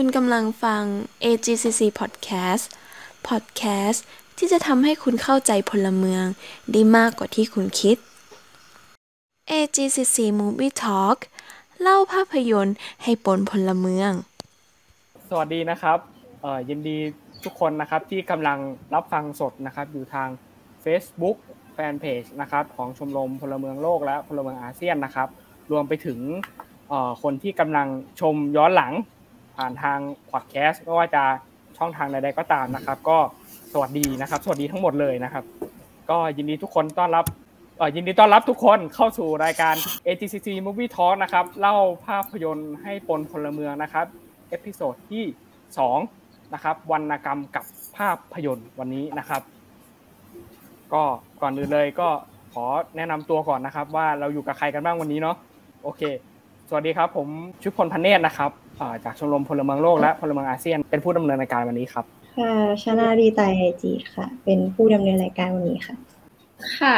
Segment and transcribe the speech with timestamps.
[0.00, 0.84] คุณกำลังฟัง
[1.24, 2.64] AGCC Podcast
[3.28, 3.98] Podcast
[4.38, 6.24] ที่จะทำให้คุณเข้าใจพลเมือง
[6.72, 7.96] ได้มากกว่าที่คุณคิด
[9.50, 11.16] AGCC Movie Talk
[11.80, 14.12] เล่าภาพยนตร์ให้ปนพลเมือง
[15.28, 15.98] สวัสดีนะครับ
[16.42, 16.98] เอ่อยินดี
[17.44, 18.58] ทุกคนนะครับที่กำลัง
[18.94, 20.28] รับฟังสดนะครับอยู่ทาง
[20.84, 21.36] Facebook
[21.76, 25.28] Fanpage นะครับของชมรมพลเมืองโลกและพลเมืองอาเซียนนะครับ
[25.70, 26.18] รวมไปถึง
[27.22, 27.88] คนที่กำลัง
[28.20, 28.94] ชมย้อนหลัง
[29.56, 29.98] ผ่านทาง
[30.30, 31.24] พอดแคสต์ไม่ว่าจะ
[31.78, 33.18] ช่องทางใดๆก็ตามนะครับ ก็
[33.72, 35.44] สวัสดีนะครับ สวัสดีทั้งหมดเลยนะครับ
[36.10, 37.24] ก็ยินดีทุกคนต้อนรับ
[37.78, 39.74] เอ่อยินดีต้อนรับทุกคนเข้าสู่รายการ
[40.06, 41.76] ATCC Movie Talk นะครับ เล่า
[42.06, 44.06] ภาพยนตร์ให้ปนพลเมืองนะครับ
[44.48, 45.24] episode ที่
[45.88, 47.64] 2นะครับวรรณกรรมกับ
[47.96, 49.42] ภาพยนตร์วันนี้นะครับ
[50.92, 51.02] ก็
[51.42, 52.08] ก่อนอื่นเลยก็
[52.52, 52.64] ขอ
[52.96, 55.36] แนะนำตัวก่อนนะครับ ว่าเราอยู่กับใครกันบ้างวันนี้เนาะ
[55.82, 56.02] โอเค
[56.68, 57.28] สวัสดีครับ ผม
[57.62, 58.50] ชุดพลพันเนตรนะครับ
[59.04, 62.04] จากชมรมพลเมืองโลกและพลเมืองอาเซียนเป็นผู้ดำเนินรายการวันนี้ครับ
[62.36, 65.96] ค่ะชนาดีไตไอจีค่ะ เป็นผู้ดำเนินรายการวันนี้ค่ะ
[66.78, 66.96] ค่ะ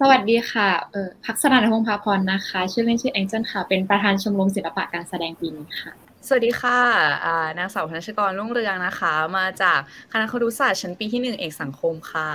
[0.00, 5.92] สวัสดีค่ะเออพักสนานพงษ์พาพรนะคะ ชื่อเล่นชื่อแองเจิลค่ะ เป็นประธานชมรมศิลปะการแสดงปีนี้ค่ะ
[6.26, 6.78] สวัสดีค่ะ
[7.24, 9.78] อ่านางสาวธนชกรรุ่งเรืองนะคะ มาจาก
[10.12, 12.30] คณะครุศาสตร์ชั้นปีที่หนึ่งเอกสังคมค่ะ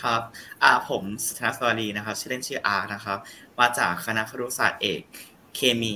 [0.00, 0.20] ครับ
[0.62, 3.18] อ่าผมสุธนสวารีนะครับ ชื่อเล่นชื่ออาร์นะครับ
[3.60, 5.00] มาจากคณะครุศาสตร์เอก
[5.56, 5.94] เคมี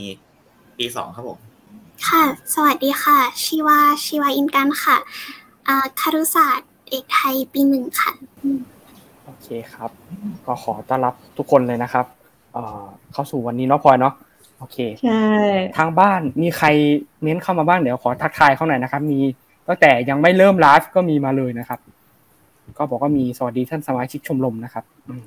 [0.79, 1.39] ปีสองครับผม
[2.09, 4.97] ค่ะ สวัสดีค่ะ ชีวา ชีวาอินกันค่ะ
[5.69, 8.13] อ่าคารุศาสตร์เอกไทยปีหนึ่งค่ะ
[9.25, 9.91] โอเคครับ
[10.47, 12.07] ก็ขอต้อนรับทุกคนเลยนะครับ
[12.53, 14.15] เอ่อเข้าสู่วันนี้เนาะพลอยเนาะ
[14.59, 15.25] โอเค ใช่
[15.79, 16.67] ทางบ้านมีใคร
[17.23, 19.21] เม้นเข้ามาบ้างเดี๋ยวขอทักทายเขาหน่อยนะครับ มี
[19.69, 21.81] ตั้งแต่ยังไม่เริ่มไลฟ์ก็มีมาเลยนะครับ
[22.79, 25.23] ก็บอกว่ามีสวัสดีท่านสมาชิกชมรมนะครับอืม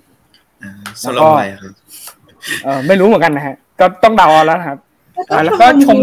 [0.63, 1.73] อ่าสำหรับอะไรครับ
[2.63, 4.84] เออไม่รู้เหมือนกันนะฮะ ก็ต้องเดาเอาแล้วนะครับอ่า
[5.45, 5.97] แล้วก็ชม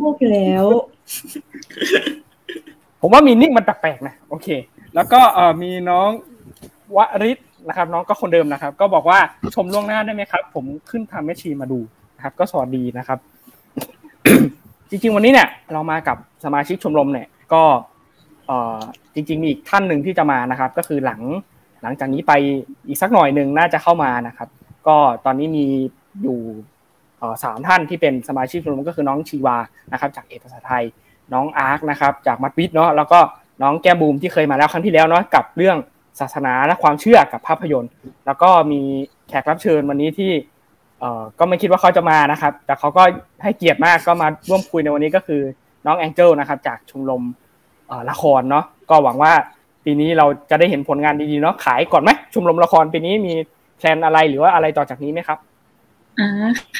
[0.00, 0.64] โลกอยู่แล้ว
[3.00, 4.48] ผมว่ามีนิ่งมันแปลกๆนะโอเค
[4.94, 6.08] แล้วก็เออมีน้อง
[6.96, 9.18] วริศนะครับ น้องก็คนเดิมนะครับ ก็บอกว่า
[9.54, 11.80] ชมล่วงหน้าได้ไหมครับ ผมขึ้นทำแมชชีมาดู
[12.16, 13.18] นะครับ ก็สวัสดีนะครับ
[14.90, 17.62] จริง ๆ วันนี้เนี่ย เรามากับสมาชิกชมรมเนี่ย ก็
[18.46, 18.78] เอ่อ
[19.14, 21.20] จริง ๆ มีอีกท่านหนึ่งที่จะมานะครับ ก็คือหลัง
[21.82, 22.32] หลังจากนี้ไป
[22.86, 24.48] อีกสักหน่อยหนึ่งน่าจะเข้ามานะครับ
[24.86, 25.66] ก็ตอนนี้มี
[26.22, 26.75] อยู่เอ่อ
[27.44, 29.56] สามท่านที่เป็นสมาชิกชมรมก็คือน้องชีวา
[29.92, 30.84] นะครับ จากเอกภาษาไทย
[31.32, 33.18] น้องอาร์คนะครับ จากมัดวิทเนาะแล้วก็
[33.62, 35.76] น้องแก้มบูมที่เคยมาแล้วครั้งที่แล้วเนาะกับเรื่อง
[36.20, 37.90] ศาสนาและความเชื่อกับภาพยนตร์
[38.26, 38.80] แล้วก็มี
[39.28, 40.30] แขกรับเชิญวันนี้ที่
[41.00, 43.02] เอ่อก็ไม่คิดว่าเขาจะมานะครับ แต่เขาก็
[43.42, 45.42] ให้เกียรติมากก็มาร่วมคุยในวันนี้ก็คือ
[45.86, 47.22] น้องแองเจิลนะครับ จากชมรม
[48.10, 49.32] ละครเนาะก็หวังว่า
[49.84, 53.34] ปีนี้เราจะได้เห็นผลงานดีๆเนาะขายก่อนไหมชมรมละครปีนี้มี
[53.76, 55.38] plan อะไรหรือว่าอะไรต่อจากนี้ไหมครับ
[56.20, 56.28] อ่า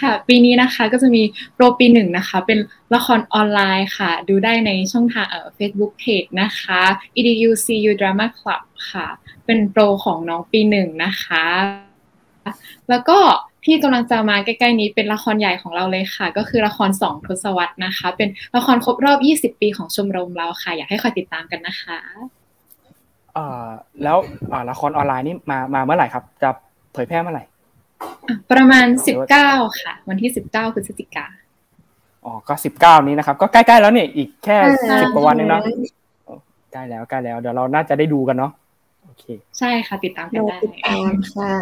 [0.00, 1.22] ค่ะ ปีนี้นะคะก็จะมี
[1.54, 2.58] โปรปีหนึ่งนะคะ เป็น
[2.94, 6.80] ละครออนไลน์ค่ะ ดูได้ในช่องทางเอ่อ Facebook Page นะคะ
[7.18, 9.06] educu drama club ค่ะ
[9.46, 11.44] เป็นโปรของน้องปีหนึ่งนะคะ
[12.88, 13.18] แล้วก็
[13.64, 19.18] ที่กำลังจะมาใกล้ๆนี้เป็นละครใหญ่ของเราเลยค่ะ ก็คือละครสองทศวรรษนะคะ เป็นละครครบรอบ
[19.54, 21.98] 20 ปีของชมรมเราค่ะ อยากให้คอยติดตามกันนะคะ
[23.36, 23.66] อ่อ
[24.02, 24.16] แล้ว
[24.52, 26.50] อ่อละครออนไลน์นี่มามาเมื่อไหร่ครับ จะ
[26.92, 27.44] เผยแพร่เมื่อไหร่
[28.52, 28.86] ประมาณ
[29.32, 31.26] 19ค่ะ วันที่19พฤศจิกา
[32.24, 35.62] อ๋อก็สิบเก้านี้นะครับ ก็ใกล้ๆแล้วเนี่ยอีกแค่ใช่สิบกว่าวันเองเนาะ
[36.72, 38.52] ใกล้แล้วใกล้แล้วเดี๋ยวเราน่าจะได้ดูกันเนาะ
[39.04, 39.24] โอเค
[39.58, 41.52] ใช่ค่ะติดตามกันเราได้ติดตามค่ะ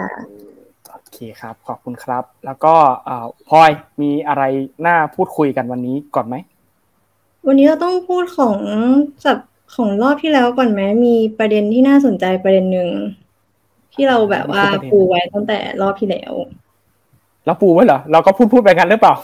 [0.92, 2.74] โอเคครับ ขอบคุณครับ แล้วก็
[3.04, 3.70] เอ่อพลอย
[4.02, 4.42] มีอะไร
[4.86, 6.34] น่าพูดคุยกันวันนี้ก่อนไหม
[7.46, 8.56] วันนี้เราต้องพูดของ
[9.24, 9.38] จาก
[9.74, 12.88] ของรอบที่แล้วก่อนไหมมีประเด็นที่น่าสนใจประเด็นหนึ่ง
[13.94, 16.32] ที่เราแบบว่าประเด็นปูไว้ตั้งแต่รอบที่แล้ว
[17.44, 19.14] แล้วปูไว้เหรอ เราก็พูดพูดไปกันหรือเปล่า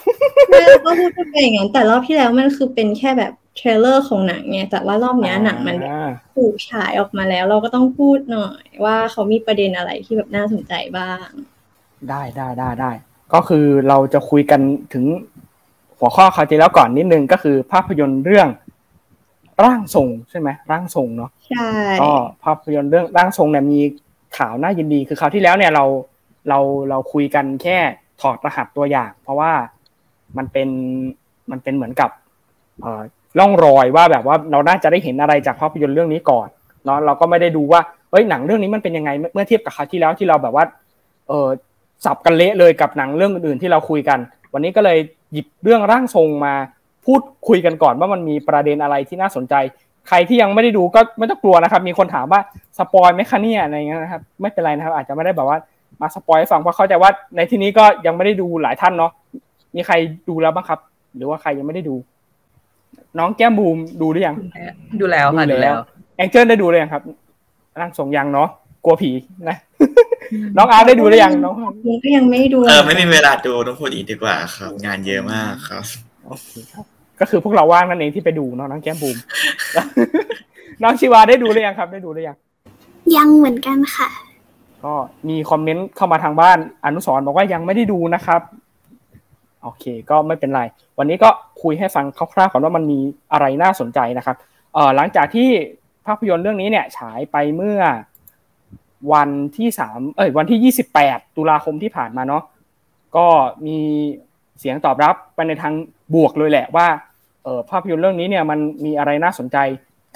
[0.51, 11.27] ไม่เราก็พูดไปอย่างนั้นแต่รอบที่แล้วมันคือเป็นแค่แบบเทรลเลอร์ของหนังไงแต่ว่ารอบเนี้ยหนังมันแบบอ่าถูกฉายออกมาแล้ว เราก็ต้องพูดหน่อย ว่าเขามีประเด็นอะไรที่แบบน่าสนใจบ้าง
[12.09, 12.91] ได้ได้ได้ได้
[13.35, 14.61] ก็คือเราจะคุยกัน
[14.93, 15.05] ถึง
[15.99, 18.49] หัวข้อคราวที่แล้วก่อนนิดนึงก็คือภาพยนตร์เรื่อง
[19.65, 21.71] ร่างทรงใช่ไหมร่างทรงเนาะใช่
[22.03, 22.13] ก็
[22.45, 23.81] ภาพยนตร์เรื่องร่างทรงเนี่ยมี
[24.37, 25.85] ข่าวน่ายินดีคือคราวที่แล้วเนี่ยเรา
[26.49, 26.59] เรา
[26.91, 27.79] เราคุยกันแค่
[28.21, 29.53] ถอดรหัสตัวอย่าง เพราะว่า
[30.37, 30.69] มันเป็น
[31.51, 32.11] มันเป็นเหมือนกับ
[32.83, 33.03] เอ่อ
[33.39, 36.49] ร่องรอยว่าแบบว่าเราน่าจะได้เห็นอะไรจากภาพยนตร์เรื่องนี้ก่อน
[36.85, 37.81] เนาะเราก็ไม่ได้ดูว่า
[38.11, 40.65] เฮ้ยหนังเรื่องนี้มันเป็นยังไงเมื่อเทียบกับคราวที่แล้วที่เราแบบว่า
[41.29, 41.49] เออ
[42.05, 44.19] สับกันเละเลยกับหนังเรื่องอื่นๆที่เราคุยกัน
[44.53, 44.99] วันนี้ก็เลย
[45.33, 46.55] หยิบเรื่องร่างทรงมา
[47.07, 49.55] พูดคุยกันก่อนว่ามันมีประเด็นอะไรที่น่าสนใจ
[50.11, 52.41] ใครที่ยังไม่ได้ดูก็ไม่ต้องกลัวนะครับ มีคนถามว่า
[52.79, 55.59] spoil ไหมคะเนี่ยอะไรเงี้ยนะครับ ไม่เป็นไรนะครับ อาจจะไม่ได้แบบว่า
[56.01, 59.13] มา spoil ให้ฟังเพราะเข้าใจว่าในที่นี้ก็ยังไม่ได้ดูหลายท่านเนาะ
[59.75, 59.95] มีใคร
[60.29, 60.81] ดูแล้วบ้างครับ
[61.17, 61.97] หรือว่าใครยังไม่ได้ดู
[63.19, 64.37] น้องแก้มบูมดูหรือยัง
[65.01, 65.77] ดูแล้วค่ะดูดูแล้แล้ว
[66.17, 67.03] แองเจิลได้ดูหรือยังครับ
[67.81, 68.49] ร่างทรงยังเนาะ
[68.85, 69.11] กลัวผี
[69.49, 69.57] นะ
[70.57, 71.55] น้องอาร์ตได้ดูหรือยังน้อง
[71.87, 75.85] มันก็ยังไม่ดูเออไม่มีเวลาดูต้องพูดอีกดีกว่าครับ งานเยอะมากครับ
[76.27, 79.17] โอเคครับ ก็คือพวกเราว่างนั่นเองที่ไปดูเนาะน้องแก้มบูม
[80.83, 82.37] น้องชิวาได้ดูหรือยังครับ ได้ดูหรือยัง
[83.17, 84.09] ยังเหมือนกันค่ะ
[84.85, 84.95] ก็
[85.29, 88.41] มีคอมเมนต์เข้ามาทางบ้านอนุสรณ์บอกว่ายังไม่ได้ดูนะครับ
[89.63, 90.63] โอเค ก็ไม่เป็นไร
[90.99, 91.29] วันนี้ก็
[91.63, 92.99] คุยให้ฟังคร่าวๆก่อนว่ามันมี
[93.33, 94.37] อะไรน่าสนใจนะครับ
[94.75, 95.49] เอ่อหลังจากที่
[96.07, 97.81] ภาพยนตร์เรื่องนี้เนี่ย ฉายไปเมื่อ
[99.13, 102.43] วันที่สามเอ้ยวันที่ยี่สิบแปดตุลาคมที่ผ่านมาเนาะ
[103.17, 103.27] ก็
[103.67, 103.79] มี
[104.59, 105.75] เสียงตอบรับไปในทาง
[106.15, 106.87] บวกเลยแหละว่า
[107.45, 109.57] เออภาพยนตร์เรื่องนี้เนี่ยมันมีอะไรน่าสนใจ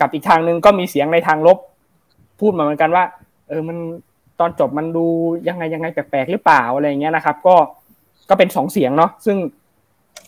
[0.01, 1.59] กับอีกทางหนึ่งก็มีเสียงในทางลบ
[2.41, 3.05] พูดมาเหมือนกันว่า
[3.49, 3.77] เออมัน
[4.41, 5.07] ตอนจบมันดู
[5.49, 7.57] ยังไงยังไงแปลกๆหรือเปล่าอะไรอย่างเงี้ยนะครับ ก็
[8.29, 9.37] ก็เป็นสองเสียงเนาะซึ่ง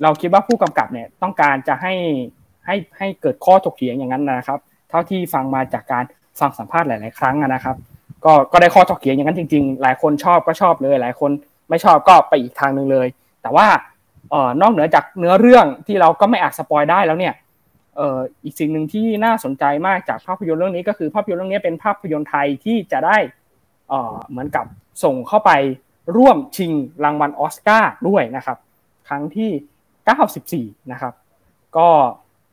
[0.03, 1.95] เราคิดว่าผู้กำกับเนี่ยต้องการจะให้
[2.67, 4.59] ให้ให้เกิดข้อถกเถียงอย่างนั้นนะครับ
[4.91, 6.05] เท่าที่ฟังมาจากการ
[6.41, 7.77] ฟังสัมภาษณ์หลาย ๆ ครั้งนะครับ
[8.25, 11.31] ก็ก็ได้ข้อถกเถียงอย่างนั้นจริง ๆ หลายคนชอบก็ชอบเลย หลายคน
[11.69, 13.07] ไม่ชอบก็ไปอีกทางหนึ่งเลย
[13.43, 13.67] แต่ว่า
[14.31, 17.35] เอ่อนอกเหนือจากเนื้อเรื่องที่เราก็ไม่อาจ spoil ได้แล้วเนี่ย
[17.97, 23.19] เอ่ออีกสิ่งหนึ่งที่น่าสนใจมากจากภาพยนตร์เรื่องนี้ก็คือภาพยนตร์เรื่องนี้เป็นภาพยนตร์ไทยที่จะได้
[23.89, 24.65] เอ่อเหมือนกับ
[25.05, 25.51] ส่งเข้าไป
[26.17, 26.73] ร่วมชิง
[27.05, 28.59] รางวัลออสการ์ด้วยนะครับ
[29.09, 29.51] ครั้งที่
[30.77, 31.15] 94 นะครับ
[31.77, 31.89] ก็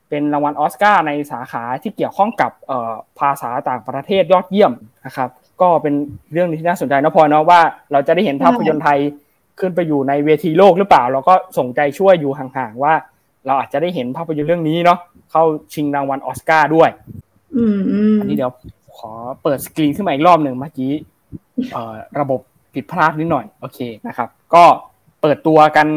[0.09, 4.73] เป็นรางวัลออสการ์ในสาขาที่เกี่ยวข้องกับเอ่อภาษาต่างประเทศยอดเยี่ยม
[5.05, 5.29] นะครับ
[5.61, 5.93] ก็เป็น
[6.33, 7.61] เรื่องที่น่าสนใจนะพอเนาะว่า
[7.91, 8.99] เราจะได้เห็นภาพยนตร์ไทย
[9.59, 12.93] ขึ้นไปอยู่ในเวทีโลกหรือเปล่า เราก็ส่งใจช่วยอยู่ห่างๆว่า
[13.45, 14.99] เราอาจจะได้เห็นภาพยนตร์เรื่องนี้เนาะ
[15.31, 16.89] เข้าชิงรางวัลออสการ์ด้วย
[17.55, 18.51] อืมอืมอันนี้เดี๋ยว
[18.97, 19.11] ขอ
[19.43, 20.91] เปิดสกรีนขึ้นมาอีกรอบหนึ่งเมื่อกี้
[21.71, 22.39] เอ่อระบบ
[22.73, 24.63] ผิดพลาดนิดหน่อย โอเคนะครับ ก็
[25.21, 25.87] เปิดตัวกัน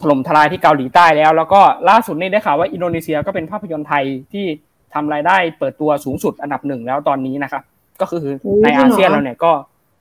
[0.00, 4.46] ถล่มทลายที่เกาหลีใต้แล้ว แล้วก็ล่าสุดนี่ได้ข่าวว่าอินโดนีเซียก็เป็นภาพยนตร์ไทยที่
[4.94, 7.62] ทำรายได้เปิดตัวสูงสุดอันดับหนึ่งแล้วตอนนี้นะครับ
[8.00, 8.24] ก็คือ
[8.62, 9.52] ในอาเซียนเราเนี่ยก็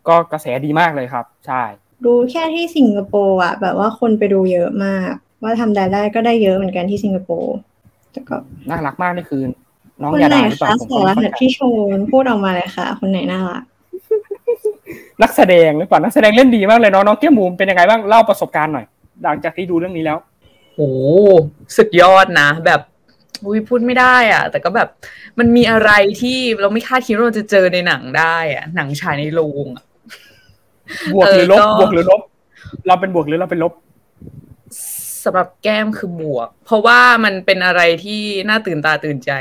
[0.10, 1.64] ก็กระแสดีมากเลยครับ ใช่
[2.06, 5.12] ดูแค่ที่สิงคโปร์อะแบบว่าคนไปดูเยอะมาก
[5.42, 7.56] ว่าทำรายได้ก็ได้เยอะเหมือนกันที่สิงคโปร์
[8.12, 8.36] แต่ก็
[8.70, 9.42] น่ารักมากนี่คือ
[10.02, 11.60] น้องคนยาไหนดาหรือเปล่าคะผมสารก็ไม่หัสเข้าใจพี่โช
[11.98, 13.64] นพูดออกมาเลยค่ะ คนไหนน่ารัก
[15.22, 18.86] นักแสดงหรือเปล่านักแสดงเล่นดีมากเลยเนาะน้องเกี้ยมูมเป็นยังไงบ้างเล่าประสบการณ์หน่อย
[19.24, 20.18] หลังจากที่ดูเรื่องนี้แล้ว
[20.76, 20.90] โอ้
[21.78, 22.82] สุดยอดนะแบบ
[23.46, 24.88] อุ้ยพูดไม่ได้อะแต่ก็แบบ
[25.40, 25.92] มันมีอะไร
[26.22, 29.84] ที่เราไม่คาดคิดว่าเราจะเจอในหนังได้อะหนังฉายในโรงอะ
[31.14, 32.22] บวกหรือลบเออก็บวกหรือลบ
[32.88, 33.74] เราเป็นบวกหรือเราเป็นลบ
[35.26, 39.32] สำหรับแก้มคือบวก เพราะว่ามันเป็นอะไรที่น่าตื่นตาตื่นใจ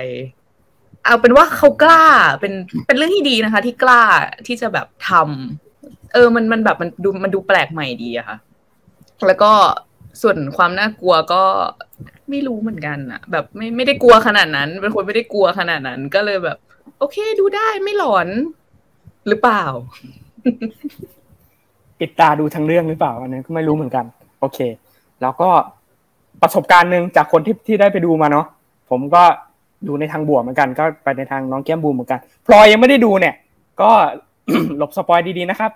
[1.05, 2.05] เอาเป็นว่าเขากล้า
[2.41, 2.53] เป็น
[2.87, 4.03] เป็นเรื่องที่ดีนะคะ ที่กล้า
[4.47, 8.37] ที่จะแบบทำเออ มันมันแบบมันดูมันดูแปลกใหม่ดีอะค่ะ
[9.27, 9.53] แล้วก็
[10.23, 11.43] ส่วนความน่ากลัวก็
[12.31, 16.59] ไม่รู้เหมือนกันอะแบบไม่ไม่ได้กลัวขนาดนั้น เป็นคนไม่ได้กลัวขนาดนั้น ก็เลยแบบ
[16.99, 18.29] โอเค ดูได้ไม่หลอน
[19.29, 19.65] หรือเปล่า
[22.01, 24.05] ปิดตาดูทั้งเรื่องหรือเปล่าอันนี้ก็ไม่รู้เหมือนกัน
[24.41, 24.59] โอเค
[25.23, 25.49] แล้วก็
[26.43, 28.47] ประสบการณ์หนึ่งจากคนที่ที่ได้ไปดูมาเนาะ
[28.91, 29.23] ผมก็
[29.89, 33.35] ดูในทางบวกเหมือนกัน ก็ไปในทางน้องแก้มบูมเหมือนกันพลอยยังไม่ได้ดูเนี่ย
[33.81, 33.91] ก็
[34.79, 35.71] หลบสปอยดีๆนะครับ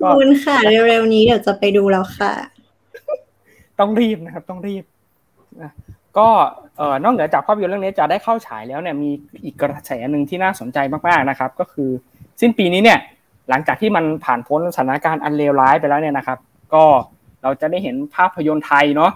[0.00, 0.56] ก็คุณค่ะ
[0.88, 2.32] เร็วๆนี้เดี๋ยวจะไปดูแล้วค่ะ
[3.80, 4.84] ต้องรีบนะครับ ต้องรีบ
[5.62, 5.70] นะ
[6.18, 6.28] ก็
[6.76, 9.10] เอ่อนอกเหนือจากภาพยนตร์เรื่องนี้จะได้เข้าฉายแล้วเนี่ยมี
[9.44, 11.90] อีกกระแสหนึ่งที่น่าสนใจมากๆนะครับ ก็คือ
[12.40, 12.98] สิ้นปีนี้เนี่ย
[13.48, 16.38] หลังจากที่มันผ่านพ้นสถานการณ์อันเลวร้ายไปแล้วเนี่ยนะครับ
[16.74, 16.84] ก็
[17.42, 19.12] เราจะได้เห็นภาพยนตร์ไทยเนาะ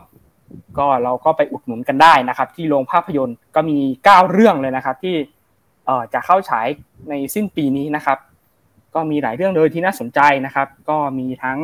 [0.78, 5.14] ก็เราก็ไปอุดหนุนกันได้นะครับ ที่โรงภาพยนตร์ก็มีเก้าเรื่องเลยนะครับ ที่
[5.87, 6.66] เอ่อจะเข้าฉาย
[7.11, 8.18] ในสิ้นปีนี้นะครับ
[8.94, 11.58] ก็มีหลายเรื่องเลยที่น่าสนใจนะครับ ก็มีทั้ง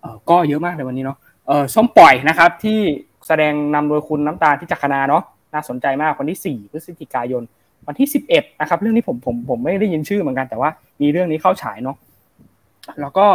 [0.00, 2.80] เอ่อก็เยอะมากเลยวันนี้เนาะเออส้มปล่อยนะครับ ที่
[3.26, 5.22] แสดงนำโดยคุณน้ำตาลที่จักรนาเนาะ
[5.54, 7.42] น่าสนใจมากวันที่ 4 พฤศจิกายน
[7.86, 11.96] วันที่11นะครับ เรื่องนี้ผมผมผมไม่ได้ยินชื่อเหมือนกันแต่ว่า มีเรื่องนี้เข้าฉายเนาะ
[13.00, 13.26] แล้วก็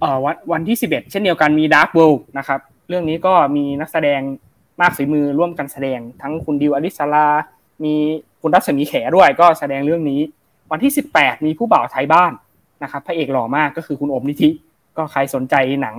[0.00, 4.20] เอ่อวันวันที่11เอ็ดเช่นเดียวกันมี Dark World นะครับ เรื่องนี้ก็มีนักแสดง
[4.80, 7.26] มากฝีมือร่วมกันแสดง ทั้งคุณดิวอลิสลา
[7.84, 7.94] มี
[8.42, 10.20] คุณรัศมีแขด้วยก็แสดงเรื่องนี้
[10.70, 12.32] วันที่18มีผู้บ่าวไทยบ้าน
[12.82, 14.48] นะครับพระเอกหล่อมากก็คือคุณอมนิธิ
[14.96, 15.96] ก็ใครสนใจหนัง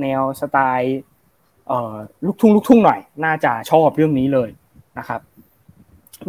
[0.00, 0.98] แนวสไตล์
[2.26, 4.48] ลูกทุ่งลูกทุ่งหน่อย น่าจะชอบเรื่องนี้เลย
[4.98, 5.20] นะครับ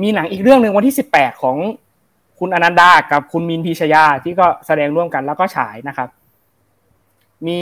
[0.01, 1.57] มีหนังอีกเรื่องหนึ่งวันที่ 18 ของ
[2.39, 6.09] คุณอนันดากับคุณมินพีชยาที่ก็แสดงร่วมกันแล้วก็ฉายนะครับ
[7.47, 7.59] มี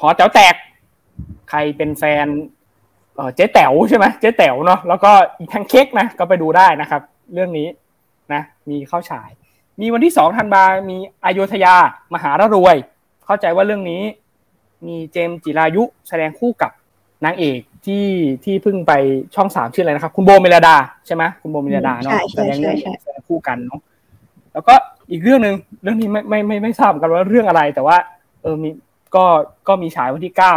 [0.00, 0.54] หอแต๋วแตก
[1.50, 2.26] ใครเป็นแฟน
[3.34, 7.02] เจ๊แต๋วใช่ไหมเจ๊แต๋วเนาะแล้วก็อีกทั้งเค้กนะก็ไปดูได้นะครับ
[7.34, 7.68] เรื่องนี้
[8.32, 9.30] นะมีเข้าฉาย
[9.80, 11.74] มีวันที่สองธันวามีอโยธยา
[12.14, 12.76] มหาระรวย
[13.24, 14.02] เข้าใจว่าเรื่องนี้
[14.86, 16.70] มีเจมส์จิรายุแสดงคู่กับ
[17.24, 18.06] นางเอก ที่
[18.44, 18.92] ที่เพิ่งไป
[19.34, 20.76] ช่องสามชื่ออะไรนะครับ คุณโบเมลดา
[21.06, 23.80] ใช่ไหมคุณโบเมลดาเนาะใช่แสใช่ดงใช่เรื่องใช่แสดงคู่กันเนาะ
[24.52, 24.74] แล้วก็
[25.10, 27.96] อีกเรื่องหนึ่งเรื่องนี้ไม่ไม่ไม่ไม่ทราบเหมือนกันว่าเรื่องอะไร แต่ว่า
[28.42, 28.70] เออมี
[29.14, 29.24] ก็
[29.68, 30.54] ก็มีฉายวันที่เก้า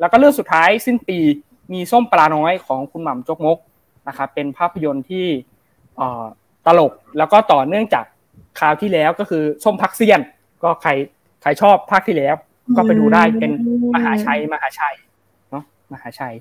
[0.00, 1.18] แล้วก็เรื่องสุดท้ายสิ้นปี
[1.72, 3.58] มีส้มปลาน้อยของคุณหม่ำจกมก
[4.08, 5.26] นะครับเป็นภาพยนตร์ที่
[5.96, 6.24] เอ่อ
[6.66, 8.04] ตลกแล้วก็ต่อเนื่องจาก
[8.58, 10.20] คราวที่แล้วก็คือส้มพักเซียน
[10.62, 10.90] ก็ใคร
[11.42, 12.34] ใครชอบภาคที่แล้ว
[12.76, 13.52] ก็ไปดูได้เป็น
[13.94, 14.96] มหาชัยมหาชัย
[15.50, 16.34] เนาะมหาชัย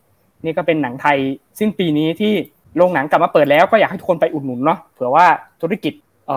[0.46, 1.18] นี่ก็เป็นหนังไทย
[1.60, 2.34] สิ้นปีนี้ที่
[2.78, 5.26] โรงหนังกลับมาเปิดแล้วก็อยากให้ทุกคนไปอุดหนุนเนาะเผื่อว่า
[5.62, 5.94] ธุรกิจ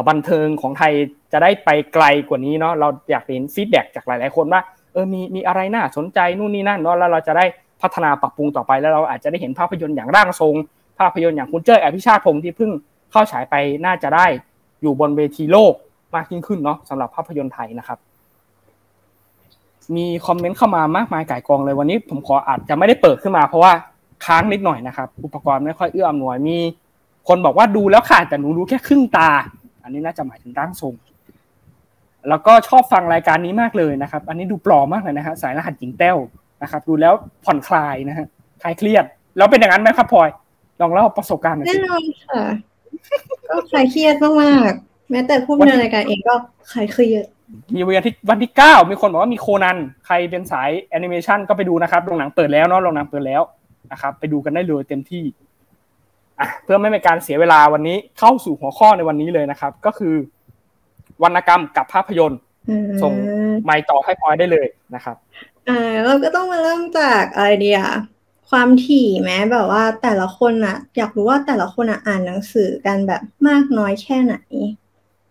[0.08, 0.92] บันเทิงของไทย
[1.32, 4.60] จะได้ไปไกลกว่านี้เนาะเราอยากเห็นฟีดแบ็จากหลาย ๆ คนว่า
[4.92, 7.44] เออมีมีอะไรน่าสนใจนู่นนี่นั่นเนาะแล้วเราจะได้
[7.82, 10.54] พัฒนาปรับปรุงต่อไปแล้วเราอาจจะได้เห็นภาพยนตร์อย่างร่างทรง
[10.98, 12.70] ภาพยนตร์อย่างคุณเจ้ยอภิชาติพงศ์ที่เพิ่ง
[13.12, 14.26] เข้าฉายไปน่าจะได้
[14.82, 15.72] อยู่บนเวทีโลก
[16.14, 17.98] มากยิ่งขึ้นเนาะสำหรับภาพยนตร์ไทยนะครับ
[19.96, 23.72] มีคอมเมนต์เข้ามามากมายก่ายกองเลยวันนี้ผมขออาจจะไม่ได้เปิดขึ้นมาเพราะว่า
[24.24, 26.58] ค้างนิดหน่อยนะครับอุปกรณ์ไม่ค่อยเอื้ออำนวยมี
[27.28, 29.30] คนบอกว่าดูแล้วค่ะแต่หนูรู้แค่ครึ่งตา
[29.82, 30.94] อันนี้น่าจะหมายถึงร่างทรง
[32.28, 36.16] แล้วก็ชอบฟังรายการนี้มากเลยนะครับ อันนี้ดูปลอมมากเลยนะฮะสายรหัสหญิงแต้ว
[36.62, 37.12] นะครับ ดูแล้ว
[37.44, 38.26] ผ่อนคลายนะฮะ
[38.62, 39.04] คลายเครียด
[39.36, 40.28] แล้วเป็นอย่างนั้นไหมครับพลอย
[40.80, 42.42] ลองเล่าประสบการณ์หน่อยแน่สินอนค่ะ
[43.48, 44.30] ก็คลายเครียดมา
[44.70, 46.34] กๆแม้แต่ผู้ดำเนินรายการเองก็
[46.72, 47.24] คลายเครียด
[47.74, 53.42] มีวันที่วันที่เก้ามีคนบอกว่ามีโคนันใครเป็นสายแอนิเมชันก็ไปดูนะครับโรงหนังเปิดแล้วเนาะโรงหนังเปิดแล้ว
[53.92, 55.24] นะครับ ไปดูกันได้เลยเต็มที่
[56.40, 60.14] อะเพื่อไม่เป็นการเสียเวลาวันนี้เข้าสู่หัวข้อในวันนี้เลยนะครับ ก็คือ
[61.22, 62.40] วรรณกรรมกับภาพยนตร์
[63.02, 63.14] ส่ง
[63.64, 65.16] ไมค์ต่อให้พลอยได้เลยนะครับ
[65.68, 67.90] อ่าเราก็ต้องมาเริ่มจากอะไรดีอะ
[68.50, 74.36] ความถี่แม้แบบว่าแต่ละคนอะอยากรู้ว่าแต่ละคนอะอ่านหนังสือกันแบบมากน้อยแค่ไหน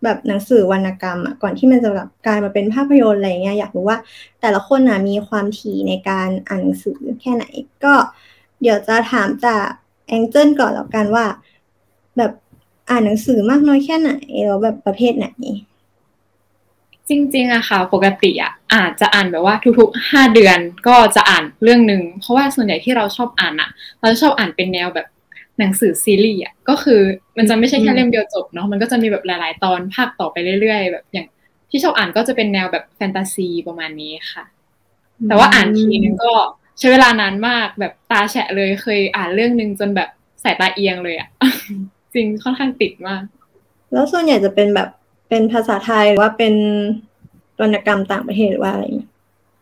[0.02, 3.98] แบบหนังสือวรรณกรรมอะก่อนที่มันจะแบบกลายมาเป็นภาพยนตร์อะไรเงี้ยอยากรู้ว่า
[4.40, 7.44] แต่ละคนอะมีความถี่ในการอ่านหนังสือแค่ไหน
[7.84, 7.94] ก็
[8.62, 9.62] เดี๋ยวจะถามจาก
[10.08, 11.26] แองเจิลก่อนแล้วกันว่า
[12.16, 12.32] แบบ
[12.90, 14.10] อ่านหนังสือมากน้อยแค่ไหน
[14.46, 15.26] แล้วแบบประเภทไหน
[17.08, 23.70] จริงๆอะค่ะ ปกติอะอาจจะอ่านแบบว่าทุกๆห้าเดือนก็จะอ่านเรื่องหนึ่งเพราะว่าส่วนใหญ่ที่เราชอบอ่านอะ
[24.00, 25.06] เราจะชอบอ่านเป็นแนวแบบ
[25.58, 27.00] หนังสือซีรีส์อะก็คือ
[27.36, 31.26] มันจะไม่ใช่แค่เล่มเดียวจบเนาะมันก็จะมีแบบหลาย ๆ ตอนภาคต่อไปเรื่อย ๆ แบบอย่าง
[31.70, 34.44] ที่ชอบอ่านก็จะเป็นแนวแบบแฟนตาซีประมาณนี้ค่ะ
[35.28, 36.32] แต่ว่าอ่านทีนึงก็
[36.78, 40.08] ใช้เวลานานมากแบบตาแฉะเลยเคยอ่านเรื่องหนึ่งจนแบบ
[40.42, 41.28] สายตาเอียงเลยอะ
[42.14, 43.22] จริงค่อนข้างติดมาก
[43.92, 44.88] แล้วส่วนใหญ่จะเป็นแบบ
[45.28, 46.54] เป็นภาษาไทยหรือว่าเป็น
[47.60, 49.08] วรรณกรรมต่างประเทศหรือว่าอะไรอย่างเงี้ย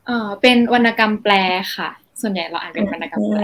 [0.06, 1.32] เออเป็นวรรณกรรมแปล
[1.76, 1.90] ค่ะ
[2.20, 3.40] ส่วนใหญ่เราอ่านเป็นวรรณกรรมแปล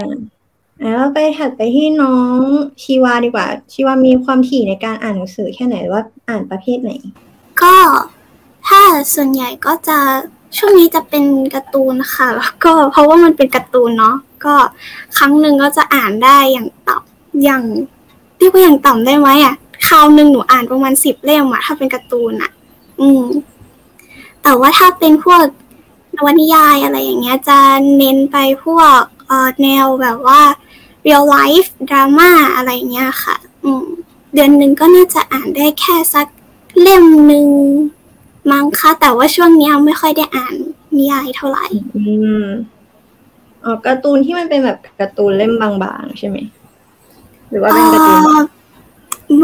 [0.81, 2.39] อ่าแล้วไปถัดไปที่น้อง
[2.83, 6.91] ชีวาดีกว่า ชีวามีความถี่ในการอ่านหนังสือแค่ไหนหรือว่าอ่านประเภทไหน
[7.61, 7.75] ก็
[8.67, 8.81] ถ้า
[9.15, 9.99] ส่วนใหญ่ก็จะ
[10.57, 14.15] ช่วงนี้จะเป็นการ์ตูนค่ะ แล้วก็เพราะว่ามันเป็นการ์ตูนเนาะ
[14.45, 14.55] ก็
[15.17, 17.63] ครั้งหนึ่งก็จะอ่านได้อย่างต่ำอย่าง
[18.37, 19.55] เรียกว่าอย่างต่ำได้ไหมอะ
[19.87, 22.51] คราวหนึ่งหนูอ่านประมาณสิบเล่มอะถ้าเป็นการ์ตูนอะ
[22.99, 23.23] อืม
[24.43, 25.41] แต่ว่าถ้าเป็นพวก
[26.15, 27.57] นวนิยายอะไรอย่างเงี้ย จะ
[27.97, 30.41] เน้นไปพวกเอ่อแนวแบบว่า
[31.05, 33.85] real life drama อะไรเงี้ยค่ะ อืม
[34.33, 36.27] เดือนหนึ่งก็น่าจะอ่านได้แค่สัก
[36.81, 37.47] เล่มหนึ่ง
[38.51, 40.55] มั้งคะแต่ว่าช่วงนี้ยังไม่ค่อยได้อ่าน
[40.95, 41.65] นิยายเท่าไหร่
[41.97, 42.03] อื
[42.43, 42.45] ม
[43.63, 46.37] อ๋อการ์ตูนที่มันเป็นแบบการ์ตูนเล่มบางๆใช่ไหม
[47.49, 48.43] หรือว่าเป็นการ์ตูนแบบเอ่อ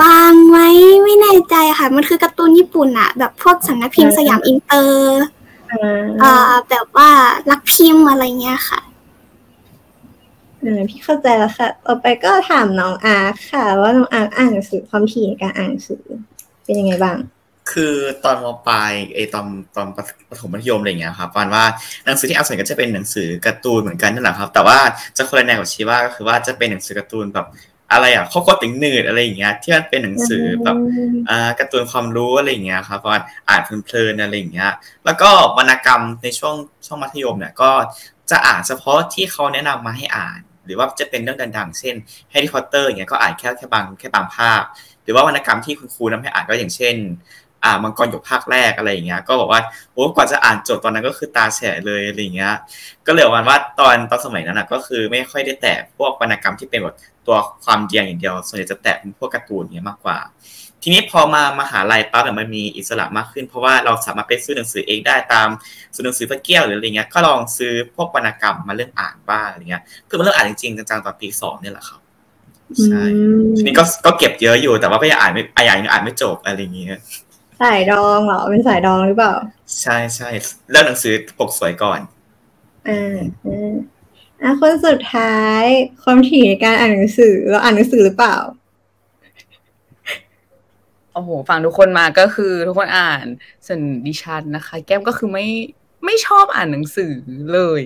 [0.01, 0.57] บางไหม
[1.03, 5.21] ไม่แน่ใจค่ะ มันคือการ์ตูนญี่ปุ่นอะแบบพวกสำนักพิมพ์สยามอินเตอร์
[5.71, 7.09] อ่าเอ่อแบบว่า
[7.49, 8.81] รักพิมพ์อะไรเงี้ยค่ะ
[10.63, 16.03] อ่าพี่เข้าใจแล้วค่ะ ต่อไปก็ถามน้องอาร์คค่ะ ว่าน้องอาร์คอ่านหนังสือความถี่ในการอ่านหนังสือ
[16.65, 17.17] เป็นยังไงบ้าง
[17.71, 17.93] คือ
[18.25, 19.45] ตอนมปลายไอตอน
[19.75, 19.87] ตอน
[20.29, 21.63] ประถมมัธยมอะไรอย่างเงี้ยครับประมาณว่า
[22.05, 24.77] หนังสือที่อ่านส่วนใหญ่ก็จะเป็นหนังสือการ์ตูนเหมือนกันนั่นแหละครับ แต่ว่า
[25.17, 27.47] จะคนละแนวกับชีว่าก็คือว่าจะเป็นหนังสือการ์ตูนแบบ
[27.91, 30.77] อะไรอะข้อก็ติงหนืดอะไรอย่างเงี้ยที่มันเป็นหนังสือแบบ
[31.29, 34.71] อ่าการ์ตูนความรู้อะไรอย่างเงี้ยครับเพราะว่าอ่านเพลินๆอะไรอย่างเงี้ย
[35.05, 36.55] แล้วก็วรรณกรรมในช่วง
[36.85, 37.71] ช่วงมัธยมเนี่ยก็
[38.31, 41.95] จะอ่านเฉพาะที่เขาแนะนำมาให้อ่าน หรือว่าจะเป็นเรื่องดังๆ เช่น
[42.29, 44.61] แฮร์รี่พอตเตอร์อย่างเงี้ยก็อ่านแค่แค่บางแค่บางภาค
[45.03, 46.95] หรือว่าวรรณกรรมที่คุณครูนำให้อ่านก็อย่างเช่น
[47.63, 49.61] อ่ามังกรหยกภาคแรกอะไรอย่างเงี้ย ก็บอกว่า
[49.93, 52.53] โอ้กว่าจะอ่านจบตอนนั้นก็คือตาแฉะเลยอะไรอย่างเงี้ย
[53.07, 56.95] ก็เลยวันว่าตอนตอนสมัยนั้นนะก็คือไม่ค่อยได้แตะพวกวรรณกรรมที่เป็นแบบ
[57.27, 60.17] ตัวความเดียงอย่างเดียว ส่วนใหญ่จะแตะเป็นพวกการ์ตูนอย่างเงี้ยมากกว่า
[60.83, 65.47] ทีนี้พอมามหาลัยปั๊บเนี่ยมันมีอิสระมากขึ้น เพราะว่าเราสามารถไปซื้อหนังสือเองได้ตาม
[65.93, 71.99] ซื้อหนังสือพระเกี้ยวหรืออะไรเงี้ย ก็ลองซื้อพวกวรรณกรรมมาเรื่องอ่านบ้างอะไรเงี้ยเพิ่งมาเริ่มอ่านจริงๆจังๆตอนปีสองเนี่ยแหละครับ
[72.83, 76.99] ใช่อืมทีนี้ก็ก็เก็บเยอะอยู่แต่ว่าก็ยังอ่านไม่อ่านยังอ่านไม่จบอะไรอย่างเงี้ย
[77.61, 79.33] สายดองเหรอ เป็นสายดองหรือเปล่า
[79.81, 80.29] ใช่ใช่
[80.69, 81.99] เลือกหนังสือปกสวยก่อน
[82.87, 83.73] อ่าอ่า
[84.41, 85.63] อะคนสุดท้าย
[86.03, 88.37] ความถี่ในการอ่านหนังสือเราอ่านหนังสือหรือเปล่า
[91.13, 93.25] โอ้โหฟังทุกคนมาก็คือทุกคนอ่าน
[93.67, 95.47] ส่วนดิฉันนะคะ แก้มก็คือไม่
[96.05, 97.13] ไม่ชอบอ่านหนังสือ
[97.53, 97.81] เลย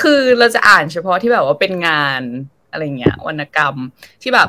[0.00, 2.22] คือเราจะอ่านเฉพาะที่แบบว่าเป็นงาน
[2.70, 3.74] อะไรเงี้ยวรรณกรรม
[4.22, 4.48] ที่แบบ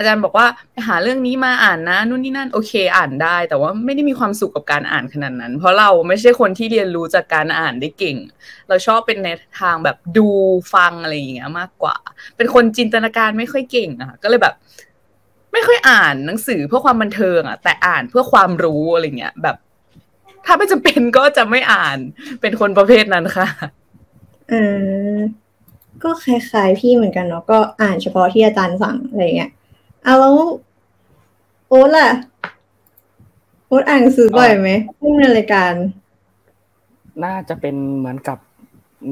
[0.00, 8.16] อาจารย์บอกว่าไปหาเรื่องนี้มาอ่านนะนู่นนี่นั่นโอเคอ่านได้ แต่ว่าไม่ได้มีความสุขกับการอ่านขนาดนั้น เพราะเราไม่ใช่คนที่เรียนรู้จากการอ่านได้เก่ง
[8.68, 9.28] เราชอบเป็นใน
[9.60, 10.28] ทางแบบดู
[10.74, 11.96] ฟังอะไรอย่างเงี้ยมากกว่า
[12.36, 14.54] เป็นคนจินตนาการไม่ค่อยเก่งอะก็เลยแบบ
[15.52, 19.56] ไม่ค่อยอ่านหนังสือเพื่อความบันเทิงอะแต่อ่านเพื่อความรู้อะไรเงี้ยแบบ
[20.46, 21.98] ถ้าไม่จำเป็นก็จะไม่อ่าน
[22.40, 23.46] เป็นคนประเภทนั้นค่ะ
[24.50, 24.54] เอ
[25.14, 25.16] อ
[26.02, 29.50] ก็คล้ายๆพี่เหมือนกันเนาะก็อ่านเฉพาะที่อาจารย์สั่งอะไรเงี้ย
[30.04, 30.36] เอาแล้ว
[31.68, 32.08] โอ๊ตล่ะ
[33.66, 35.72] โอ๊ตอ่านหนังสือบ่อยไหมเรื่องในรายการ
[37.24, 38.38] น่าจะเป็นเหมือนกับ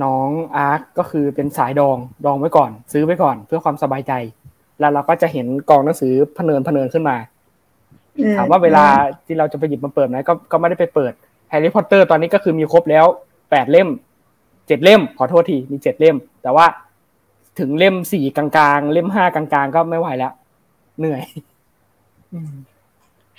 [0.04, 4.12] น้องอาร์คก็คือเป็นสายดองดองไว้ก่อน ซื้อไว้ก่อน เพื่อความสบายใจ
[4.80, 7.16] แล้วเราก็จะเห็นกองหนังสือพะเนินพะเนินขึ้นมา
[8.18, 8.84] อืถามว่าเวลา
[9.26, 11.12] ที่เราจะไปหยิบมาเปิดไหมก็ก็ไม่ได้ไปเปิด
[11.50, 13.06] แฮร์รี่พอตเตอร์ตอนนี้ก็คือมีครบแล้ว
[13.50, 13.88] แปดเล่ม
[14.66, 16.66] เจ็ดเล่ม ขอโทษทีมีเจ็ดเล่ม แต่ว่า
[17.58, 20.32] ถึงเล่มสี่กลางๆ เล่มห้ากลางๆ ก็ไม่ไหวแล้ว
[20.98, 21.24] เหนื่อย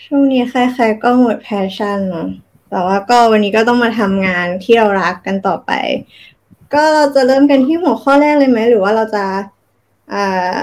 [0.05, 2.27] ช่วงนี้ใครๆก็หมด passion เนาะ
[2.69, 5.71] แต่ว่าก็วันนี้ก็ต้องมาทำงานที่เรารักกันต่อไป
[6.73, 9.25] ก็เราจะเริ่มกันที่หัวข้อแรกเลยไหม หรือว่าเราจะ
[10.13, 10.53] อ่า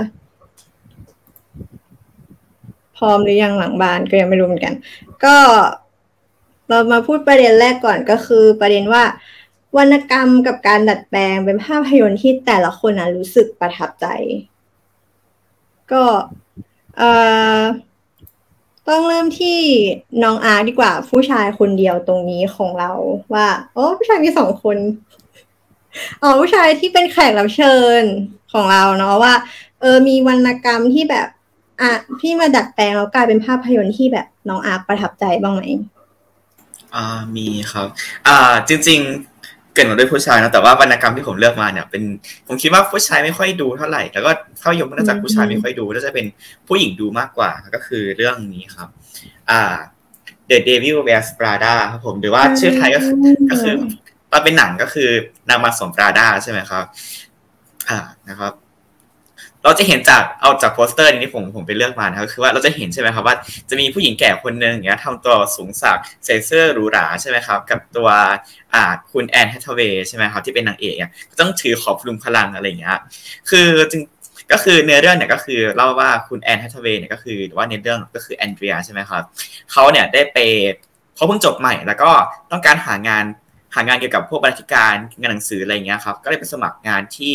[2.96, 4.74] พร้อมหรือยังหลังบ้านก็ยังไม่รู้เหมือนกัน
[5.24, 5.36] ก็
[6.68, 9.04] เรามาพูดประเด็นแรกก่อนก็คือ ประเด็นว่า
[9.76, 14.06] วรรณกรรมกับการดัดแปลงเป็นภาพยนตร์ที่แต่ละคนนะรู้สึกประทับใจ
[15.92, 16.02] ก็
[16.98, 17.10] เอ่
[17.58, 17.60] อ
[18.88, 19.58] ต้องเริ่มที่
[20.22, 22.92] น้องอาร์ดีกว่า ผู้ชายคนเดียวตรงนี้ของเรา
[23.34, 24.76] ว่า โอ้ผู้ชายมีสองคน
[26.22, 28.02] อ๋อผู้ชายที่เป็นแขกรับเชิญ
[28.52, 29.34] ของเราเนาะว่า
[29.80, 31.26] เออมีวรรณกรรมที่แบบ
[31.80, 35.62] อะพี่มาดัดแปลงแล้วกลายเป็นภาพยนตร์ที่แบบน้องอาร์ประทับใจบ้างไหม
[36.94, 37.86] อ่ามีครับ
[38.26, 39.35] อ่าจริง ๆ
[39.76, 42.02] เกิดมาด้วยผู้ชายนะแต่ว่าวรรณกรรมที่ผมเลือกมาเนี่ยเป็น
[42.46, 44.30] ผมคิดว่าผู้ชายไม่ค่อยดูเท่าไหร่ แล้วก็
[44.62, 46.26] ภาพยนตร์มาจากผู้ชายไม่ค่อยดูแล้วจะเป็น
[46.68, 48.88] ผู้หญิงดูมากกว่าก็คือเรื่องนี้ครับ
[49.50, 49.76] อ่า
[50.50, 53.14] The Devil Wears Prada ครับผมหรือว่าชื่อไทยก็คือ
[53.50, 53.74] ก็คือ
[54.30, 55.08] ตอนเป็นหนังก็คือ
[55.48, 56.84] นางมาสมปราดาใช่ไหมครับ
[57.88, 58.52] อ่านะครับ
[59.66, 63.36] เราจะเห็นจากเอาจากโปสเตอร์นี้ที่ผมผมไปเลือกมานะครับคือว่าเราจะเห็นใช่ไหมครับว่า
[63.70, 68.08] จะมีผู้หญิงแก่คนหนึ่งอย่างเงี้ยทำตัวสูงสักใส่เสื้อหรูหราใช่ไหมครับ กับตัว
[68.74, 72.98] อ่าคุณแอนแฮทเวย์ใช่ไหมครับที่เป็นนางเอกเนี่ยต้องถือของพะรุงพะรังอะไรอย่างเงี้ย
[73.50, 74.00] คือจึง
[74.52, 79.22] ก็คือเนื้อเรื่องเนี่ยก็คือเล่าว่าคุณแอนแฮทเวย์เนี่ยก็คือหรือว่าในเรื่องก็คือแอนเดรียใช่ไหมครับ
[79.72, 80.38] เขาเนี่ยได้ไป
[81.14, 82.10] เขาเพิ่งจบใหม่ แล้วก็
[82.50, 83.24] ต้องการหางาน
[83.74, 87.34] หางานเกี่ยวกับพวกบรรณาธิการงานหนังสืออะไรอย่างเงี้ยครับก็เลยไปสมัครงานที่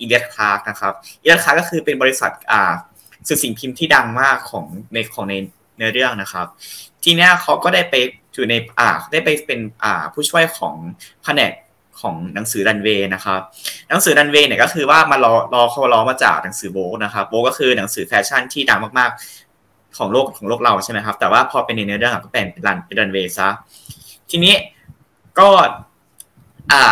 [0.00, 2.72] อีเลียสคลาร์กนะครับอีเลียสคลาร์กก็คือเป็นบริษัทอ่า
[3.28, 5.34] สื่อสิ่งพิมพ์ที่ดังมากของในของใน
[5.76, 6.46] เนื้อเรื่องนะครับ
[7.04, 7.94] ทีเนี้ยเขาก็ได้ไป
[8.34, 10.74] อยู่ในอ่าได้ไปเป็นอ่าผู้ช่วยของ
[11.24, 11.52] แผนก
[12.00, 13.40] ของหนังสือรันเวย์นะครับ
[13.88, 23.48] หนังสือรันเวย์เนี่ยก็คือว่ามาล้อล้อเขาล้อมาจากหนังสือ Vogue นะครับ Vogue ก็คือหนังสือแฟชั่นที่ดังมากๆของโลกของโลกเราใช่ไหมครับ แต่ว่าพอเป็นในเนื้อเรื่องก็เป็นเป็น Run เป็นรันเวย์ซะ
[24.30, 24.54] ทีนี้
[25.38, 25.48] ก็
[26.72, 26.82] อ่า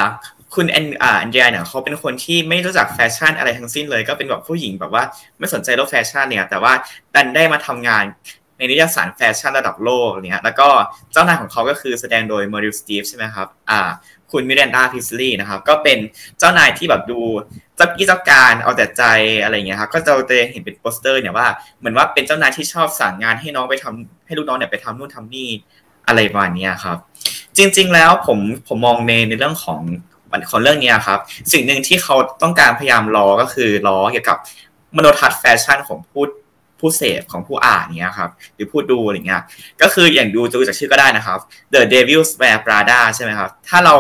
[0.55, 5.03] คุณแอนอ่าแอนเดรียเนี่ยเขาเป็นคนที่ไม่รู้จักแฟชั่นอะไรทั้งสิ้นเลย ก็เป็นแบบผู้หญิงแบบว่า
[5.39, 6.73] ไม่สนใจโลกแฟชั่นเนี่ย แต่ว่า
[7.15, 8.05] ดันได้มาทำงาน
[8.57, 10.69] ในนิตยสารแฟชั่นระดับโลกเนี่ยแล้วก็
[11.13, 13.81] เจ้านายของเขาก็คือแสดงโดยเมอรีลสตรีปใช่ไหมครับอ่า
[14.33, 15.99] คุณมิแรนดาพรีสต์ลีย์นะครับ ก็เป็น
[16.39, 17.21] เจ้านายที่แบบดู
[17.77, 19.03] เจ้ากี้เจ้าการเอาแต่ใจ
[19.43, 21.47] อะไรเงี้ยครับก็จะจะเห็นเป็นโปสเตอร์เนี่ยว่า
[21.79, 25.49] เหมือนว่าเป็นเจ้านายที่ชอบสั่งงานให้น้องไปทำให้ลูกน้องเนี่ยไปทำนู่นทำนี่
[26.07, 26.97] อะไรประมาณนี้ครับ
[27.57, 29.81] จริง ๆ แล้วผมผมมองในในเรื่องของ
[30.51, 31.19] ของเรื่องนี้ครับ
[31.53, 34.39] สิ่งหนึ่งที่เขาต้องการพยายามล้อก็คือล้อเกี่ยวกับ
[34.97, 36.25] มโนทัศน์แฟชั่นของผู้
[36.85, 39.43] ผู้เสพของผู้อ่านเนี้ยครับ หรือผู้ดูอะไรเงี้ย
[39.83, 41.39] ก็คืออย่างดูดูจากชื่อก็ได้นะครับ
[41.73, 43.95] The Devil's Wear Prada ใช่ไหมครับ ถ้าเรา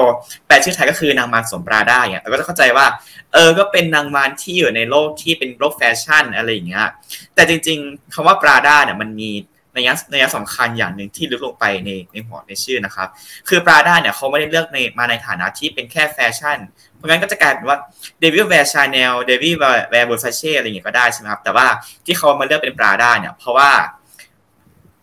[0.47, 2.87] แปลชื่อไทยก็คือนางมารสมปราดาเนี่ยเราก็จะเข้าใจว่า
[3.33, 6.87] เออก็เป็นนางมารที่อยู่ในโลกที่เป็นโลกแฟชั่นอะไรอย่างเงี้ย
[7.35, 9.31] แต่จริง ๆคำว่าปราดาเนี่ยมันมี
[9.77, 13.09] นัยนัยสำคัญอย่างหนึ่งที่ลึกลงไปในในหัวในชื่อนะครับ
[13.49, 16.59] คือ Prada เนี่ยเขาไม่ได้เลือกในมาในฐานะที่เป็นแค่แฟชั่น
[16.97, 17.79] เพราะงั้นก็จะกลายเป็นว่า
[18.21, 19.55] Devil Wears Chanel Devil
[19.91, 21.67] Wears Versace อะไรอย่างเงี้ยก็ได้ใช่ไหมครับแต่ว่า
[22.07, 23.71] ที่เขามาเลือกเป็น Prada เนี่ยเพราะว่า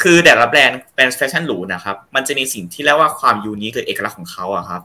[0.04, 4.82] คือแต่ละแบรนด์แบรนด์แฟชั่นหรูนะครับ มันจะมีสิ่งที่เรียกว่าความ unique หรือเอกลักษณ์ของเขาอะครับ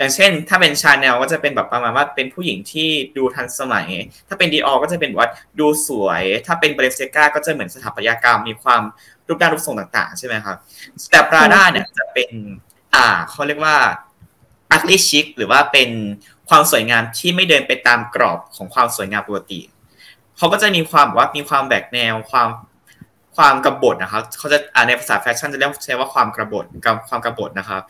[0.00, 3.86] อย่างเช่น ถ้าเป็นชาแนลก็จะเป็นแบบประมาณว่าเป็นผู้หญิงที่ดูทันสมัย
[4.28, 8.82] ถ้าเป็น Dior ก็จะเป็นว่าดูสวย ถ้าเป็น Balenciaga ก็จะเหมือนสถาปัตยกรรมมีความ
[9.28, 10.56] รูปร่างรูปทรงต่างๆ ใช่ไหมครับ
[11.10, 12.30] แต่ปราด้าเนี่ยจะเป็น
[12.94, 13.76] อ่าเขาเรียกว่า
[14.70, 15.90] อาร์ติชิคหรือว่าเป็น
[16.48, 19.60] ความสวยงามที่ไม่เดินไปตามกรอบของความสวยงามปกติ
[20.36, 22.48] เขาก็จะมีความว่ามีความแบกแนวความ
[23.36, 26.64] ความกบฏนะครับเขาจะในภาษาแฟชั่นจะเรียกใช้ว่าความกระบฏ
[27.08, 27.82] ความกระบฏนะครับ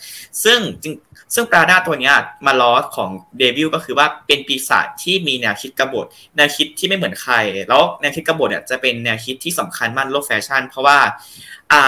[0.44, 0.94] ซึ่งจริง
[1.34, 2.12] ซึ่งปราดาตัวนี้
[2.46, 7.34] มาล้อของเดวิลก็คือว่าเป็นปีศาจที่มีแนวคิดกบฏแนวคิดที่ไม่เหมือนใคร
[7.68, 10.98] แล้วแนวคิดกบฏเนี่ยจะเป็นแนวคิดที่สำคัญมากโลกแฟชั่น เพราะว่า
[11.72, 11.84] อ่า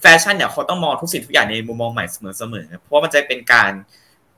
[0.00, 2.04] แฟชั่นเนี่ยเขาต้องมองทุกสิ่งทุกอย่างในมุมมองใหม่
[2.38, 3.70] เสมอๆเพราะว่ามันจะเป็นการ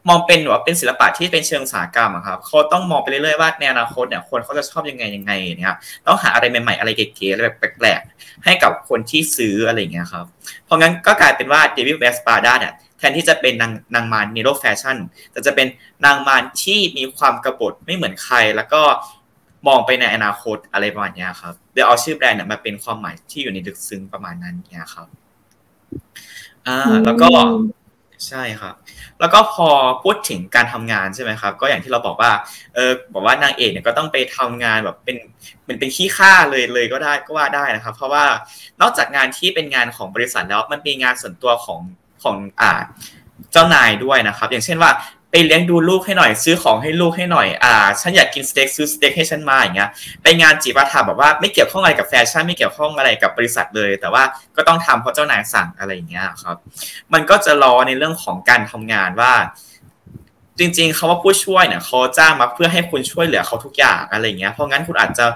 [0.08, 10.24] มองเป็นว่าเป็นศิลปะที่เป็นเชิงอุตสาหกรรมครับเขาต้องมองไปเรื่อยๆว่าในอนาคตเนี่ยคนเขาจะชอบยังไงยังไงเนี่ยต้องหาอะไรใหม่ๆอะไรเก๋ๆอะไรแบบแปลกๆให้กับคนที่ซื้ออะไรอย่างเงี้ยครับ
[10.64, 14.96] เพราะงั้นก็กลายเป็นว่า Devil Wears Prada เนี่ยแทนที่จะเป็นนางนางมารในโลกแฟชั่น
[15.32, 15.66] แต่จะเป็น
[16.04, 18.82] นางมารที่มีความกระบฏไม่เหมือนใคร แล้วก็
[19.68, 25.08] มองไปในอนาคตอะไรประมาณนี้ครับเดี๋ยวเอาชื่อแบรนด์เนี่ยมาเป็นความหมายที่อยู่ในลึกซึ้งประมาณนั้นเนี่ยครับ
[26.66, 27.28] อ่าแล้วก็
[28.26, 28.74] ใช่ครับ
[29.20, 29.68] แล้วก็พอ
[30.02, 32.33] พูดถึงการทำงานใช่ไหมครับ ก็อย่างที่เราบอกว่า
[32.74, 35.16] เออบอกว่านางเอกเนี่ยก็ต้องไปทำงานแบบเป็น
[35.68, 38.24] มันเป็นขี้ข้าเลยเลยก็ได้ก็ว่าได้นะครับ เพราะว่า
[38.81, 41.81] นอกจากงานที่เป็นงานของบริษัทแล้วมันมีงานส่วนตัวของ
[42.22, 42.81] ของอ่า
[43.52, 44.90] เจ้านายด้วยนะครับ อย่างเช่นว่า
[45.46, 49.90] เลี้ยงดูลูกให้หน่อยซื้อของให้ลูกให้หน่อยอ่าฉันอยากกินสเต็กซื้อสเต็กให้ฉันมาอย่างเงี้ย
[50.22, 54.22] ไปงานจีบาถาแบบว่าไม่เกี่ยวข้องอะไรกับแฟชั่นไม่เกี่ยวข้องอะไรกับบริษัทเลย แต่ว่า
[54.57, 56.57] ก็ต้องทำเพราะเจ้านายสั่งอะไรอย่างเงี้ยครับ
[57.12, 59.33] มันก็จะรอในเรื่องของการทำงานว่า
[60.59, 65.27] จริงๆเขาว่าผู้ช่วยเนี่ยเขาจ้างมาเพื่อให้คุณช่วยเหลือเขาทุกอย่างอะไรเงี้ยเพราะงั้นคุณอาจจะ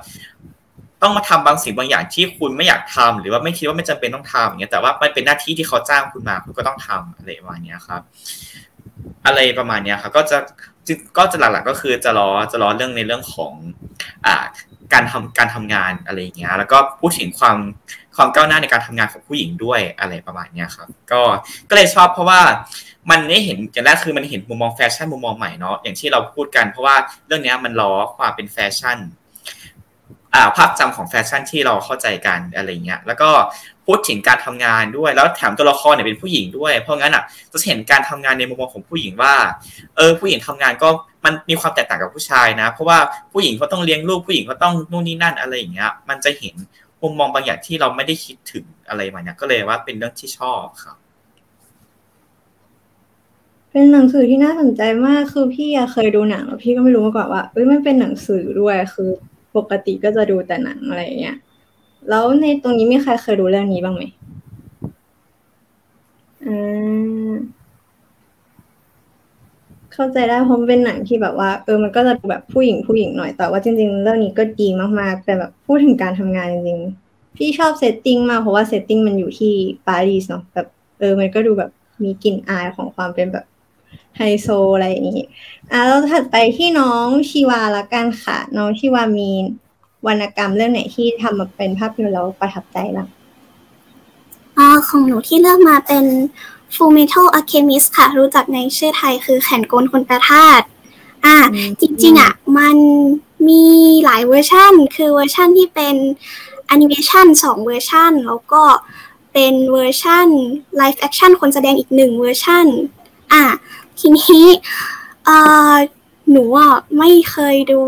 [1.03, 8.03] ต้องมาทำบางสิ่งบางอย่างที่คุณไม่อยากทำหรือว่าไม่คิดว่าไม่จำเป็นต้องทำอย่างเงี้ยแต่ว่ามันเป็นหน้าที่ที่เขาจ้างคุณมาคุณก็ต้องทำอะไรประมาณนี้ครับ
[9.27, 10.39] อะไรประมาณนี้ครับก็จะ
[11.19, 13.53] ก็จะหลักๆก็คือจะล้อจะล้อเรื่องในเรื่องของ
[14.27, 14.45] อ่า
[14.93, 17.59] การทำการทำงานอะไรอย่างเงี้ย แล้วก็พูดถึงความ
[18.17, 21.21] ความก้าวหน้าในการทำงานของผู้หญิงด้วยอะไรประมาณนี้ครับ ก็
[21.69, 22.41] ก็เลยชอบเพราะว่า
[23.11, 28.99] มันได้เห็นอย่างแรกคือมันเห็นมุมมองแฟชั่นมุมมองใหม่เนาะอย่างที่เราพูดกันเพราะว่าเรื่องนี้มันล้อความเป็นแฟชั่น
[30.35, 33.31] อ่าภาพจำของแฟชั่นที่เราเข้าใจกันอะไรเงี้ย แล้วก็
[33.91, 39.35] พูดถึงการทำงานด้วย แล้วแถมตัวละครเนี่ยเป็นผู้หญิงด้วย เพราะงั้นอะจะเห็นการทำงานในมุมมองของผู้หญิงว่า
[39.97, 40.89] เออผู้หญิงทำงานก็
[41.25, 42.99] มันมีความแตกต่างกับผู้ชายนะ เพราะว่า
[43.33, 46.55] ผู้หญิงเขาต้องเลี้ยงลูกผู้หญิงเขาต้องนู่นนี่นั่นอะไรอย่างเงี้ย มันจะเห็น
[47.03, 50.97] มุมมองบางอย่างที่เราไม่ได้คิดถึงอะไรมาเนี่ยก็เลยว่าเป็นเรื่องที่ชอบครับ
[53.71, 59.11] เป็นหนังสือที่น่าสนใจมากคือพี่เคยดูหนังแล้วพี่ก็ไม่รู้มาก่อนว่าเอ้ยมันเป็นหนังสือด้วยคือ
[59.57, 61.37] ปกติก็จะดูแต่หนังอะไรอย่างเงี้ย
[62.09, 64.03] แล้วในตรงนี้มีใครเคยดูเรื่องนี้บ้างไหม
[66.47, 67.35] อ่า
[69.93, 74.69] เข้าใจได้เพราะเป็นหนังที่แบบว่า เออ มันก็จะแบบผู้หญิงผู้หญิงหน่อยแต่ว่าจริง ๆ เรื่องนี้ก็ดี
[75.01, 79.55] มากๆแต่แบบพูดถึงการทำงานจริงๆพี่ชอบ setting มากเพราะว่า setting มันอยู่ที่
[79.87, 80.67] ปารีสเนาะแบบ
[80.99, 81.71] เออ มันก็ดูแบบ
[82.03, 83.45] มีกลิ่นอายของความเป็นแบบ
[84.17, 85.23] ไฮโซอะไรอย่างนี้
[85.73, 89.31] อะแล้วถัดไปที่น้องชีวาละกันค่ะ น้องชีวามี
[90.07, 93.09] วรรณกรรมเรื่องไหนที่ทำมาเป็นภาพยนตร์แล้วประทับใจบ้าง
[94.59, 96.05] อ่าของหนูที่เลือกมาเป็น
[96.75, 100.63] Full Metal Alchemist ค่ะ รู้จักในชื่อไทยคือแขนกลคนแปรธาตุ
[101.25, 101.37] อ่า
[101.81, 102.77] จริงๆอะ มัน
[103.49, 103.65] มี
[104.05, 105.97] หลายเวอร์ชันคือเวอร์ชันที่เป็น
[106.67, 108.63] แอนิเมชันสองเวอร์ชันแล้วก็
[109.33, 110.29] เป็นเวอร์ชัน
[110.77, 112.67] live action คนแสดงอีกหนึ่งเวอร์ชัน
[113.33, 113.45] อะ
[113.99, 114.45] ทีนี้
[115.29, 115.75] อ่า
[116.31, 117.81] หนูอะไม่เคยดู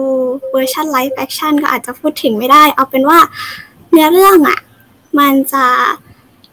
[0.51, 3.19] เวอร์ชัน live action ก็อาจจะพูดถึงไม่ได้ เอาเป็นว่า
[3.91, 4.59] เนื้อเรื่องอะ
[5.19, 5.67] มันจะ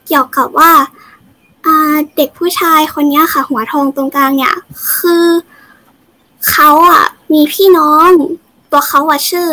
[0.06, 0.72] เกี่ยวกับว่า
[2.16, 4.56] เด็กผู้ชายคนนี้ค่ะ หัวทองตรงกลางเนี่ย
[4.96, 5.26] คือ
[6.50, 8.10] เขาอะมีพี่น้อง
[8.72, 9.48] ตัวเขาอะชื่อ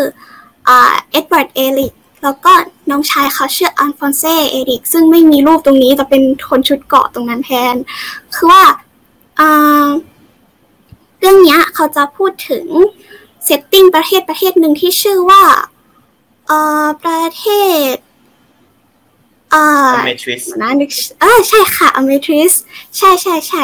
[0.66, 2.53] เอ็ดเวิร์ดเอลริกแล้วก็
[2.90, 7.75] น้องชายเขาชื่ออัลฟองเซ่เอลริกซึ่งไม่มีรูปตรงนี้จะเป็นคนชุดเกราะตรงนั้นแทน
[8.35, 8.62] คือว่า
[11.18, 12.66] เรื่องนี้เขาจะพูดถึง
[13.44, 15.42] setting ประเทศประเทศหนึ่งที่ชื่อว่า
[17.02, 17.46] ประเท
[17.92, 17.94] ศ
[19.55, 19.57] อ
[20.07, 22.52] เมทริสนะนึกเออใช่ค่ะอเมทริส
[22.96, 23.62] ใช่ใช่ใช่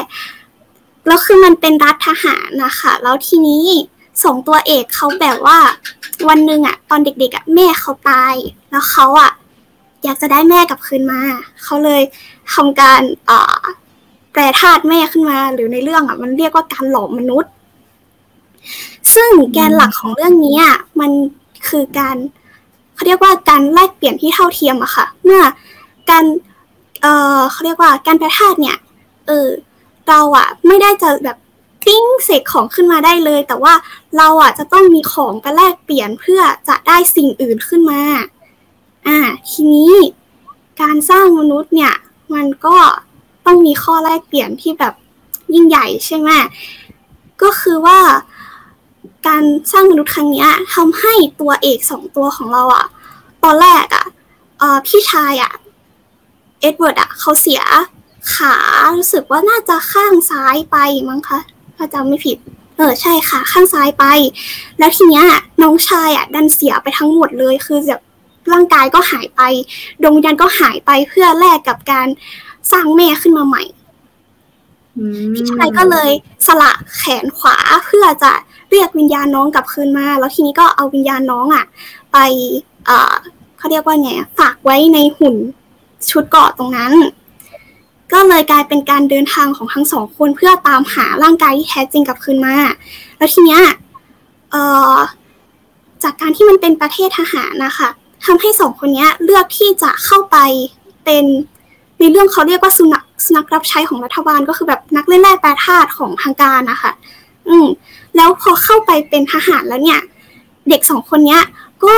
[1.07, 3.67] แล้วคือมันเป็นรัฐทหารนะคะแล้วทีนี้
[4.23, 5.59] สองตัวเอกเขาแบบว่า
[6.29, 8.35] วันหนึ่งอะตอนเด็กๆอะแม่เขาตาย
[8.71, 9.31] แล้วเขาอะ
[10.05, 11.21] อยากจะได้แม่กลับคืนมา
[11.63, 12.03] เขาเลย
[12.55, 13.57] ทำการอ่า
[14.33, 17.53] แปรธาตุแม่ขึ้นมา หรือในเรื่องอะ มันเรียกว่าการหลอมมนุษย์
[19.15, 21.11] ซึ่งแกนหลักของเรื่องนี้อะมัน
[21.69, 22.17] คือการ
[22.95, 25.43] เขาเรียกว่าการแลกเปลี่ยนที่เท่าเทียมอะค่ะ เมื่อ
[26.11, 26.25] การ
[27.03, 27.07] เอ
[27.39, 28.77] อเขาเรียกว่าการแปรธาตุเนี่ย
[29.27, 29.49] เออ
[30.09, 31.37] เราอะไม่ได้จะแบบ
[31.87, 33.75] กิ้งเสกของขึ้นมาได้เลย แต่ว่า
[34.17, 38.01] เราอะจะต้องมีของไปแลกเปลี่ยนเพื่อจะได้สิ่งอื่นขึ้นมา
[39.07, 39.19] อ่า
[39.51, 39.93] ทีนี้
[40.83, 41.93] การสร้างมนุษย์เนี่ย
[42.35, 42.77] มันก็
[43.47, 44.95] ต้องมีข้อแลกเปลี่ยนที่แบบ
[45.55, 46.31] ยิ่งใหญ่ใช่ไหม
[47.43, 47.99] ก็คือว่า
[49.27, 52.87] การสร้างมนุษย์ครั้งนี้ทำให้ตัวเอกสองตัวของเราอะ
[53.45, 54.05] ตอนแรกอะ
[54.59, 55.53] เอ่อพี่ชายอะ
[56.61, 57.63] เอ็ดเวิร์ดอะเขาเสีย
[58.35, 58.55] ขา
[58.97, 60.77] รู้สึกว่าน่าจะข้างซ้ายไป
[61.09, 61.39] มั้งคะ
[61.77, 62.39] ถ้าจำไม่ผิด
[62.77, 64.05] เออใช่ค่ะ ข้างซ้ายไป
[64.79, 65.25] แล้วทีเนี้ย
[65.63, 68.03] น้องชายอะ ดันเสียไปทั้งหมดเลย คือแบบ
[68.53, 69.41] ร่างกายก็หายไป
[70.03, 72.09] ดวงวิญญาณก็หายไปเพื่อแลกกับการ
[72.71, 73.63] สร้างแม่ขึ้นมาใหม่
[75.35, 76.11] พี่ชายก็เลย
[76.47, 78.33] สละแขนขวาเพื่อจะ
[78.71, 81.65] เรียกวิญญาณน้องกลับคืนมา แล้วทีนี้ก็เอาวิญญาณน้องอะ
[82.13, 82.19] ไป
[82.87, 83.15] เอ่อ
[83.59, 85.37] เขาเรียกว่าไงอะฝากไว้ในหุ่น
[86.11, 86.93] ชุดเกราะตรงนั้น
[88.13, 92.55] ก็เลยกลายเป็นการเดินทางของทั้งสองคนเพื่อตามหาร่างกายที่แท้จริงกลับคืนมา
[93.17, 93.63] แล้วทีเนี้ย
[94.51, 94.63] เอ่
[94.95, 94.97] อ
[96.03, 97.89] จากการที่มันเป็นประเทศทหารนะคะ
[98.25, 100.37] ทำให้สองคนเนี้ยเลือกที่จะเข้าไป
[101.05, 101.25] เป็น
[102.03, 106.93] ในเรื่องเขาเรียกว่าสุนัขสุนัขรับใช้ของรัฐบาลก็คือแบบนักเล่นแร่แปรธาตุของทางการนะคะ
[107.49, 107.67] อืม
[108.17, 110.01] แล้วพอเข้าไปเป็นทหารแล้วเนี่ย
[110.69, 111.43] เด็กสองคนเนี้ย
[111.85, 111.97] ก็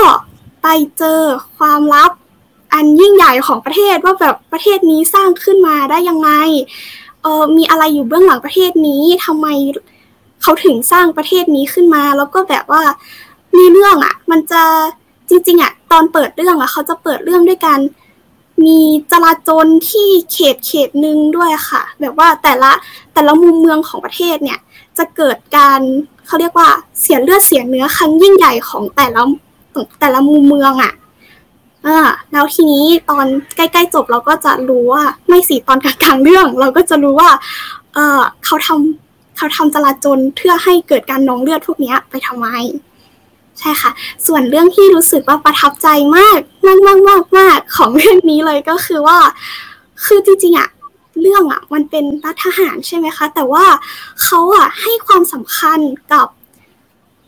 [0.63, 1.21] ไปเจอ
[1.57, 2.11] ความลับ
[2.73, 6.31] อันยิ่งใหญ่ของประเทศว่าแบบประเทศนี้สร้างขึ้นมาได้ยังไง
[7.23, 9.47] เออมีอะไรอยู่เบื้องหลังประเทศนี้ทำไม
[10.43, 12.83] เขาถึงสร้างประเทศนี้ขึ้นมา แล้วก็แบบว่า
[13.57, 14.63] มีเรื่องอะ มันจะ
[15.29, 17.79] จริงๆอะ ตอนเปิดเรื่องอะ เขาจะเปิดเรื่องด้วยการ
[18.67, 18.79] มี
[19.13, 22.73] จราจรที่เขตเขตหนึ่งด้วยค่ะ แบบว่าแต่ละ
[23.15, 24.59] แต่ละมุมเมืองของประเทศเนี่ย
[24.99, 25.81] จะเกิดการ
[26.27, 26.69] เขาเรียกว่า
[27.01, 29.23] เสียเลือดเสียเนื้อครั้งยิ่งใหญ่ของแต่ละ
[30.01, 30.93] แต่ละมุมเมืองอะ
[31.87, 31.99] อ่า
[32.33, 37.31] แล้วทีนี้ตอนใกล้ๆจบเราก็จะรู้ว่าไม่สิตอนกลางๆเรื่อง เราก็จะรู้ว่า
[37.95, 42.49] เออเขาทำเขาทำจราจรเพื่อให้เกิดการนองเลือดพวกนี้ไปทำไม
[43.59, 43.91] ใช่ค่ะ
[44.27, 49.19] ส่วนเรื่องที่รู้สึกว่าประทับใจมากมากมากมากมากของเรื่องนี้เลยก็คือว่า
[50.05, 50.69] คือจริงๆอะ
[51.21, 53.65] เรื่องอะมันเป็นรัฐทหารใช่ไหมคะ แต่ว่า
[54.23, 55.79] เขาอะให้ความสำคัญ
[56.13, 56.27] กับ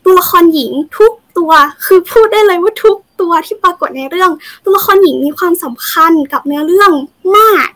[0.03, 1.51] ตัวละครหญิงทุกตัว
[1.85, 4.31] คือพูดได้เลยว่าทุกตัวที่ปรากฏในเรื่อง
[4.63, 6.91] ตัวละครหญิงมีความสำคัญกับเนื้อเรื่อง
[7.37, 7.67] มาก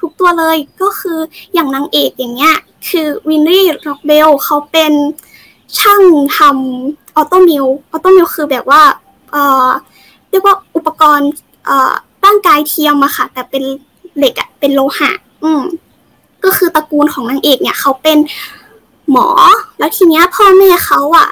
[0.00, 1.18] ทุกตัวเลยก็คือ
[1.54, 2.56] อย่างนางเอกอย่างเงี้ย
[2.88, 4.92] คือวินรี่ร็อกเบลเขาเป็น
[5.78, 6.02] ช่าง
[6.36, 8.82] ทำ automail automail คือแบบว่า
[9.30, 9.68] เอ่อ
[10.30, 11.30] เรียกว่าอุปกรณ์
[11.66, 11.92] เอ่อ
[12.24, 13.62] ร่างกายเทียมอะค่ะ แต่เป็น
[14.16, 15.10] เหล็กอะเป็นโลหะ
[15.44, 15.62] อืม
[16.44, 18.18] ก็คือตระกูลของนางเอกเนี่ยเขาเป็น
[19.10, 19.28] หมอ
[19.78, 21.28] แล้วทีเนี้ยพ่อแม่เขาอะ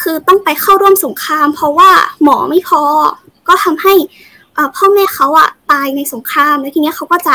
[0.00, 1.90] คือต้องไปเข้าร่วมสงคราม เพราะว่า
[2.22, 2.82] หมอไม่พอ
[3.48, 3.94] ก็ทำให้
[4.76, 7.34] พ่อแม่เขาอะตายในสงคราม แล้วทีเนี้ยเขาก็จะ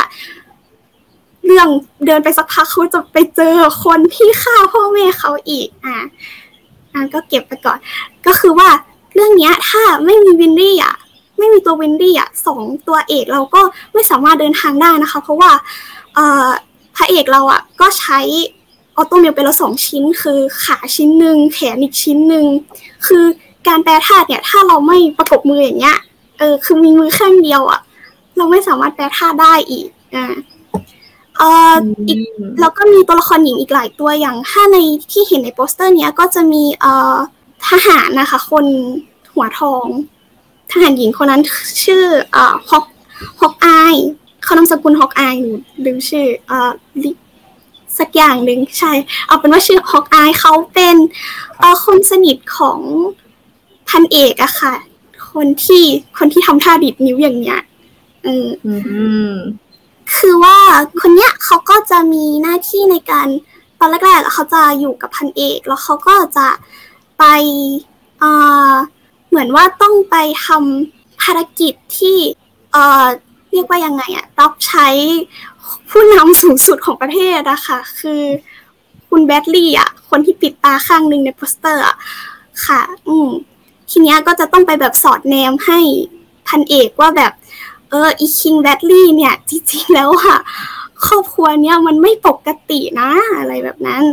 [1.46, 1.68] เรื่อง
[2.06, 6.00] เดินไปสักพักเขาจะไปเจอคนที่ฆ่าพ่อแม่เขาอีก อะ
[7.00, 7.78] อะก็เก็บไปก่อน
[8.26, 8.70] ก็คือว่า
[9.16, 10.96] เรื่องเนี้ยถ้าไม่มีวินดี้อะ
[11.38, 13.62] ไม่มีตัววินดี้อะสองตัวเอกเราก็
[13.94, 15.52] ไม่สามารถเดินทางได้นะคะ เพราะว่า
[16.16, 16.48] เอ่อ
[16.96, 18.20] พระเอกเราอะก็ใช้
[18.96, 22.46] ออโตเมลไปแล้วสองชิ้น คือขาชิ้นหนึ่งแขนอีกชิ้นหนึ่ง
[23.08, 23.26] คือ
[23.68, 25.98] การแปลธาตุเนี่ย ถ้าเราไม่ประกบมืออย่างเงี้ย
[26.40, 27.80] เออคือมีมือข้างเดียวอะ
[28.38, 30.34] เราไม่สามารถแปลธาตุได้อีกอ่า
[31.40, 31.76] เอ่อ
[32.08, 32.20] อีก
[32.60, 34.78] แล้วก็มีตัวละครหญิงอีกหลายตัวอย่างถ้าใน
[35.12, 37.16] ที่เห็นในโปสเตอร์เนี้ยก็จะมีเอ่อ
[37.68, 38.66] ทหารนะคะ คน
[39.34, 39.86] หัวทอง
[40.72, 41.42] ทหารหญิงคนนั้น
[41.84, 42.86] ชื่อเอ่อฮอก
[43.40, 43.96] ฮอกอาย
[44.44, 46.72] เขานามสกุลฮอกอายหรือหรือชื่อเอ่อ
[48.00, 48.92] สักอย่างหนึ่งใช่
[49.28, 50.96] เอาเป็นว่าชื่อฮอกอายเขาเป็น
[51.60, 52.80] เอ่อคนสนิทของ
[53.90, 54.74] พันเอกอะค่ะ
[55.34, 55.84] คนที่
[56.18, 57.60] คนที่ทำท่าดิดนิ้วอย่างเงี้ย
[58.26, 58.34] อื
[59.34, 59.34] ม
[60.18, 60.58] คือว่า
[61.02, 63.28] คนเนี้ยเขาก็จะมีหน้าที่ในการ
[63.80, 66.48] ตอนแรกๆเขาจะอยู่กับพันเอก แล้วเขาก็จะ
[67.20, 67.24] ไป
[68.20, 68.32] เอ่
[68.72, 68.74] อ
[69.30, 72.18] เหมือนว่าต้องไปทำภารกิจที่
[72.72, 73.06] เอ่อ
[73.52, 74.88] เรียกว่ายังไงอะรับใช้
[75.90, 78.22] ผู้นำสูงสุดของประเทศอะค่ะ คือ
[79.10, 81.98] คุณแบรดลีย์อะคนที่ปิดตาข้างหนึ่งในโปสเตอร์อะ
[82.66, 83.30] ค่ะ อืม
[83.90, 85.80] ทีเนี้ยก็จะต้องไปแบบสอดแนมให้
[86.48, 87.32] พันเอกว่าแบบ
[87.90, 90.38] เอออีคิงแบรดลีย์เนี่ย จริงๆแล้วอะ
[91.06, 94.04] ครอบครัวเนี่ยมันไม่ปกตินะอะไรแบบนั้น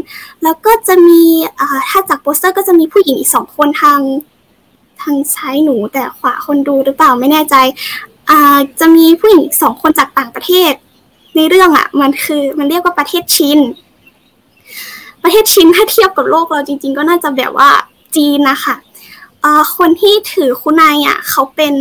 [0.42, 1.22] แล้วก็จะมี
[1.60, 4.00] อ่าถ้าจากโปสเตอร์ก็จะมีผู้หญิงอีกสองคนทาง
[5.00, 7.54] ทางซ้ายหนูแต่ขวาคนดูหรือเปล่าไม่แน่ใจ
[8.30, 10.72] อ่าจะมีผู้หญิงอีกสองคนจากต่างประเทศ
[11.36, 13.58] ในเรื่องอะมันคือมันเรียกว่าประเทศชิน
[15.22, 17.70] ประเทศชินถ้าเทียบกับโลกเราจริง ๆ ก็น่าจะแบบว่า
[18.16, 18.74] จีนนะคะ
[19.44, 21.74] อ่าคนที่ถือคุณนายอะเขาเป็น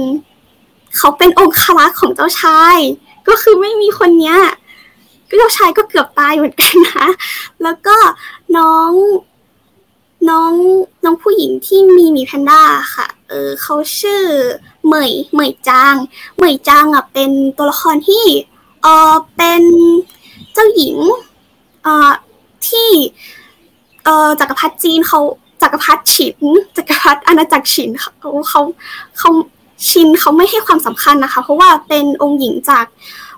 [0.97, 2.77] เขาเป็นองครักษ์ของเจ้าชาย
[3.27, 4.37] ก็คือไม่มีคนเนี้ย
[5.37, 7.07] เจ้าชายก็เกือบตายเหมือนกันนะ
[7.63, 7.97] แล้วก็
[8.57, 8.91] น้อง
[10.29, 10.53] น้อง
[11.03, 12.61] น้องผู้หญิงที่มีมีแพนด้า
[12.95, 14.21] ค่ะ เออเขาชื่อ
[14.85, 15.95] เหมยเหมยจาง
[16.37, 18.25] เหมยจางอะเป็นตัวละครที่
[18.83, 19.63] เออเป็น
[20.53, 20.97] เจ้าหญิง
[21.83, 22.11] เออ
[22.67, 22.89] ที่
[24.03, 25.19] เออจักรพรรดิจีนเขา
[25.61, 26.37] จักรพรรดิฉิน
[26.77, 28.61] จักรพรรดิอาณาจักรฉินเขาเขา
[29.17, 29.29] เขา
[29.89, 32.85] ชินเขาไม่ให้ความสำคัญนะคะ เพราะว่าเป็นองค์หญิงจาก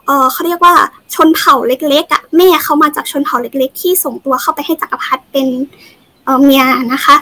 [0.06, 0.76] เออเขาเรียกว่า
[1.16, 5.48] ชนเผ่าเล็กๆอะแม่เขามาจากชนเผ่าเล็ก ๆ ที่ส่งตัวเข้าไปให้จักรพรรดิเป็น
[6.24, 7.16] เออเมียนะคะ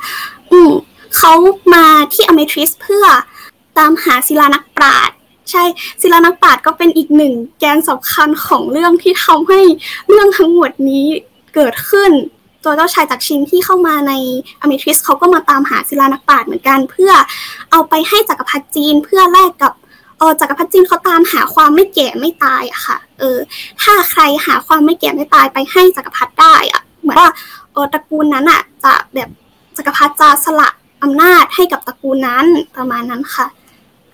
[0.52, 0.72] อืม
[1.18, 1.34] เขา
[1.74, 3.06] มาที่อเมทริสเพื่อ
[3.78, 5.18] ตามหาศิลานักปราชญ์
[5.52, 5.64] ใช่
[6.02, 9.62] ศิลานักปราชญ์ก็เป็นอีกหนึ่งแกนสำคัญของเรื่องที่ทำให้
[10.10, 11.06] เรื่องทั้งหมดนี้
[11.56, 12.12] เกิดขึ้น
[12.66, 14.14] ตัวเจ้าชายจากชินที่เข้ามาใน
[14.62, 17.12] อเมทริสเขาก็มาตามหาศิลานักปราชญ์เหมือนกัน เพื่อ
[17.72, 19.74] เอาไปให้จักรพรรดิจีนเพื่อแลกกับ
[20.20, 23.38] เออจักรพรรดิจีนเขาตามหาความไม่แก่ไม่ตายอะค่ะ เออ
[23.82, 27.30] ถ้าใครหาความไม่แก่ไม่ตายไปให้จักรพรรดิได้อะเหมือนว่า
[27.74, 29.30] เออตระกูลนั้นอะจะแบบ
[29.78, 30.70] จักรพรรดิจะสละ
[31.04, 33.48] อำนาจให้กับตระกูลนั้นประมาณนั้นค่ะ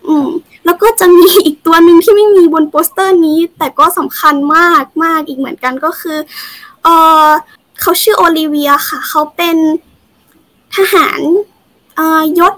[0.08, 0.28] อืม
[0.66, 6.18] แล้วก็จะมีอีกตัวหนึ่งที่ไม่มีบนโปสเตอร์นี้ แต่ก็สำคัญมากมากอีกเหมือนกันก็คือ
[6.84, 6.88] เอ
[7.26, 7.28] อ
[7.82, 9.58] เขาชื่อโอลิเวียค่ะ เขาเป็น
[10.76, 11.20] ทหาร
[12.39, 12.54] ยศ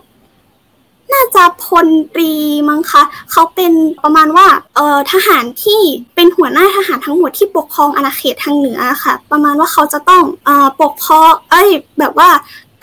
[1.13, 2.31] น่าจะพลตรี
[2.69, 5.81] มั้งคะ เขาเป็นประมาณว่าเออทหารที่
[6.15, 12.29] เป็นหัวหน้าทหารทั้งหมดที่ปกครองอาณาเขตทางเหนือค่ะ ประมาณว่าเขาจะต้องเออปกครองเอ้ย แบบว่า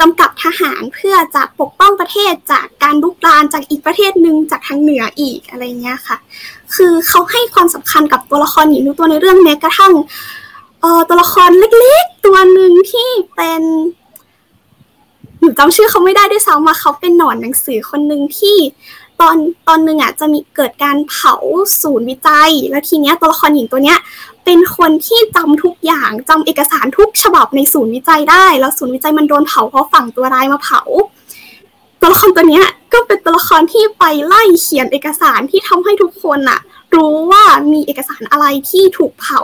[0.01, 6.17] กำกับทหารเพื่อจะปกป้องประเทศจากการลุกรานจากอีกประเทศหนึ่งจากทางเหนืออีกอะไรเงี้ยค่ะ
[6.75, 9.93] คือเขาให้ความสำคัญกับตัวละครหญิงทุตัวในเรื่องแม้กระทั่ง
[10.81, 13.63] เออตัวละครเล็กๆ ตัวหนึ่งที่เป็น
[15.39, 18.57] หนูจำชื่อเขาไม่ได้ด้วยซ้ำว่าเขาเป็นหนอนหนังสือคนหนึ่งที่
[19.21, 19.37] ตอน
[19.69, 21.35] ตอนหนึ่งอะจะมีเกิดการเผา
[21.83, 23.99] ศูนย์วิจัย แล้วทีเนี้ยตัวละครหญิงตัวเนี้ย
[24.45, 30.83] เป็นคนที่จำทุกอย่างจำเอกสารทุกฉบับในศูนย์วิจัยได้ แล้วศูนย์วิจัยมันโดนเผาเพราะฝั่งตัวร้ายมาเผา
[32.01, 36.61] ตัวละครตัวเนี้ยก็เป็นตัวละครที่ไปไล่เขียนเอกสารที่ทำให้ทุกคนอะ
[36.95, 39.41] รู้ว่ามีเอกสารอะไรที่ถูกเผา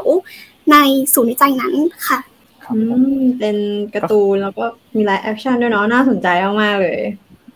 [0.70, 0.76] ใน
[1.14, 1.74] ศูนย์วิจัยนั้น
[2.08, 2.18] ค่ะ
[2.64, 3.56] ครับอืผมมเป็น
[3.94, 4.64] การ์ตูนแล้วก็
[4.96, 6.28] มีไลฟ์แอคชั่นด้วยเนาะน่าสนใจ
[6.62, 6.98] มากๆเลย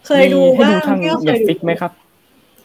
[0.06, 1.92] เคยดูมีให้บ้าดูงทางพี่ก็เคเน็ยตดูฟิกไหมครับ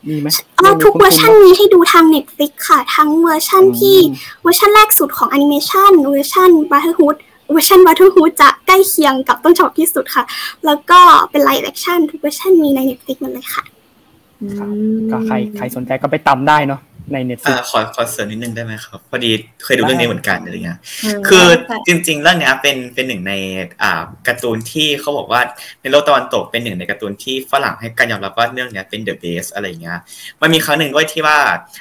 [0.08, 0.28] มีไหม
[0.58, 7.16] เอ่อทุกเวอร์ชันคุ้ๆมีให้ดูทาง Netflix ค่ะ ทั้งเวอร์ชันที่อืมเวอร์ชันแรกสุดของแอนิเมชันเวอร์ชันบัตเทอร์ฮูด
[7.52, 10.24] เวอร์ชันบัตเทอร์ฮูดจะใกล้เคียงกับต้นฉบับที่สุดค่ะ
[10.66, 11.00] แล้วก็
[11.32, 13.64] เป็นไลฟ์แอคชั่นทุกเวอร์ชันมีใน Netflix หมดเลยค่ะ
[14.58, 14.70] ครับ
[15.12, 16.82] ก็ใครใครสนใจก็ไปตำได้เนาะ
[17.14, 19.32] ในเน็ตฟิอ่ากขอขอเสริมนิดนึงได้ไหมครับ พอดี
[19.64, 20.80] เคยดูเรื่องนี้เหมือนกันอะไรเงี้ย
[21.18, 23.34] อืมคือใช่จริง ๆ เรื่องเนี้ยเป็นเป็นหนึ่งใน
[23.82, 25.42] อ่าการ์ตูนที่เขาบอกว่า
[25.82, 29.98] ในโลกตะวันตกเป็นหนึ่งในการ์ตูนที่ฝรั่งให้การยอมรับว่าเรื่องเนี้ยเป็น the best อะไรเงี้ย
[30.42, 31.38] มันมีครั้งหนึ่งด้วยที่ว่า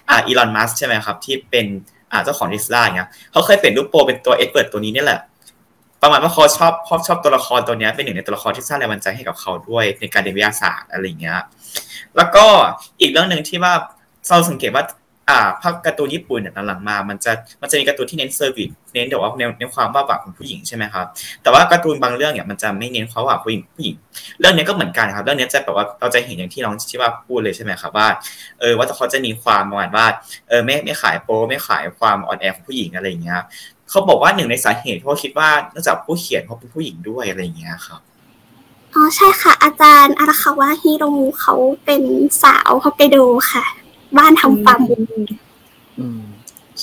[0.09, 1.67] อ่าอีลอนมัสก์ใช่ไหมครับ ที่เป็น
[2.13, 5.21] อ่าเจ้าของดิสลาเงี้ยเขาเคยเปลี่ยนรูปโปรเป็นตัวเอ็ดเวิร์ดตัวนี้เนี่ยแหละ
[6.03, 11.41] ประมาณว่าเขาชอบชอบชอบตัวละครตัวเนี้ยเป็นหนึ่งในตัวละครที่สร้างแรงบันดาลใจให้กับเขาด้วยในการเรียนวิทยาศาสตร์อะไรเงี้ย
[12.17, 12.45] แล้วก็
[13.01, 13.75] อีกเรื่องหนึ่งที่ว่า
[14.29, 14.85] เราสังเกตว่า
[15.31, 17.33] อ่าภาพการ์ตูนญี่ปุ่นเนี่ยหลังๆมามันจะ
[17.63, 21.07] มันจะมีการ์ตูนที่เน้น service เน้นแต่ว่าเน้นเน้นความวาบหวิวของผู้หญิงใช่ไหมครับ
[21.43, 23.97] แต่ว่าการ์ตูนบางเรื่องเนี่ยมันจะไม่เน้นความวาบหวิวผู้หญิงผู้หญิง
[24.41, 28.09] เรื่องนี้ก็เหมือนกันครับเรื่องนี้จะแบบว่าเราจะเห็นอย่างที่น้องชิว่าพูดเลยใช่ไหมครับว่า
[28.61, 30.07] เออว่าเขาจะมีความประมาณว่า
[30.49, 33.41] เออไม่ไม่ขายโป๊ไม่ขายความอ่อนแอของผู้หญิงอะไรอย่างเงี้ย
[33.91, 38.01] เขาบอกว่าหนึ่งในสาเหตุเพราะคิดว่าเนื่องจากผู้เขียนเขาเป็นผู้หญิงด้วยอะไรอย่างเงี้ยครับ
[38.95, 42.03] อ๋อใช่ค่ะ อาจารย์อาราคาวะฮิโรมุเขาเป็น
[42.43, 43.17] สาวฮอกไกโด
[43.53, 43.65] ค่ะ
[44.19, 44.81] บ้านทำฟาร์ม
[46.01, 46.23] อืม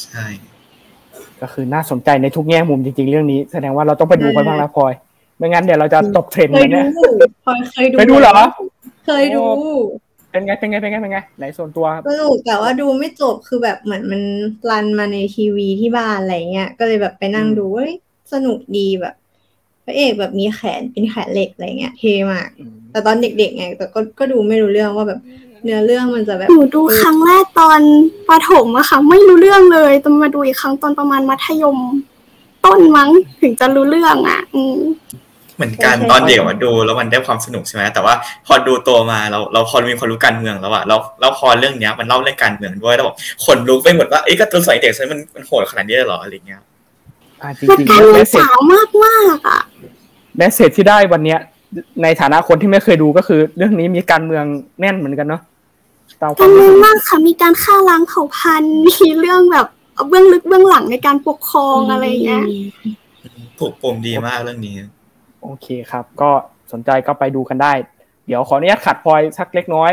[0.02, 0.26] ใช่
[1.42, 4.94] ก็คือน่าสนใจในทุกแง่มุมจริง ๆ เรื่องนี้ แสดงว่าเราต้องไปดูกันบ้างแล้วพลอย
[5.38, 6.86] ไม่งั้นเดี๋ยวเราจะตกเทรนด์เคเหมืยอนดูเนี่ย
[7.46, 8.34] พลอยเคยดูเคยดูเหรอ
[9.06, 9.72] เคยดูโอ้
[10.32, 14.22] เป็นไงเป็นไงเป็นไงเป็นไงไหนส่วนตัวสนุกแต่ว่าดูไม่จบคือแบบเหมือนมัน
[14.70, 17.94] รันมาในทีวีที่บ้านอะไรเงี้ยก็เลยแบบไปนั่งดูเฮ้ย
[18.34, 19.16] สนุกดีแบบ
[19.86, 22.50] พระเอกแบบมีแขนเป็นแขนเหล็กอะไรเงี้ยเท่มาก
[22.92, 25.20] แต่ตอนเด็กๆไงแต่ก็ก็ดูไม่รู้เรื่องว่าแบบ
[25.64, 27.82] เนื้อเรื่องมันจะแบบหนูดูครั้งแรกตอน
[28.30, 31.78] ประถมอะค่ะ ไม่รู้เรื่องเลยแตอนมาดูอีกครั้งตอนประมาณมัธยม
[32.66, 33.10] ต้นมั้ง
[33.42, 34.80] ถึงจะรู้เรื่องอะอืม
[35.56, 38.14] เหมือนกันตอนเด็กมาดูแล้วมันได้ความสนุกใช่ไหมแต่ว่า
[38.46, 46.62] พอดูโตมาเราเราพอมีความรู้การเมืองแล้วอะเราเราพอเรื่องเนี้ยมันเล่าเรื่องการเมืองด้วยแล้วบอกขนลุกไปหมดว่าเอ้ยการ์ตูนสมัยเด็กใช่มันมันโหดขนาดนี้เลยเหรออะไรเงี้ย
[47.42, 49.62] อ่าจมันริงการๆเมืแมองสเซจสาวมากมากๆอะ
[50.38, 51.40] แมสเซจที่ได้วันเนี้ย
[52.04, 54.44] ในฐานะคนที่ไม่เคยดูก็คือ เรื่องนี้มีการเมือง
[54.80, 55.42] แน่นเหมือนกันเนาะ
[56.22, 59.68] ตามคกาวารมเมืรู้องสึกมากค่ะมีการฆ่าล้างเผ่าพันธุ์มีเรื่องแบบ
[60.10, 62.44] เบื้องลึกเบื้องหลังในการปกครองอะไรอย่างเงี้ย
[63.58, 64.76] ผูกปมดีมากเรื่องนี้
[65.44, 66.30] โอเคครับ ก็
[66.72, 67.74] สนใจก็ไปดูกันได้
[68.28, 69.92] เดี๋ยวขออนุญาตขัดพลอยสักเล็กน้อย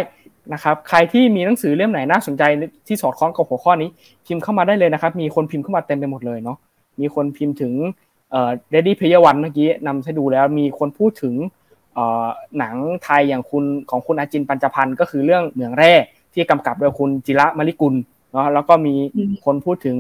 [0.53, 2.43] นะครับ ใครที่มีหนังสือเล่มไหนน่าสนใจ
[2.87, 3.91] ที่สอดคล้องกับหัวข้อนี้
[4.27, 6.57] พิมพ์เข้ามาได้เลยนะครับ มีคนพิมพ์เข้ามาเต็มไปหมดเลยเนาะ
[7.01, 7.73] มีคนพิมพ์ถึง
[8.31, 11.68] เอ่อ Ready Player One เมื่อกี้นำให้ดูแล้วมีคนพูดถึงเอ่อ
[12.59, 15.93] หนังไทยอย่างคุณของคุณอาจินปัญจพันธ์ก็คือเรื่องเหมืองแร่
[16.33, 17.95] ที่กำกับโดยคุณจิระมลิกุล
[18.33, 19.97] เนาะแล้วก็มีอืมคนพูดถึง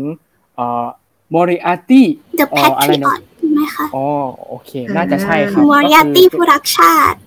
[0.56, 0.86] เอ่อ
[1.34, 2.02] Moriarty
[2.38, 4.04] The เอ่ออะไรนะ Patriot ไหมคะอ๋อ
[4.48, 7.18] โอเค น่าจะใช่ครับมอริยาตี้ก็ผู้คือรักชาติ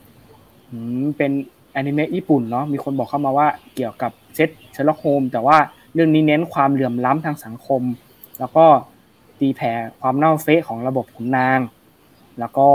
[0.72, 1.32] อืมเป็น
[1.74, 5.58] แอนิเมะญี่ปุ่นเนาะมีคนบอกเข้ามาว่าเกี่ยวกับเชอร์ล็อกโฮมส์แต่ว่า
[5.94, 7.82] เรื่องนี้เน้นความเหลื่อมล้ำทางสังคม
[8.40, 8.66] แล้วก็
[9.40, 11.60] ตีแผ่ความเน่าเฟะของระบบขุนนาง
[12.40, 12.68] แล้วก็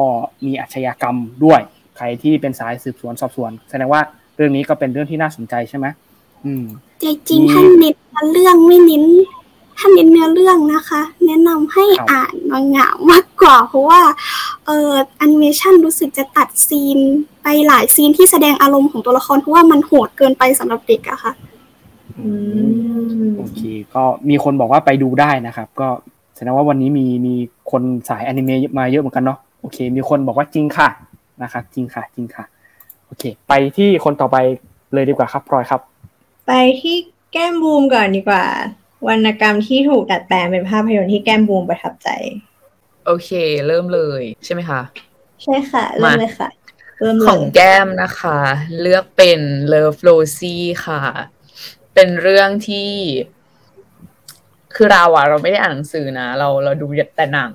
[0.47, 1.61] มีอาชญากรรมด้วย
[1.97, 4.01] ใครที่เป็นสายสืบสวนสอบสวน แสดงว่า
[4.37, 5.87] เรื่องนี้ก็เป็นเรื่องที่น่าสนใจใช่ไหม
[6.45, 6.65] อืม
[7.01, 7.91] ใจจริงมีท่านเน้
[8.25, 9.05] นเรื่องไม่เน้น
[9.79, 14.01] ท่านเน้นเนื้อเรื่องนะคะ แนะนำให้ครับอ่านมังงะมากกว่า เพราะว่า
[14.67, 16.99] เอ่อแอนิเมชันรู้สึกจะตัด scene
[17.43, 21.33] ไปหลายซีนที่แสดงอารมณ์ของตัวละครเพราะว่ามันโหดเกินไปสำหรับเด็กอะค่ะ
[22.19, 22.29] อื
[23.29, 23.61] มโอเค
[23.95, 25.89] ก็มีคนบอกว่าไปดูได้นะครับ ก็
[26.37, 27.35] แสดงว่าวันนี้มีมี
[27.71, 30.89] คนสายอนิเมะมาเยอะเหมือนกันเนาะโอเค มีคนบอกว่าจริงค่ะ
[31.43, 32.45] นะครับ จริงค่ะ จริงค่ะ
[33.07, 34.37] โอเค ไปที่คนต่อไป
[34.95, 35.81] เลยดีกว่าครับพลอยครับ
[36.47, 36.97] ไปที่
[37.33, 38.45] แก้มบูมก่อนดีกว่า
[39.09, 42.09] วรรณกรรมที่ถูกดัดแปลงเป็นภาพยนตร์ที่แก้มบูมประทับใจ
[43.07, 43.31] โอเค
[43.67, 44.81] เริ่มเลยใช่ไหมคะ
[45.43, 46.49] ใช่ค่ะ เริ่มเลยค่ะ
[47.01, 48.39] เริ่มเลของยแก้มนะคะ
[48.81, 49.41] เลือกเป็น
[49.73, 51.03] Love Rosie ค่ะ
[51.95, 52.91] เป็นเรื่องที่
[54.75, 57.53] คือเราอะเราไม่ได้อ่านหนังสือนะ เราเราดูแต่หนัง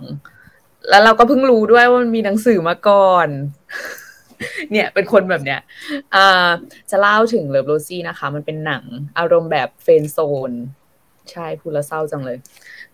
[0.89, 3.27] แล้วเราก็เพิ่งรู้ด้วยว่ามันมีหนังสือมาก่อน
[4.71, 5.61] เนี่ยเป็นคนแบบเนี้ย
[6.89, 8.83] จะเล่าถึง Love Rosie นะคะ มันเป็นหนัง
[9.17, 10.17] อารมณ์แบบเฟรนด์โซ
[10.49, 10.51] น
[11.31, 12.37] ใช่พูดแล้วเศร้าจังเลย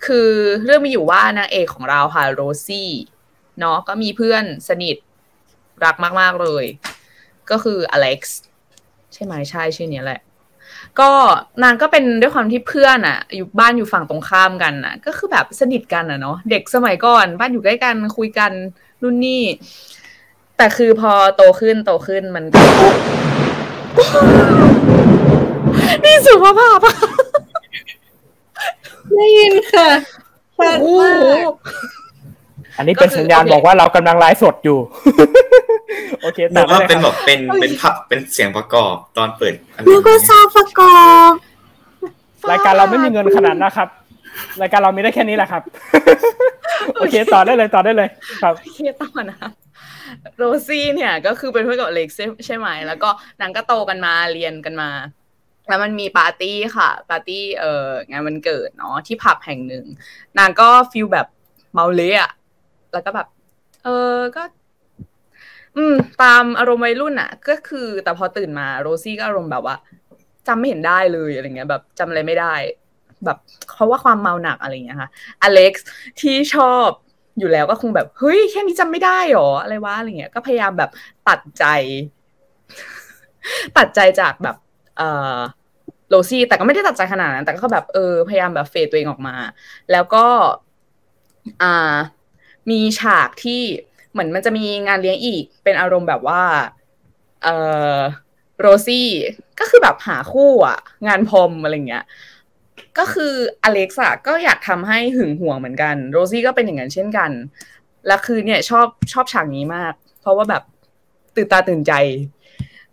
[0.05, 0.29] คือ
[0.65, 2.89] เรื่องมีอยู่ว่านางเอกของเราค่ะโรซี่
[3.59, 4.95] เนาะก็มีเพื่อนสนิท
[5.83, 6.65] รักมาก ๆ เลย
[7.49, 8.39] ก็คืออเล็กซ์
[9.13, 10.21] ใช่ไหมใช่ชื่อเนี้ยแหละ
[11.00, 11.12] ก็
[11.64, 18.52] นางก็เป็นด้วยความที่เพื่อนอะอยู่บ้านอยู่ฝั่งตรงข้ามกันอะก็คือแบบสนิทกันอะเนาะเด็กสมัยก่อน บ้านอยู่ใกล้กันคุยกัน
[19.02, 19.43] นู่นนี่
[20.58, 22.62] แต่คือพอโตขึ้นโตขึ้นมันก็
[26.04, 26.95] นี่สุภาพอะ
[29.16, 29.88] ได้ยินค่ะ
[30.58, 31.26] ชัดโอ้มากโห
[32.78, 34.80] อันนี้เป็นก็คือสัญญาณโอเคบอกว่าเรากำลังไลฟ์สดอยู่
[36.21, 40.97] โอเคนึตักดว่าได้เป็นคแบรับบเป็นเป็นพับเป็นเสียงประกอบตอนเปิดอะไรนึกว่าซาวด์ประกอ
[41.31, 41.33] บ
[42.51, 43.89] รายการเราไม่มีเงินขนาดนั้นนะครับ
[44.61, 45.63] รายการเรามีได้แค่นี้แหละครับ
[46.97, 48.09] โอเคต่อได้เลยต่อได้เลย
[48.43, 49.39] ครับโอเคต่อนะ
[50.38, 53.09] โรซี่เนี่ยก็คือเป็นเพื่อนกับอเล็กซ์ใช่ใช่ไหม แล้วก็
[53.41, 54.89] นางก็โตกันมาเรียนกันมา
[55.67, 59.85] แล้วมันมีปาร์ตี้ค่ะ ปาร์ตี้เอ่องานวันเกิดเนาะที่ผับแห่งหนึ่ง
[60.38, 61.27] นางก็ feel แบบ
[61.73, 62.31] เมาเละอะ
[62.93, 63.27] แล้วก็แบบ
[63.83, 64.43] เออก็
[65.78, 69.75] อืม ตามอารมณ์วัยรุ่นอะก็คือ แต่พอตื่นมาโรซี่ก็อารมณ์แบบว่า
[70.47, 72.53] จำไม่เห็นได้เลยอะไรเงี้ย แบบจำอะไรไม่ได้
[73.25, 73.38] แบบ
[73.73, 75.09] เพราะว่าความเมาหนักอะไรเงี้ยค่ะ
[75.41, 75.86] อเล็กซ์
[76.21, 76.89] ที่ชอบ
[77.39, 80.89] อยู่แล้วก็คงแบบเฮ้ยแค่นี้จำไม่ได้หรออะไรวะอะไรเงี้ย ก็พยายามแบบ
[81.28, 81.63] ตัดใจ
[83.78, 84.55] ตัดใจจากแบบ
[84.97, 85.38] เอ่อ
[86.09, 89.36] โรซี่แต่ก็ไม่ได้ตัดใจขนาดนั้น แต่ก็แบบเออพยายามแบบเฟดตัวเองออกมา
[89.91, 90.25] แล้วก็
[91.61, 91.95] อ่า
[92.69, 93.61] มีฉากที่
[94.12, 96.41] เหมือนมันจะมีงานเลี้ยงอีก เป็นอารมณ์แบบว่า
[97.43, 97.47] เอ
[97.95, 97.97] อ
[98.60, 99.10] โรซี่
[99.60, 102.05] ก็คือแบบหาคู่อะงานพรมอะไรเงี้ย
[102.97, 103.34] ก็คือ
[103.64, 107.32] อเล็กซ์อะก็อยากทำให้หึงหวงเหมือนกัน โรซี่ก็เป็นอย่างนั้นเช่นกัน
[108.08, 110.64] แล้วคือเนี่ยชอบชอบฉากนี้มาก เพราะว่าแบบ
[111.36, 111.93] ตื่นตาตื่นใจ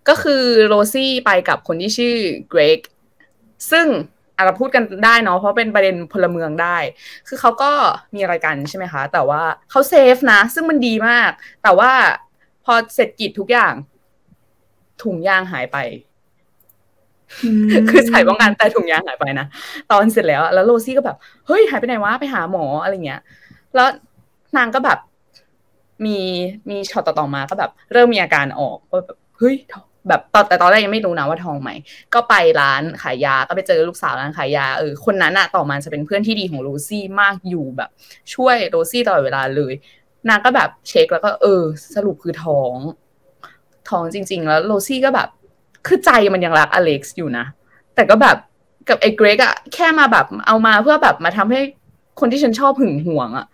[0.09, 2.17] ก็คือโรซี่ไปกับคนที่ชื่อ
[2.51, 2.81] เกรก
[3.71, 3.87] ซึ่ง
[4.37, 6.77] อาจจะพูดกันได้เนาะเพราะเป็นประเด็นพลเมืองได้
[7.29, 7.71] คือเขาก็
[8.15, 11.31] มีอะไรกันใช่ไหมคะ แต่ว่าเขาเซฟนะ ซึ่งมันดีมาก
[11.63, 11.91] แต่ว่า
[12.65, 13.75] พอเสร็จกิจทุกอย่าง
[15.03, 15.79] ถุงยางหายไป
[17.91, 19.47] คือใส่ป้องกันแต่ถุงยางหายไปนะ
[19.91, 21.17] ตอนเสร็จแล้ว แล้วโรซี่ก็แบบ
[21.47, 23.21] เฮ้ยหายไปไหนวะไปหาหมออะไรเงี้ย
[23.75, 23.89] แล้ว
[24.57, 24.99] นางก็แบบ
[26.07, 26.19] มี
[26.71, 29.57] มีช็อตต่อๆมาก็แบบ เริ่มมีอาการออกว่าแบบเฮ้ย
[30.09, 31.71] แบบตอนแต่ตอนแรกยังไม่รู้นะว่าท้องไหม
[32.15, 37.91] ก็ไปร้านขายยา ก็ไปเจอลูกสาวร้านขายยา เออ คนนั้นอะต่อมาจะเป็นเพื่อนที่ดีของโรซี่มากอยู่แบบ
[38.35, 39.73] ช่วยโรซี่ตลอดเวลาเลย
[40.29, 41.63] นางก็แบบเช็คแล้วก็เออ
[41.95, 42.77] สรุปคือท้อง
[43.91, 45.29] ท้องจริง ๆ แล้วโรซี่ก็แบบ
[45.87, 47.45] คือใจมันยังรักอเล็กซ์อยู่นะ
[47.95, 48.37] แต่ก็แบบ
[48.89, 51.61] กับไอ้เกรกอะแค่มาแบบเอามาเพื่อแบบมาทำให้
[52.21, 53.47] คนที่ฉันชอบหึงหวงอะ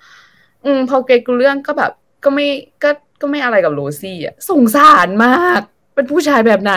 [0.65, 1.93] อืมพอเกรกรู้เรื่องก็แบบ
[2.25, 2.47] ก็ไม่
[2.83, 2.91] ก็
[3.21, 5.63] ก็ไม่อะไรกับโรซี่อะสงสารมาก
[6.01, 6.77] เป็นผู้ชายแบบไหน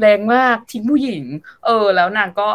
[0.00, 1.24] แรงมากทิ้งผู้หญิง
[1.64, 2.48] เออ แล้วนางก็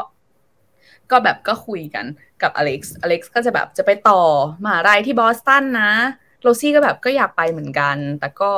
[1.12, 2.06] ก็แบบก็คุยกัน
[2.42, 4.22] กับอเล็กซ์อเล็กซ์ก็จะแบบจะไปต่อ
[4.64, 5.92] มหาลัยที่บอสตันนะ
[6.42, 8.52] โรซี่ก็แบบก็อยากไปเหมือนกัน แต่ก็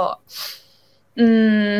[1.19, 1.25] อื
[1.69, 1.73] ม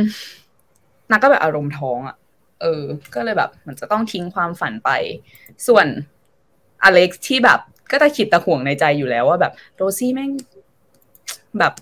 [1.10, 2.16] นางก็แบบอารมณ์ท้องอะ่ะ
[2.62, 2.84] เออ
[3.14, 4.90] ก็เลยแบบมันจะต้องทิ้งความฝันไป
[5.68, 5.88] ส่วน
[6.84, 7.60] อเล็กซ์ที่แบบ
[7.92, 10.32] ก็ตะขิดตะห่วงในใจอยู่แล้วว่าแบบโรซี่แม่ง
[11.60, 11.74] แบบ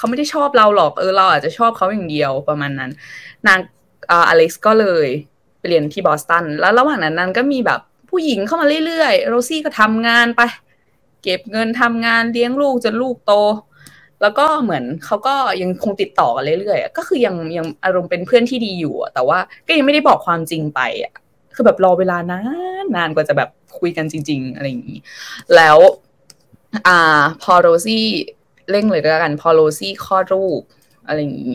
[0.00, 2.90] เขาไม่ได้ชอบเราหรอกเออเราอาจจะชอบเขาอย่างเดียวประมาณนั้น
[3.46, 3.58] นาง
[4.10, 5.08] อเล็กซ์ก็เลย
[5.58, 7.80] ไปเรียนที่บอสตัน แล้วระหว่างนั้นนั้นก็มีแบบ
[8.10, 10.40] ผู้หญิงเข้ามาเรื่อยๆ โรซี่ก็ทำงานไป
[11.22, 13.32] เก็บเงินทำงานเลี้ยงลูกจนลูกโต
[14.22, 21.12] แล้วก็เหมือนเขาก็ยังคงติดต่อกันเรื่อยๆ ก็คือยังยังอารมณ์เป็นเพื่อนที่ดีอยู่แต่ว่าก็ยังไม่ได้บอกความจริงไปอะ
[21.54, 22.40] คือแบบรอเวลานา
[22.82, 24.98] นนานกว่าจะแบบคุยกันจริง ๆ อะไรอย่างนี้
[25.56, 25.78] แล้ว
[26.86, 28.06] อ่า พอโรซี่
[28.70, 30.62] เร่งเลยก็แล้วกัน พอโรซี่คลอดลูก
[31.06, 31.54] อะไรอย่างนี้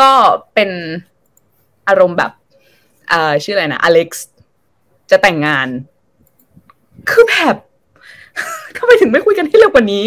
[0.00, 0.12] ก็
[0.54, 0.70] เป็น
[1.88, 2.32] อารมณ์แบบ
[3.12, 4.26] อ่าชื่ออะไรนะอเล็กซ์
[5.10, 5.68] จะแต่งงาน
[7.10, 7.56] คือแบบ
[8.76, 10.06] ทำไมถึงไม่คุยกันให้เร็วกว่านี้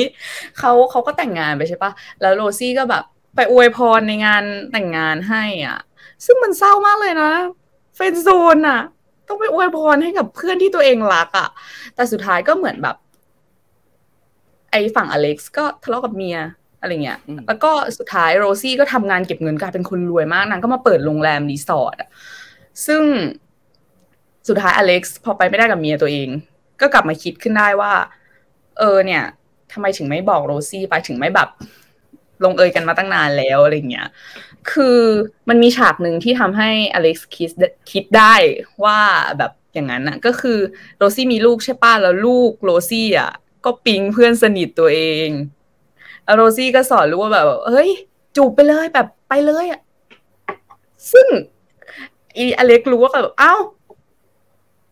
[0.60, 3.04] เขาเขาก็แต่งงานไปใช่ปะแล้วโรซี่ก็แบบ
[3.36, 5.80] ไปอวยพรในงานแต่งงานให้อะ
[6.26, 7.32] ซึ่งมันเศร้ามากเลยนะ
[7.96, 8.82] friend zone อะ
[9.28, 11.50] ต้องไปอวยพรให้กับเพื่อนที่ตัวเองรักอะ
[11.96, 12.96] แต่สุดท้ายก็เหมือนแบบ
[14.74, 16.38] ไอ้ฝั่งอเล็กซ์ก็ทะเลาะกับเมีย
[16.82, 22.10] อะไรเงี้ยอืมแล้วก็สุดท้ายโรซี่ก็ทำงานเก็บเงินกลายเป็นคนรวยมากนางก็มาเปิดโรงแรมรีสอร์ทอะ
[22.86, 23.04] ซึ่ง
[24.48, 26.30] สุดท้ายอเล็กซ์พอไปไม่ได้กับเมียตัวเอง
[26.82, 27.94] ก็กลับมาคิดขึ้นได้ว่า
[28.80, 29.24] เออเนี่ย
[29.72, 31.50] ทำไมถึงไม่บอกโรซี่ไปถึงไม่แบบ
[32.44, 34.08] ลงเอยกันมาตั้งนานแล้วอะไรเงี้ย
[34.72, 35.00] คือ
[35.50, 37.52] มันมีฉากหนึ่งที่ทำให้อเล็กซ์คิด
[37.92, 38.34] คิดได้
[38.84, 39.00] ว่า
[39.38, 40.60] แบบอย่างนั้นน่ะก็คือ
[40.98, 43.32] โรซี่มีลูกใช่ป่ะแล้วลูกโรซี่อะ
[43.66, 45.30] ก็ปิ๊งเพื่อนสนิทตัวเอง
[46.24, 47.90] แล้วโรซี่ก็สอนลูกว่าแบบเฮ้ย
[48.36, 49.82] จูบไปเลยแบบไปเลยอะ
[51.12, 51.28] ซึ่ง
[52.38, 53.62] อีอเล็กซ์รู้ว่าแบบอ้าว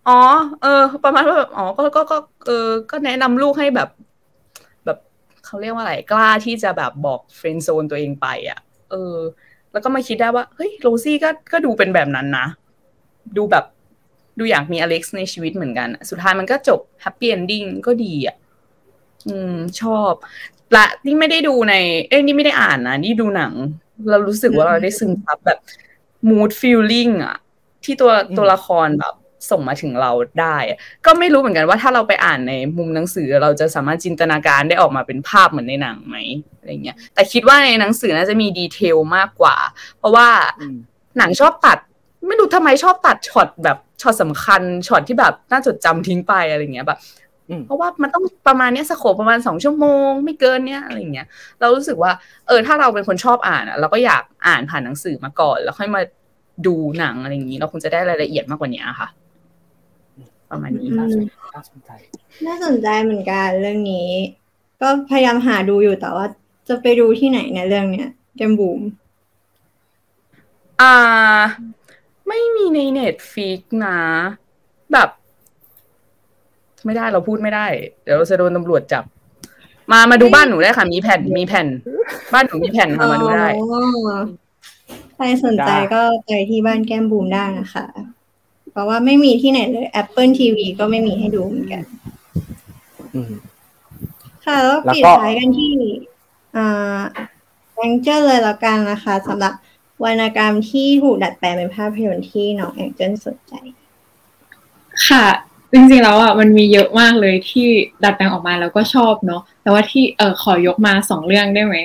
[0.07, 0.19] อ๋อ
[0.61, 3.89] เออ ประมาณว่าแบบอ๋อก็ก็ก็เออ ก็แนะนำลูกให้แบบ
[4.85, 4.97] แบบ
[5.45, 8.59] เขาเรียกว่าอะไรกล้าที่จะแบบบอก friend zone ตัวเองไป อะ
[8.91, 9.15] เออ
[9.71, 12.45] แล้วก็มาคิดได้ว่าเฮ้ยโรซี่ก็ก็ดูเป็นแบบนั้นนะ
[13.37, 13.65] ดูแบบ
[14.39, 18.35] ดูอยากมีอเล็กซ์ในชีวิตเหมือนกัน สุดท้ายมันก็จบ happy ending ก็ดีอะ
[19.29, 20.13] อืม ชอบ
[20.73, 21.75] และนี่ไม่ได้ดูใน
[22.09, 23.53] เอ้ยนี่ไม่ได้อ่านนะนี่ดูหนัง
[24.09, 25.59] เรารู้สึกว่าเราได้ซึมซับแบบ
[26.29, 27.37] mood feeling อะ
[27.83, 29.13] ที่ตัวตัวละครแบบ
[29.51, 30.11] ส่งมาถึงเรา
[30.41, 36.15] ได้อะก็ไม่รู้เหมือนกันว่าถ้าเราไปอ่านในมุมหนังสือเราจะสามารถจินตนาการได้ออกมาเป็นภาพเหมือนในหนังไหม
[36.57, 39.55] อะไรเงี้ย แต่คิดว่าในหนังสือน่าจะมี detail มากกว่า
[39.97, 40.27] เพราะว่า
[40.59, 40.75] อืม
[41.17, 41.77] หนังชอบตัด
[42.27, 47.20] ไม่รู้ทำไมชอบตัดช็อตแบบช็อตสำคัญช็อตที่แบบน่าจดจำทิ้งไปอะไรเงี้ยแบบอืม
[47.65, 51.27] เพราะว่ามันต้องประมาณเนี้ยสโคปประมาณสองชั่วโมง ไม่เกินเนี้ยอะไรเงี้ย
[51.59, 52.11] เรารู้สึกว่า
[52.47, 56.01] เออถ้าเราเป็นคนชอบอ่านอะเราก็อยากอ่านผ่านหนังสือมาก่อน แล้วค่อยมา
[56.67, 59.07] ดูหนังอะไรอย่างนี้ เราคงจะได้รายละเอียดมากกว่านี้ค่ะ
[60.51, 61.15] ประมาณนี้อืม
[61.55, 61.91] น่าสนใจ
[62.47, 64.09] น่าสนใจเหมือนกันเรื่องนี้
[64.81, 66.25] ก็พยายามหาดูอยู่แต่ว่า
[66.67, 68.81] จะไปดูที่ไหนในยเรื่องเนี้ยแกมบูม
[70.81, 70.95] อ่า
[72.27, 73.99] ไม่มีในเน็ตฟิกนะ
[74.91, 75.09] แบบ
[76.85, 77.65] ไม่ได้เราพูดไม่ได้
[78.03, 79.03] เดี๋ยวเราจะโดนตำรวจจับ
[79.91, 81.67] มามาดูบ้านหนูได้ค่ะ มีแผ่นมีแผ่น
[82.33, 83.79] บ้านหนูมีแผ่นค่ะมาดูได้ อ๋
[84.15, 84.19] อ
[85.15, 87.85] ใครสนใจจ้าก็ไปที่บ้านแก้มบูมได้นะคะ
[88.71, 91.83] เพราะว่าไม่มีที่ไหนเลย Apple TV ก็ไม่มีให้ดูเหมือนกัน
[93.13, 93.31] อืม
[94.45, 95.71] ค่ะแล้วแล้วก็ปิดท้ายกันที่
[96.55, 96.99] อ่า
[97.75, 99.53] แองเจิลเลยแล้วกันนะคะสำหรับ
[100.03, 103.53] วรรณกรรมที่ถูกดัดแปลงเป็นภาพยนตร์ที่น้องแองเจิลสนใจ
[105.07, 105.25] ค่ะ
[105.73, 107.67] จริงๆแล้วอะมันมีเยอะมากเลยที่
[108.03, 111.75] ดัดแปลงออกมาแล้วก็ชอบเนาะแต่ว่าที่เออขอยกมาสองเรื่องได้ไหม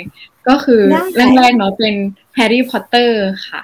[0.48, 1.94] ก็คือได้เรื่องแรกเนาะเป็น
[2.34, 3.62] แฮร์รี่พอตเตอร์ค่ะ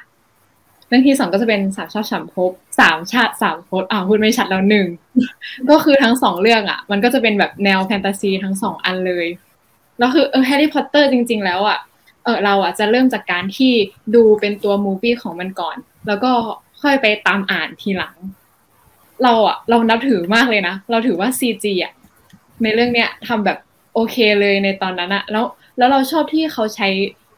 [0.89, 2.51] เรื่องที่สองก็จะเป็นสามชาติสามภพ
[2.81, 4.87] สามชาติสามภพอ่าพูดไม่ชัดแล้วหนึ่ง
[5.70, 9.27] ก็คือทั้งสองเรื่องอะ มันก็จะเป็นแบบแนวแฟนตาซีทั้งสองอันเลย
[9.99, 11.79] แล้วคือเออแฮร์รี่พอตเตอร์จริง ๆ แล้วอะ
[12.25, 13.73] เออเราอะจะเริ่มจากการที่
[14.14, 16.31] ดูเป็นตัว movie ของมันก่อน แล้วก็
[16.83, 18.14] ค่อยไปตามอ่านทีหลัง
[19.23, 21.93] เราอะเรานับถือมากเลยนะ เราถือว่า CG อะ
[22.62, 23.59] ในเรื่องเนี้ยทำแบบ
[23.95, 25.45] โอเคเลยในตอนนั้นอะแล้ว
[25.79, 26.89] แล้วเราชอบที่เขาใช้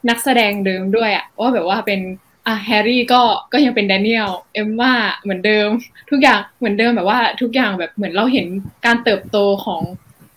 [0.08, 2.00] นักแสดงเดิมด้วยอะว่าแบบว่าเป็น
[2.46, 3.20] อะแฮร์รี่ก็
[3.52, 5.68] ก็ยังเป็นแดเนียลเอมมาเหมือนเดิม
[6.10, 8.46] ทุกอย่างเหมือนเดิมแบบว่าทุกอย่างแบบเหมือนเราเห็น
[8.86, 9.82] การเติบโตของ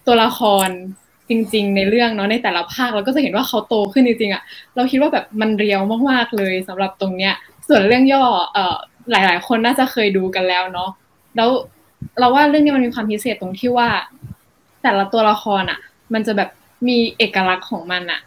[0.08, 0.70] ตัวละคร
[1.30, 4.44] จริง ๆ ในเรื่องเนาะในแต่ละภาคเราก็จะเห็นว่าเขาโตขึ้นจริงๆอะ
[4.76, 7.34] เราคิดว่าแบบมันเรียวมากๆเลยสำหรับตรงเนี้ย
[7.68, 8.24] ส่วนเรื่องย่อ
[8.54, 8.76] เอ่อ
[9.12, 10.90] หลาย ๆ คนน่าจะเคยดูกันแล้วเนาะ
[11.38, 11.50] แล้ว
[12.20, 13.90] เราว่าเรื่องนี้มันมีความพิเศษตรงที่ว่า
[14.84, 15.80] แต่ละตัวละครอะ
[16.14, 16.50] มันจะแบบ
[16.88, 18.22] มีเอกลักษณ์ของมันอะ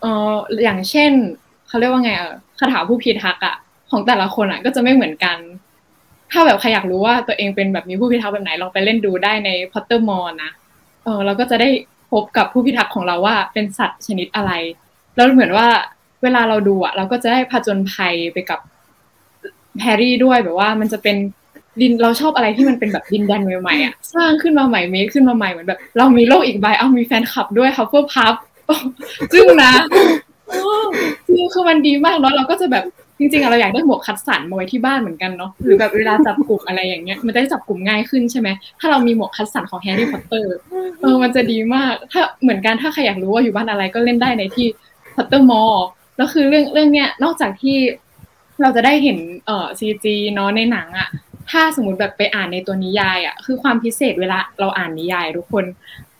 [0.00, 0.34] เออ
[0.64, 1.12] อย่างเช่น
[1.68, 3.56] เขาเรียกว่าไงเออคาถาผู้พิทักษ์อะ
[3.90, 5.36] ของแต่ละคนอะ ก็จะไม่เหมือนกัน
[6.32, 10.50] ถ้าแบบใครอยากรู้ว่าตัวเองเป็นแบบมีผู้พิทักษ์แบบไหนลองไปเล่นดูได้ใน Pottermore นะ
[11.04, 11.68] เออเราก็จะได้
[12.12, 14.52] พบกับผู้พิทักษ์ของเราว่าเป็นสัตว์ชนิดอะไร
[15.14, 15.66] แล้วเหมือนว่า
[16.22, 18.60] เวลาเราดูอะ เราก็จะได้ผจญภัยไปกับ
[19.82, 21.16] แฮร์รี่ด้วยแบบว่ามันจะเป็น
[21.80, 28.34] ดินเราชอบอะไรที่มันเป็นแบบดินแดนใหม่ๆอะสร้างขึ้นมาใหม่ make ขึ้นมาใหม่เหมือนแบบ เรามีโลกอีกใบเอามีแฟนคลับด้วยฮัฟเฟิลพัฟ
[29.32, 29.72] จึ้งนะ
[30.48, 30.74] โอ้
[31.26, 32.84] จริงคือมันดีมากเนาะเราก็จะแบบ
[33.18, 38.48] จริงๆอะเราอยากได้หมวกคัดสรรมาไว้ที่บ้านเหมือนกันเนาะหรือแบบเวลาจับกลุ่มอะไรอย่างเงี้ยมันจะได้จับกลุ่มง่ายขึ้นใช่ไหม
[38.80, 40.56] ถ้าเรามีหมวกคัดสรรของแฮร์รี่พอตเตอร์
[41.00, 44.66] เออมันจะดีมาก ถ้าเหมือนกันถ้าใครอยากรู้ว่าอยู่บ้านอะไรก็เล่นได้ในที่
[45.14, 45.74] Pottermore
[46.16, 47.76] แล้วคือเรื่องเรื่องเนี้ยนอกจากที่
[48.62, 51.08] เราจะได้เห็นเอ่อ CG เนาะในหนังอะ
[51.50, 55.64] ถ้าสมมติแบบไปอ่านในตัวนิยายอะคือความพิเศษเวลาเราอ่านนิยาย ทุกคน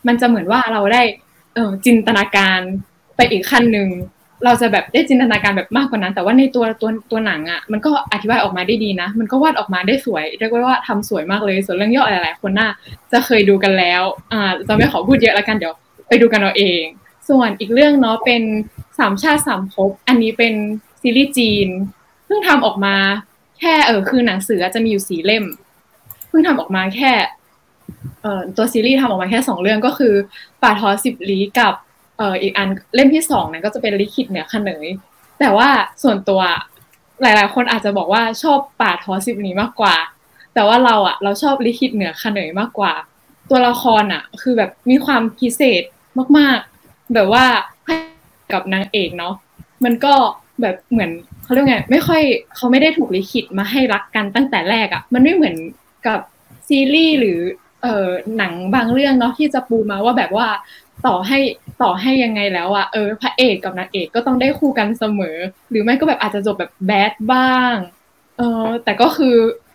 [0.07, 1.03] มันจะเหมือนว่าเราได้
[1.55, 2.61] เออจินตนาการ
[3.17, 3.89] ไปอีกขั้นหนึ่ง
[4.45, 12.69] เราจะแบบได้จินตนาการแบบมากกว่านั้น แต่ว่าในตัวตัวตัวหนังอะมันก็อธิบายออกมาได้ดีนะ มันก็วาดออกมาได้สวยเรียกว่าทำสวยมากเลย ส่วนเรื่องย่อหลายๆคนน่า
[13.13, 14.03] จะเคยดูกันแล้ว
[14.33, 15.75] อ่าจะไม่ขอพูดเยอะล้วกันเดี๋ยว
[16.09, 16.83] ไปดูกันเอาเอง
[17.29, 18.43] ส่วนอีกเรื่องเนาะเป็น
[18.99, 20.55] สามชาติสามภพอันนี้เป็น
[21.01, 21.69] ซีรีส์จีน
[22.25, 22.97] เพิ่งทำออกมา
[23.61, 25.45] แค่เออคือหนังสือจะมีอยู่สีเล่ม
[26.29, 27.13] เพิ่งทำออกมาแค่
[28.23, 30.15] เอ่อตัวซีรีส์ทำออกมาแค่สองเรื่องก็คือ
[30.63, 31.75] ป่าทอสิบลีกับ
[32.19, 34.87] เอ่ออีกอันเล่มที่สองนั้นก็จะเป็นลิขิตเหนือขเนย
[35.41, 35.69] แต่ว่า
[36.03, 36.41] ส่วนตัว
[37.23, 39.97] หลาย ๆ คนอาจจะบอกว่าชอบป่าทอสิบลี้มากกว่า
[40.55, 42.93] แต่ว่าเราอะเราชอบลิขิตเหนือขเนยมากกว่า
[43.51, 45.83] ตัวละครอะคือแบบมีความพิเศษ
[46.39, 47.45] มาก ๆ แบบว่า
[48.53, 49.35] กับนางเอกเนาะ
[49.85, 50.15] มันก็
[50.61, 51.11] แบบเหมือน
[51.47, 52.23] เขาเรียกไงไม่ค่อย
[52.57, 55.57] เขาไม่ได้ถูกลิขิตมาให้รักกันตั้งแต่แรกอะมันไม่เหมือน
[56.07, 56.21] กับ
[56.69, 57.39] ซีรีส์หรือ
[57.83, 60.47] เออหนังบางเรื่องเนาะที่จะปูมาว่าแบบว่า
[61.07, 61.39] ต่อให้
[61.83, 65.37] ต่อให้ยังไงแล้วอะเออพระเอกกับนางเอกก็ต้องได้คู่กันเสมอ
[65.71, 67.75] หรือไม่ก็แบบอาจจะจบแบบแบดบ้าง
[68.39, 69.35] เออแต่ก็คือ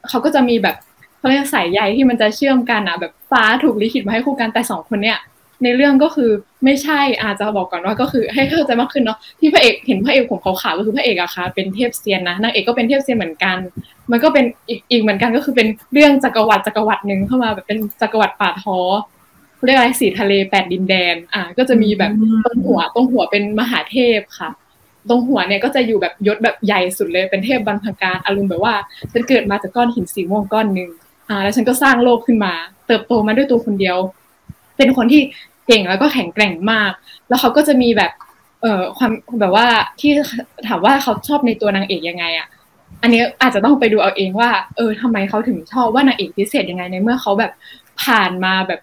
[0.09, 0.75] เขาก็จะมีแบบ
[1.17, 5.17] เขาเรียกสายใยที่มันจะเชื่อมกันอะแบบฟ้าถูกลิขิตมาให้คู่กันแต่สองคนเนี้ย
[5.63, 6.29] ในเรื่องก็คือ
[6.65, 13.57] ไม่ใช่อาจจะบอกก่อนว่าก็คือให้เข้าใจมากขึ้นเนาะที่พระเอกเห็นพระเอกผมขาวๆก็คือพระเอกอะค่ะเป็นเทพเซียนนะนางเอกก็เป็นเทพเซียนเหมือนกัน
[14.11, 18.79] มันก็เป็นอีกอีกเหมือนกันก็คือเป็นเรื่องจักรวรรดิจักรวรรดิหนึ่งเข้ามาแบบเป็นจักรวรรดิป่าท้อ
[19.65, 22.11] เรียกอะไรสีทะเลแปดดินแดน อ่า ก็จะมีแบบ
[22.45, 24.49] ตรงหัวตรงหัวเป็นมหาเทพค่ะ
[25.09, 28.73] ตรงหัวเนี่ยก็จะอยู่แบบยศแบบใหญ่สุดเลยเป็นเทพบรรพการอารมณ์แบบว่า
[29.11, 30.89] ฉันเกิดมาจากก้อนหินสีม่วงก้อนหนึ่ง
[31.29, 32.53] อ่า แล้วฉันก็สร้างโลกขึ้นมา
[32.87, 33.97] เติบโตมาด้วยตัวคนเดียว
[34.77, 35.21] เป็นคนที่
[35.67, 36.91] เก่งแล้วก็แข็งแกร่งมาก
[37.27, 38.11] แล้วเขาก็จะมีแบบ
[38.61, 39.67] เอ่อความแบบว่า
[39.99, 40.11] ที่
[40.67, 42.47] ถามว่าเขาชอบในตัวนางเอกยังไงอะ
[43.01, 47.51] อันนี้อาจจะต้องไปดูเอาเองว่า เออทำไมเขาถึงชอบว่านางเอกพิเศษยังไงในเมื่อเขาแบบ
[48.03, 48.81] ผ่านมาแบบ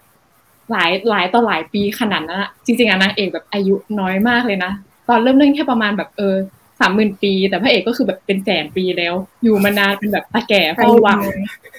[0.71, 4.71] หลายหลายต่อหลายปีขนาดนั้นอะจริงๆอะนางเอกแบบอายุน้อยมากเลยนะ
[5.07, 6.35] ตอนเริ่มเล่นแค่ประมาณแบบเออ
[6.79, 9.13] สามหมื่นปี แต่พระเอกก็คือแบบเป็นแสนปีแล้ว
[9.43, 11.19] อยู่มานานเป็นแบบตาแก่เฝ้าวัง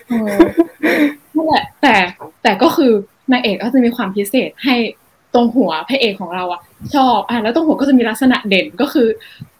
[0.08, 0.36] เออ
[1.34, 1.94] นั่นแหละแต่
[2.42, 2.92] แต่ก็คือ
[3.32, 4.76] นางเอกก็จะมีความพิเศษให้
[5.34, 6.60] ตรงหัวพระเอกของเราอะ
[6.94, 9.08] ชอบอะแล้วตรงหัวก็จะมีลักษณะเด่นก็คือ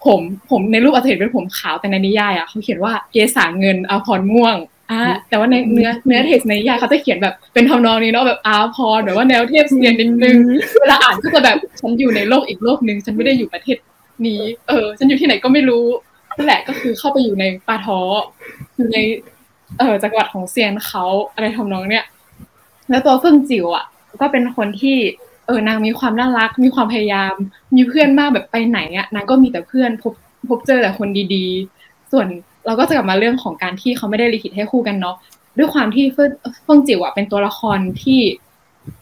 [0.05, 4.57] ผมผมในรูปอาจจะเห็นเป็นผมขาวแต่ในนิยายอะเขาเขียนว่าเกษาเงินอาพรม่วง
[4.91, 10.37] อะแต่ว่าในเนื้อเนื้อเทคในนิยายเขาจะเขียนแบบเป็นทำนองนี้เนาะแบบอาพรแบบว่าแนวเทพเซียนนิดนึง
[10.81, 13.77] เวลาอ่านก็จะแบบฉันอยู่ในโลกอีกโลกหนึ่งฉันไม่ได้อยู่ประเทศ
[14.27, 15.85] นี้เออ ฉันอยู่ที่ไหนก็ไม่รู้
[16.37, 18.01] นั่นแหละก็คือเข้าไปอยู่ในปาท้อ
[18.77, 18.99] อยู่ใน
[19.79, 21.05] เออจักรวรรดิของเซียนเขา
[21.35, 22.05] อะไรทำนองเนี้ย
[22.91, 23.85] แล้วตัวเฟิ่งจิ๋วอะ
[24.21, 24.97] ก็เป็นคนที่
[25.47, 27.35] เออนางมีความน่ารัก มีความพยายาม
[27.77, 30.15] มีเพื่อนมากแบบไปไหนอะนางก็มีแต่เพื่อนพบ
[30.49, 32.27] พบเจอแต่คนดีๆ ส่วน
[32.67, 35.17] เราก็จะกลับมาเรื่องของการที่เขาไม่ได้ลิขิตให้คู่กันเนาะ
[35.59, 36.31] ด้วยความที่เฟิ่ง
[36.65, 38.21] เฟิงจิ๋วอะเป็นตัวละครที่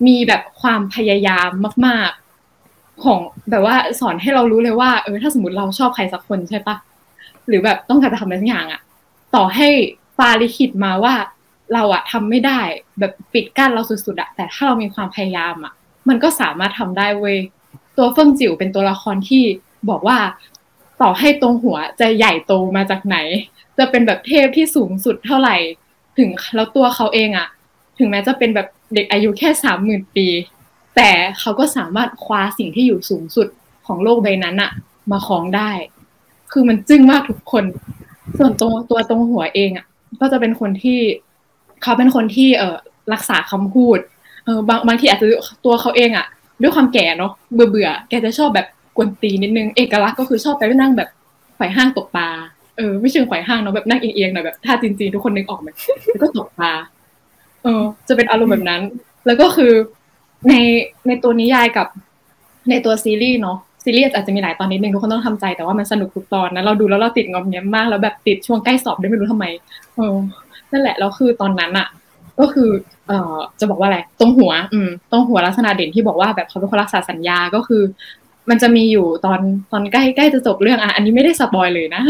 [0.06, 1.50] มีแบบความพยายาม
[1.86, 2.10] มาก
[2.56, 3.20] ๆ ของ
[3.50, 6.76] แบบว่าสอนให้เรารู้เลยว่า เออถ้าสมมติเราชอบใครสักคนใช่ปะ
[7.48, 8.80] หรือแบบต้องการจะทำอะไรสักอย่างอะ
[9.34, 9.68] ต่อให้
[10.16, 11.14] ฟาลิขิตมาว่า
[11.74, 12.60] เราอะทำไม่ได้
[12.98, 15.74] แบบปิดกั้นเราสุดๆอะแต่ถ้าเรามีความพยายามอะ
[16.08, 17.38] มันก็สามารถทำได้เว้ย
[17.96, 19.42] ตัวเฟิงจิ๋วเป็นตัวละครที่
[19.90, 20.18] บอกว่า
[21.00, 23.16] ต่อให้ตรงหัวจะใหญ่โตมาจากไหน
[23.78, 25.56] จะเป็นแบบเทพที่สูงสุดเท่าไหร่
[26.18, 27.48] ถึงแล้วตัวเขาเองอะ
[27.98, 30.26] ถึงแม้จะเป็นแบบเด็กอายุแค่สามหมื่นปี
[30.96, 33.48] แต่เขาก็สามารถคว้าสิ่งที่อยู่สูงสุด
[33.86, 34.70] ของโลกใบนั้นอะ
[35.10, 35.70] มาครองได้
[36.52, 37.64] คือมันจึ้งมากทุกคน
[38.38, 39.86] ส่วนตัวตัวตรงหัวเองอะ
[40.20, 41.00] ก็จะเป็นคนที่
[41.82, 42.76] เขาเป็นคนที่เออ
[43.12, 43.98] รักษาคำพูด
[44.44, 45.26] เออบางบางทีอาจจะ
[45.64, 46.26] ตัวเขาเองอะ
[46.62, 48.66] ด้วยความแก่เนาะเบื่อเบื่อแกจะชอบแบบ
[48.96, 51.08] กวนตีนิดนึงเอกลักษณ์ก็คือชอบไปนั่งแบบ
[51.56, 52.28] ไข่ห้างตกปลา
[52.76, 55.68] เออไม่เชิงไข่ห้างเนาะแบบนั่งเอียงๆหน่อยแบบท่าจริงๆทุกคนนึกออกไหม
[56.06, 56.72] แล้วก็ตกปลา
[57.62, 58.82] เออ จะเป็นอารมณ์แบบนั้น
[59.26, 59.72] แล้วก็คือ
[60.48, 60.54] ใน
[61.06, 61.86] ในตัวนิยายกับ
[62.70, 69.46] ในตัวซีรีส์เนาะซีรีส์อาจจะมีหลายตอนนิดนึงทุกคนต้องทำใจแต่ว่ามันสนุกทุกตอนนะเราดูแล้วเราติดงอมแงมมากแล้วแบบติดช่วงใกล้สอบด้วยไม่รู้ทำไม
[69.96, 70.16] เออ
[70.72, 71.88] นั่นแหละแล้วคือตอนนั้นอะ
[72.40, 72.70] ก็คือ
[73.08, 77.82] เอ่อจะบอกว่าอะไรตรงหัว อืมตรงหัวลักษณะเด่นที่บอกว่าแบบเขาเป็นคนรักษาสัญญาก็คือ
[78.50, 79.40] มันจะมีอยู่ตอน
[79.72, 82.02] ตอนใกล้ใกล้จะจบเรื่องอะอันนี้ไม่ได้สปอยเลยนะ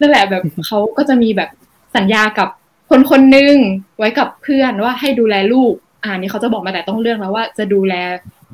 [0.00, 1.50] นั่นแหละแบบเขาก็จะมีแบบ
[1.96, 2.48] สัญญากับ
[2.90, 3.54] คนคนหนึ่ง
[3.98, 5.72] ไว้กับเพื่อนว่าให้ดูแลลูก
[6.04, 7.94] อ่านี่เขาจะบอกมาแต่ต้องเรื่องแล้วว่าจะดูแล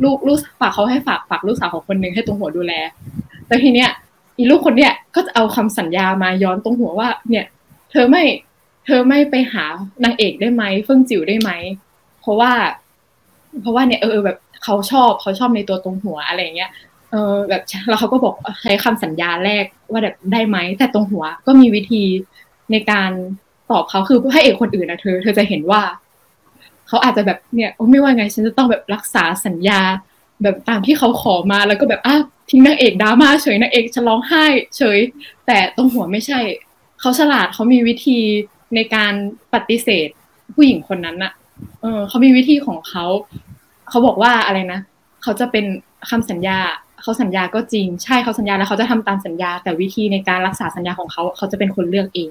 [0.02, 2.72] ลูกลูกฝากเขาให้ฝากฝากลูกสาวของคนหนึ่งให้ตรงหัวดูแล
[3.46, 3.88] แล้วทีเนี้ย
[4.36, 7.44] อีลูกคนเนี้ยก็จะเอาคำสัญญามาย้อนตรงหัวว่า เนี่ย
[7.90, 8.22] เธอไม่
[8.86, 9.64] เธอไม่ไปหา
[10.04, 11.50] นางเอกได้ไหมเฟิ่งจิ๋วได้ไหม
[12.20, 12.52] เพราะว่า
[13.60, 16.70] เพราะว่าเนี่ยเออแบบเขาชอบเขาชอบในตัวตรงหัวอะไรอย่างเงี้ย
[17.10, 22.02] เออแบบแล้วเขาก็บอกใช้คำสัญญาแรกว่าแบบได้ไหม แต่ตรงหัวก็มีวิธี
[22.72, 23.10] ในการ
[23.70, 25.82] ตอบเขาคือให้เอกคนอื่นนะเธอ เธอจะเห็นว่า
[26.88, 29.80] เขาอาจจะแบบเนี่ยไม่ว่าไงฉันจะต้องแบบรักษาสัญญา
[30.42, 32.16] แบบตามที่เขาขอมาแล้วก็แบบอ้า
[32.50, 34.44] ทิ้งนางเอกดราม่าเฉยนางเอกจะร้องไห้
[34.76, 34.98] เฉย
[35.46, 36.40] แต่ตรงหัวไม่ใช่
[37.00, 38.18] เขาฉลาดเขามีวิธี
[38.74, 39.12] ในการ
[39.54, 40.08] ปฏิเสธ
[40.54, 41.32] ผู้หญิงคนนั้นอะ
[41.82, 43.04] เออเขามีวิธีของเขา
[43.88, 44.80] เขาบอกว่าอะไรนะ
[45.22, 45.64] เขาจะเป็น
[46.10, 46.58] คำสัญญา
[47.02, 52.30] เขาสัญญาก็จริง ใช่เขาสัญญาแล้วเขาจะทำตามสัญญา แต่วิธีในการรักษาสัญญาของเขา เขาจะเป็นคนเลือกเอง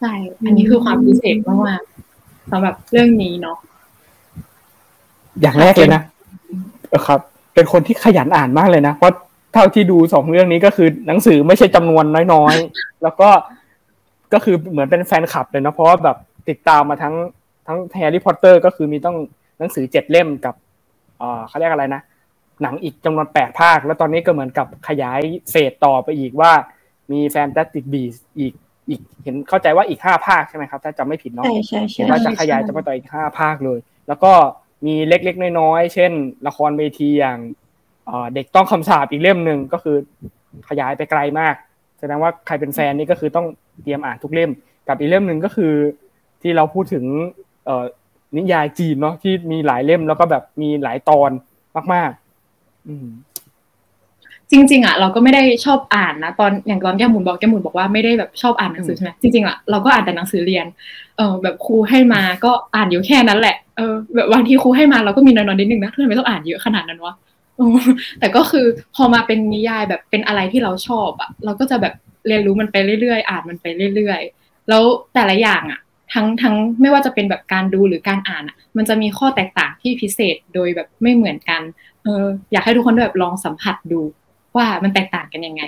[0.00, 0.12] ใช่
[0.44, 3.58] อันนี้คือความพิเศษมากๆสำหรับเรื่องนี้เนาะ
[5.40, 6.02] อย่างแรกเลยนะ
[6.88, 7.20] เออครับ
[7.54, 9.14] เป็นคนที่ขยันอ่านมากเลยนะ เพราะ
[9.52, 13.28] เท่าที่ดูสองเรื่องนี้ก็คือหนังสือไม่ใช่จำนวนน้อยๆ แล้วก็
[14.32, 16.16] ก็คือเหมือนเป็นแฟนคลับเลยเนาะเพราะว่าแบบ
[16.48, 17.14] ติดตามมาทั้ง
[17.66, 19.16] ทั้งแฮร์รี่พอตเตอร์ ก็คือมีตัว
[19.58, 20.54] หนังสือเจ็ดเล่มกับ
[21.18, 22.02] เอ่อเขาเรียกอะไรนะ
[22.62, 25.20] หนังอีกจำนวนแปดภาค แล้วตอนนี้ก็เหมือนกับขยาย
[25.50, 26.52] phase ต่อไปอีกว่า
[27.12, 28.02] มี Fantastic Beasts
[28.38, 28.52] อีก
[28.88, 34.32] อีกเห็นเข้าใจว่าอีกห้าภาคใช่ไหมครับ ถ้าจำไม่ผิดเนาะใช่ใช่ใช่เห็นว่าจะขยายจะไปต่ออีกห้าภาคเลย แล้วก็
[34.86, 36.12] มีเล็กๆน้อยๆเช่น
[36.46, 37.38] ละครเวทีอย่าง
[38.06, 39.96] เอ่อเด็กต้องคำสาปอีกเล่มหนึ่งก็คือ
[40.68, 41.73] ขยายไปไกลมากแส
[42.10, 43.46] ดงว่าใครเป็นแฟนนี่ก็คือต้อง
[43.82, 44.50] เตรียมอ่านทุกเล่ม
[44.88, 45.72] กับอีกเล่มหนึ่งก็คือ
[46.42, 47.04] ที่เราพูดถึง
[47.64, 47.84] เอ่อ
[48.36, 51.30] นิยายจีนเนาะที่มีหลายเล่มแล้วก็แบบมีหลายตอน
[51.94, 52.10] มาก
[52.48, 53.06] ๆ อืม
[54.50, 60.66] จริงๆอะเราก็ไม่ได้ชอบอ่านนะตอนอย่างตอนแก้มหมุนบอกแก้มหมุนบอกว่าไม่ได้แบบชอบอ่านหนังสือใช่ไหมจริงๆอะเราก็อ่านแต่หนังสือเรียน
[61.16, 67.23] เออแบบครูให้มาก็อ่านอยู่แค่นั้นแหละเออแบบบางทีครูให้มาเราก็มีน้อยๆนิดนึงนะทำไมต้องอ่านเยอะขนาดนั้นวะเออ
[68.20, 71.94] แต่ก็คือพอมาเป็นนิยายแบบเป็นอะไรที่เราชอบอะเราก็จะแบบ
[72.26, 74.82] เรียนรู้มันไปเรื่อยๆ อ่านมันไปเรื่อยๆ แล้ว
[75.14, 75.80] แต่ละอย่างอะ
[76.14, 81.62] ทั้งทั้งไม่ว่าจะเป็นแบบการดูหรือการอ่านอะมันจะมีข้อแตกต่างที่พิเศษโดยแบบไม่เหมือนกัน
[82.04, 84.00] เอออยากให้ทุกคนแบบลองสัมผัสดู
[84.56, 85.62] ว่ามันแตกต่างกันยังไง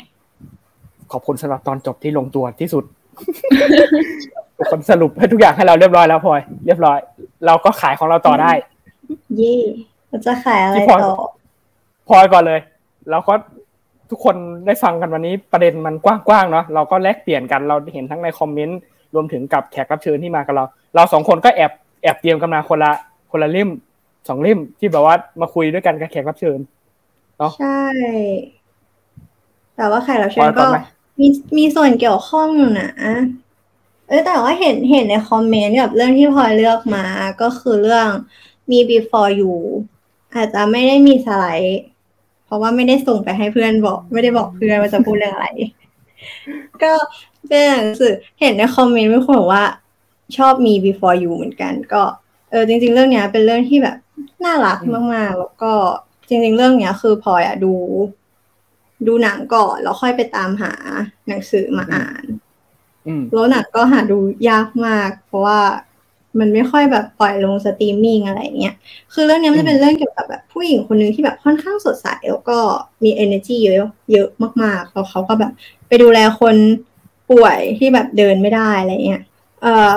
[1.12, 2.84] ขอบคุณสำหรับตอนจบที่ลงตัวที่สุด
[4.56, 6.98] ทุกคนสรุปให้ทุกอย่างให้เราเรียบร้อยแล้วพลอยเรียบร้อย
[7.46, 8.50] เราก็ขายของเราต่อได้
[9.36, 9.56] เย่
[10.08, 11.26] เราจะขายอะไรที่พอต่อ
[12.08, 12.60] พลอยก่อนเลย
[13.10, 13.34] เราก็
[14.10, 14.36] ทุกคน
[14.66, 18.80] ได้ฟังกันวันนี้ประเด็นมันกว้างๆเนาะเราก็แลกเปลี่ยนกันเราเห็นทั้งในคอมเมนต์
[19.14, 22.92] รวมถึงกับแขกรับเชิญที่มากับเรา เราสองคนก็แอบแอบเตรียมกันมาคนละ
[23.30, 23.70] คนละเล่ม
[24.28, 26.58] สองเล่มที่แบบว่ามาคุยด้วยกันกับแขกรับเชิญ
[27.60, 27.82] ใช่
[29.76, 30.78] แต่ว่าแขกรับเชิพอญก่ก็อนไหม
[31.20, 31.26] มี
[31.58, 32.90] มีส่วนเกี่ยวข้องอยู่นะ
[34.08, 37.04] เออแต่ว่าเห็นเห็นในคอมเมนต์กับเรื่องที่พลอยเลือกมา
[37.42, 38.08] ก็คือเรื่อง
[38.70, 39.54] มี before you
[40.34, 41.80] อาจจะไม่ได้มีสไลด์
[42.46, 45.48] เพราะว่าไม่ได้ส่งไปให้เพื่อนบอก ไม่ได้บอกเพื่อนว่าจะพูดเรื่องอะไร
[46.82, 46.92] ก็
[47.48, 49.64] เป็นหนังสือเห็นในคอมเมนต์มีคนบอกว่า
[50.36, 52.02] ชอบมี before you เหมือนกัน ก็
[52.50, 53.96] เออจริง ๆ เรื่องเนี้ย เป็นเรื่องที่แบบ
[54.44, 54.78] น่ารัก
[55.14, 55.72] มากๆ แล้วก็
[56.28, 57.74] จริง ๆ เรื่องเนี้ย คือพลอยอะดู
[59.06, 60.72] ดูหนังก่อน แล้วค่อยไปตามหา
[61.28, 62.24] หนังสือมาอ่าน
[63.06, 64.18] อืมแล้วหนังก็หาดู
[64.48, 65.58] ยากมาก เพราะว่า
[66.40, 68.74] มันไม่ค่อยแบบปล่อยลงสตรีมมิ่งอะไรเงี้ย
[69.12, 72.58] คือเรื่องนี้มันจะเป็นเรื่องเกี่ยวกับแบบผู้หญิงคนหนึ่งที่แบบค่อนข้างสดใสแล้วก็
[73.04, 73.76] มี energy เยอะ
[74.12, 74.28] เยอะ
[74.62, 75.52] มากๆแล้วเขาก็แบบ
[75.88, 76.56] ไปดูแลคน
[77.30, 79.22] ป่วยที่แบบเดินไม่ได้อะไรเงี้ย
[79.62, 79.96] เอ่อ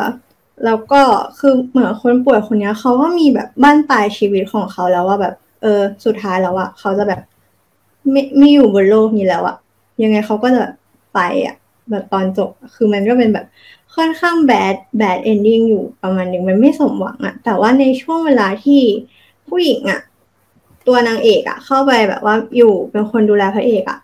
[0.65, 1.01] แล้วก็
[1.39, 7.21] คือเหมือนคนป่วยคนนี้เขาก็มีแบบบั้นปลายชีวิตของเขาแล้วว่าแบบ เออสุดท้ายแล้วอะเขาจะแบบ
[8.11, 9.55] ไม่ไม่อยู่บนโลกนี้แล้วอะ
[10.03, 10.63] ยังไงเขาก็จะ
[11.13, 11.55] ไปอะ
[11.91, 13.45] แบบตอนจบคือมันก็เป็นแบบ
[13.99, 18.81] ค่อนข้างแบดแบดเอนดิ้งอยู่ประมาณหนึ่งมันไม่สมหวังอะแต่ว่าในช่วงเวลาที่
[19.47, 20.01] ผู้หญิงอะ
[20.87, 23.99] ตัวนางเอกอะเข้าไปแบบว่าอยู่เป็นคนดูแลพระเอกอะ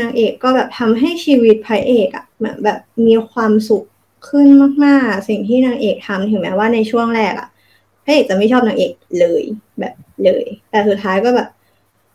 [0.00, 3.84] นางเอกก็แบบทำให้ชีวิตพระเอกอะเหมือนแบบมีความสุข
[4.28, 4.46] ขึ้น
[4.84, 7.48] มากๆ สิ่งที่นางเอกทำถึงแม้ว่าในช่วงแรกอะ
[8.04, 9.42] พระเอกจะไม่ชอบนางเอกเลย
[9.78, 11.48] แบบเลย แต่สุดท้ายก็แบบ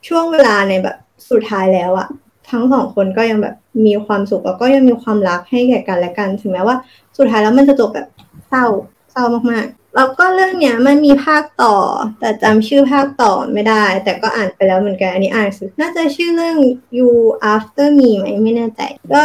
[0.08, 0.98] ช่วงเวลาในแบบ
[1.32, 2.08] สุดท้ายแล้วอะ
[2.50, 3.56] ทั้งสองคนก็ยังแบบ
[3.86, 6.76] มีความสุขแล้วก็ยังมีความรักให้แก่กันและกัน ถึงแม้ว่า
[7.18, 8.08] สุดท้ายแล้วมันจะจบแบบ
[8.50, 8.66] เศร้า
[9.12, 11.76] เศร้ามากๆ แล้วก็เรื่องเนี้ยมันมีภาคต่อ
[12.20, 16.58] แต่จำชื่อภาคต่อไม่ได้ แต่ก็อ่านไปแล้วเหมือนกัน อันนี้อ่านสือน่าจะชื่อเรื่อง
[16.98, 17.10] you
[17.54, 18.82] after me ไหมไม่แน่ใจ
[19.16, 19.24] ก็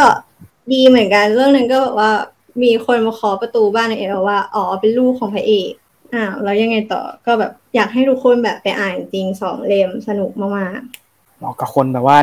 [0.72, 2.12] ดีเหมือนกันเรื่องนั้นก็แบบว่า
[2.62, 5.72] มีคนมาเคาะประตูบ้านในเอลว่าอ๋อเป็นลูกของพระเอก
[6.14, 10.80] อ้าวแล้วยังไงต่อก็แบบอยากให้ทุกคนแบบไปอ่านจริงสองเล่มสนุกมาก
[11.38, 12.18] เหมาะกับคนแบบว่า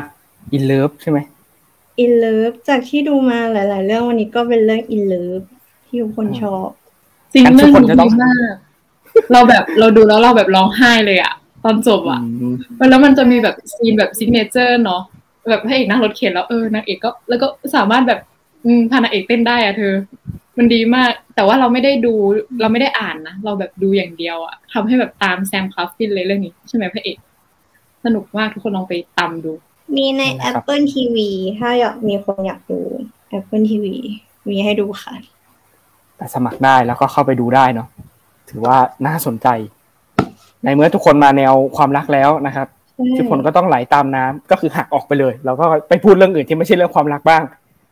[0.51, 1.19] in love ใช่ไหม
[1.91, 5.45] ๆ In Love จากที่ดูมาหลาย ๆ เรื่องวันนี้ก็เป็นเรื่อง In Love
[5.87, 6.67] ที่ทุกคนชอบ
[7.33, 8.53] จริงงั้นทุเรื่องนี้จะต้ดีองมาก
[9.31, 11.33] เราแบบเราดูแล้วเราแบบร้องไห้เลยอะ
[11.63, 12.55] ตอนจบอะอืม
[12.89, 15.01] แล้วมันจะมีแบบ scene แบบ signature เนาะ
[15.49, 18.19] แบบพระเอกนั่งรถเข็นแล้วเออนางเอกก็ แล้วก็สามารถแบบ
[18.65, 19.93] อืมพานางเอกเต้นได้อะเธอ
[20.57, 22.13] มันดีมาก แต่ว่าเราไม่ได้ดู
[22.61, 27.17] เราไม่ได้อ่านนะเราแบบดูอย่างเดียวอะทำให้แบบตามแซมคลาฟฟินเลยเรื่องนี้ ใช่ไหมพระเอก
[28.05, 29.53] สนุกมากทุกคนลองไปตามดู
[29.95, 31.17] มีใน นะครับ Apple TV
[31.59, 32.79] ถ้าอยากมีคนอยากดู
[33.37, 33.85] Apple TV
[34.49, 35.13] มีให้ดูค่ะ
[36.17, 37.87] แต่สมัครได้แล้วก็เข้าไปดูได้เนาะ
[38.49, 38.77] ถือว่า
[39.07, 39.47] น่าสนใจ
[40.63, 42.67] ในเมื่อทุกคนมาแนวความรักแล้วนะครับ
[43.17, 47.43] ทุกคนก็ต้องไหลตามน้ำก็คือหักออกไปเลย แล้วก็ไปพูดเรื่องอื่นที่ไม่ใช่เรื่องความรักบ้าง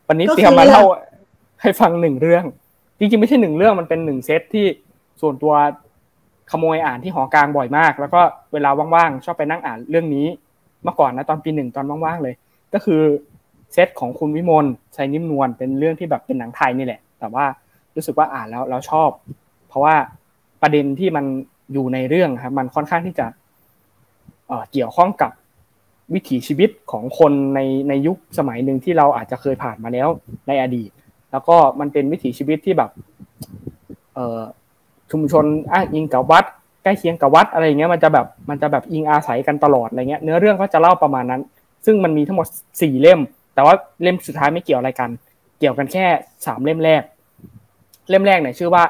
[0.07, 0.83] วันนี้ก็คือ เตรียมมาเล่า
[1.61, 2.43] ให้ฟังหนึ่งเรื่อง
[2.99, 4.65] จริงๆไม่ใช่หนึ่งเรื่องมันเป็นหนึ่งเซตที่
[5.21, 5.53] ส่วนตัว
[6.51, 8.21] ขโมยอ่านที่หอกลางบ่อยมาก แล้วก็
[8.53, 10.27] เวลาว่างๆชอบไปนั่งอ่านเรื่องนี้
[10.83, 12.35] เมื่อก่อนนะตอนปีหนึ่งตอนว่างๆเลย
[12.73, 13.01] ก็คือ
[13.73, 14.65] เซตของคุณวิมล
[14.95, 17.45] ชัยนิ่มนวลเป็นเรื่องที่แบบเป็นหนังไทยนี่แหละ แต่ว่า
[17.95, 19.09] รู้สึกว่าอ่านแล้วเราชอบ
[19.67, 19.95] เพราะว่า
[20.61, 21.25] ประเด็นที่มัน
[21.73, 23.27] อยู่ในเรื่องครับมันค่อนข้างที่จะ
[24.71, 25.31] เกี่ยวข้องกับ
[26.13, 27.59] วิถีชีวิตของคนใน
[27.89, 30.07] ในยุคสมัยหนึ่งที่เราอาจจะเคยผ่านมาแล้ว
[30.47, 30.89] ในอดีต
[31.31, 32.91] แล้วก็มันเป็นวิถีชีวิตที่แบบ
[35.11, 36.45] ชุมชนอ้างอิงกับวัด
[36.83, 41.41] ใกล้เคียงกับวัดอะไรเงี้ยมันจะแบบมันจะแบบอิงอาศัยกันตลอดอะไรเงี้ยเนื้อเรื่องก็จะเล่าประมาณนั้น
[41.85, 42.47] ซึ่งมันมีทั้งหมด
[42.81, 43.19] สี่เล่ม
[43.55, 45.09] แต่ว่าเล่มสุดท้ายไม่เกี่ยวอะไรกัน
[45.59, 46.05] เกี่ยวกันแค่
[46.45, 47.03] สามเล่มแรก
[48.09, 48.83] เล่มแรกเนี่ยชื่อว่า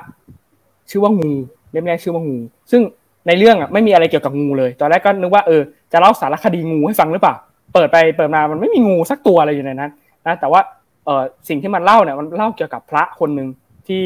[0.89, 1.31] ชื่อว่างู
[1.71, 2.37] เล่มแรกชื่อว่างู
[2.71, 2.81] ซึ่ง
[3.27, 5.61] ในเรื่องอะไม่มีอะไรเกี่ยวกับงูเลย ตอนแรกก็นึกว่าเออ
[5.91, 7.35] จะเล่าสารคดีงูให้ฟังหรือเปล่า
[7.73, 9.91] เปิดไปเปิดมามันไม่มีงูสักตัวอะไรอยู่ในนั้น
[10.25, 10.61] นะแต่ว่า
[11.05, 13.47] เออสิ่งที่มันเล่าเนี่ยมันเล่าเกี่ยวกับพระคนหนึ่ง
[13.87, 14.03] ที่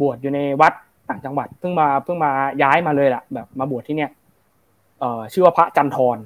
[0.00, 0.72] บวชอยู่ในวัด
[1.10, 2.30] ต่างจังหวัดเพิ่งมาเพิ่งมา
[2.62, 4.10] ย้ายมาเลยล่ะ แบบมาบวชที่เนี่ย
[5.00, 6.18] เออชื่อว่าพระจันทร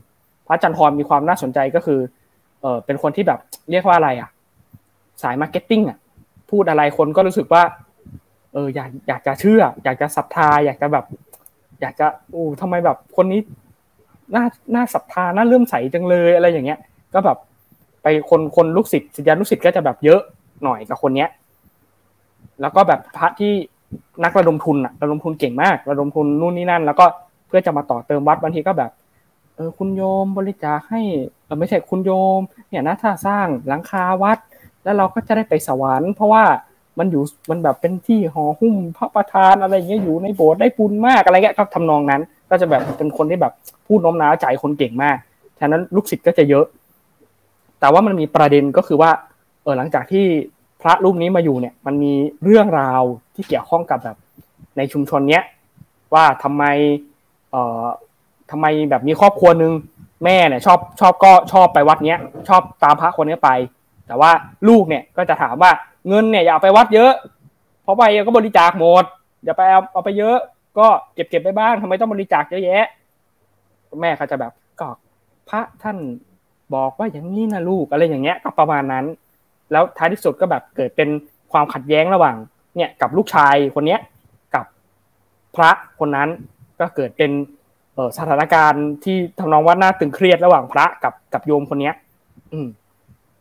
[0.49, 2.01] พระจันทรมีความน่าสนใจก็คือ
[2.63, 3.39] เออเป็นคนที่แบบ
[3.71, 4.29] เรียกว่าอะไรอะ
[5.23, 5.99] สาย marketing อะ
[6.51, 7.63] พูดอะไรคนก็รู้สึกว่า
[8.53, 11.05] เอออยากอยากจะเชื่อ อยากจะศรัทธา อยากจะแบบ
[11.81, 13.41] อยากจะโอ้ทำไมแบบคนนี้
[14.35, 16.79] น่าน่าศรัทธาน่าเลื่อมใสจังเลยอะไรอย่างเงี้ย
[17.15, 17.39] ก็แบบ
[18.03, 20.21] ไปคนคนลูกศิษย์ศิษยานุศิษย์ก็จะแบบเยอะ
[20.65, 21.29] หน่อยกับคนเนี้ย
[22.61, 23.53] แล้วก็แบบพระที่
[24.25, 27.05] นักระดมทุนอะระดมทุนเก่งมากระดมทุนนู่นนี่นั่น แล้วก็
[27.47, 28.91] เพื่อจะมาต่อเติมวัดบางทีก็แบบ
[29.57, 31.01] เออคุณโยมบริจาคให้
[31.45, 34.39] เออไม่ใช่คุณโยม เนี่ยนะถ้าสร้างหลังคาวัด
[34.85, 36.45] แล้วเราก็จะได้ไปสวรรค์เพราะว่า
[36.99, 43.53] มันอยู่มันแบบเป็นที่ห่อหุ้มพระประธานอะไรเงี้ยอยู่ในโบสถ์ได้บุญมากอะไรเงี้ยก็ทำนองนั้น ก็จะแบบเป็นคนที่แบบ
[43.87, 45.17] พูดน้มน้าวใจคนเก่งมาก
[45.61, 46.67] ฉะนั้นลูกศิษย์ก็จะเยอะ
[47.81, 49.11] แต่ว่ามันมีประเด็นก็คือว่า
[49.63, 50.25] เออหลังจากที่
[50.85, 52.13] พระรูปนี้มาอยู่เนี่ย มันมี
[52.45, 53.03] เรื่องราว
[53.35, 54.17] ที่เกี่ยวข้องกับแบบ
[54.77, 55.45] ในชุมชนเนี้ย
[56.15, 56.65] ว่าทำไม
[57.51, 57.85] เอ่อ
[58.51, 59.73] ทำไมแบบมีครอบครัวหนึ่ง
[60.25, 63.51] แม่เนี่ย ชอบชอบก็ชอบไปวัดเนี้ย ชอบตามพระคนนี้ไป
[64.07, 64.31] แต่ว่า
[64.69, 65.71] ลูกเนี่ยก็จะถามว่า
[66.09, 67.13] เงินเนี่ยอย่าไปวัดเยอะ
[67.83, 69.05] เพราะไปก็บริจาคหมด
[69.45, 70.37] อย่าไปเอาเอาไปเยอะ
[70.79, 72.87] ก็เก็บเก็บไปบ้างทำไมต้องบริจาคเยอะแยะ
[74.01, 74.89] แม่เขาจะแบบก็
[75.49, 75.97] พระท่าน
[76.75, 79.05] บอกว่าอย่างนี้นะลูกอะไรอย่างเงี้ยก็ประมาณนั้น
[79.73, 81.09] แล้วท้ายที่สุดก็แบบเกิดเป็น
[81.53, 82.37] ความขัดแย้งระหว่าง
[82.77, 84.01] เนี่ยกับลูกชายคนเนี้ย
[84.55, 84.65] กับ
[85.57, 86.29] พระคนนั้น
[86.81, 87.31] ก็เกิดเป็น
[88.19, 91.95] สถานการณ์ที่ทำนองว่าน่าตึงเครียดระหว่างพระกับกับโยมคนเนี้ย
[92.53, 92.69] อืม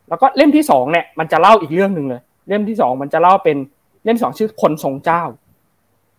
[0.08, 3.56] แล้วก็เล่มที่สองเนี่ย มันจะเล่าอีกเรื่องหนึ่งเลย เล่มที่สองมันจะเล่าเป็น
[4.04, 5.22] เล่มสองชื่อคนทรงเจ้า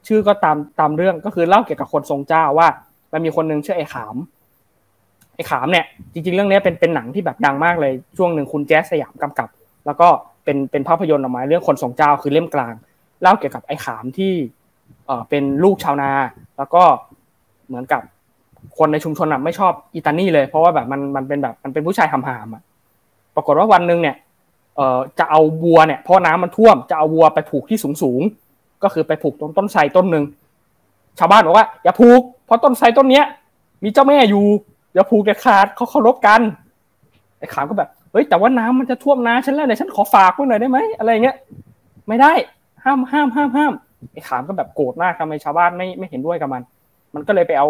[0.08, 2.68] ชื่อก็ตามตามเรื่องก็คือเล่าเกี่ยวกับคนทรงเจ้าว่า
[3.14, 4.16] มันมีคนหนึ่งชื่อไอ้ขาม
[5.36, 9.50] ไอ้ขามเนี่ย จริง ๆ เรื่องนี้เป็นเป็นหนังที่แบบดังมากเลยช่วงหนึ่งคุณแจ๊สสยามกำกับ
[9.86, 10.08] แล้วก็
[10.44, 12.74] เป็นเป็นภาพยนตร์ออกมาเรื่องคนทรงเจ้าคือเล่มกลาง
[13.22, 14.34] เล่าเกี่ยวกับไอ้ขามที่
[15.06, 16.12] เอ่อเป็นลูกชาวนา
[16.58, 16.84] แล้วก็
[17.68, 18.02] เหมือนกับ
[18.78, 22.62] คนในชุมชนอะไม่ชอบอีตานี่เลยเพราะว่าแบบมันมันเป็นแบบมันเป็นผู้ชายหำหามอะ
[23.36, 24.16] ปรากฏว่าวันหนึ่งเนี่ย
[24.76, 30.24] เอ่อจะเอาวัวเนี่ยเพราะน้ำมันท่วมจะเอาวัวไปผูกที่สูงสูงๆก็คือไปผูกตรงต้นไทรต้นหนึ่ง
[31.20, 33.26] ชาวบ้านบอกว่าอย่าผูกเพราะต้นไทรต้นเนี้ย
[33.84, 34.46] มีเจ้าแม่อยู่
[34.94, 36.42] อย่าผูกเด็ดขาดเขาเคารพกัน
[37.38, 41.38] ไอ้ขามก็แบบ เฮ้ยแต่ว่าน้ำมันจะท่วมนาฉันแล้วเนี่ยฉันขอฝากไว้หน่อยได้ไหมอะไรเงี้ย
[42.08, 42.34] ไม่ได้
[42.84, 43.74] ห้ามห้ามห้ามห้าม
[44.14, 46.62] ไอ้ขามก็แบบโกรธมากทำไมชาวบ้านไม่ไม่เห็นด้วยกับมัน
[47.16, 47.68] มันก็เลยไปเอา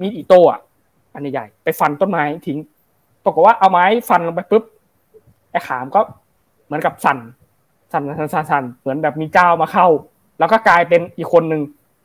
[0.00, 0.60] มีดอิโต้อะ
[1.14, 2.58] อันใหญ่ไปฟันต้นไม้ทิ้ง
[3.24, 4.64] ปรากฏว่าเอาไม้ฟันลงไปปุ๊บ
[5.52, 6.00] ไอ้ขามก็
[6.66, 7.18] เหมือนกับสั่น
[7.92, 9.86] สั่นสั่นสั่นสั่นเหมือนแบบมีเจ้ามาเข้า
[10.38, 11.62] แล้วก็กลายเป็นอีกคนนึง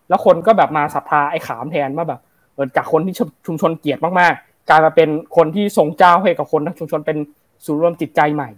[0.10, 2.20] แล้วคนก็แบบมาศรัทธาไอ้ขามแทนว่าแบบ
[2.54, 3.14] เออจากคนที่
[3.46, 7.18] ชุมชนเกลียดมากๆกลายมาเป็นคนที่ทรงเจ้าให้กับคนทั้งชุมชนเป็น
[7.66, 8.50] ศูนย์รวมจิตใจใหม่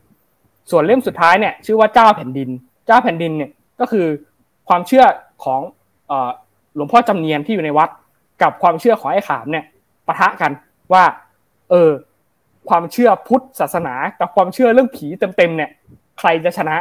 [0.71, 2.49] ส่วนเล่มสุดท้ายเนี่ยชื่อว่าเจ้าแผ่นดิน
[2.87, 4.05] เจ้าแผ่นดินเนี่ยก็คือ
[4.69, 5.05] ความเชื่อ
[5.43, 5.61] ของ
[6.75, 7.89] หลวงพ่อจำเนียนที่อยู่ในวัด
[8.41, 9.65] กับความเชื่อของไอ้ขามเนี่ย
[10.07, 10.51] ปะทะกัน
[10.93, 11.03] ว่า
[11.69, 11.91] เออ
[12.69, 15.69] ความเชื่อพุทธศาสนากับความเชื่อเรื่องผีเต็มๆเนี่ย
[16.19, 16.75] ใครจะชนะ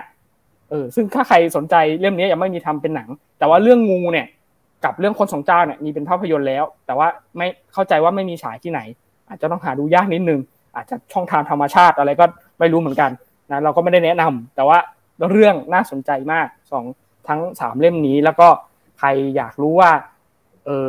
[0.71, 3.09] เออ ซึ่งถ้าใครสนใจเรื่องนี้ยังไม่มีทำเป็นหนัง
[3.39, 4.27] แต่ว่าเรื่องงูเนี่ย
[4.85, 8.81] กับเรื่องคนสองเจ้าเนี่ยมีเป็นภาพยนตร์แล้ว แต่ว่าไม่เข้าใจว่าไม่มีฉายที่ไหน
[9.29, 10.41] อาจจะต้องหาดูยากนิดนึง
[10.79, 12.25] อาจจะช่องทางธรรมชาติอะไรก็
[12.59, 13.11] ไม่รู้เหมือนกัน
[13.51, 14.79] นะเราก็ไม่ได้แนะนำแต่ว่า
[15.31, 16.85] เรื่องน่าสนใจมากสอง
[17.29, 18.49] ทั้งสามเล่มนี้ แล้วก็
[18.99, 19.91] ใครอยากรู้ว่า
[20.67, 20.87] เออ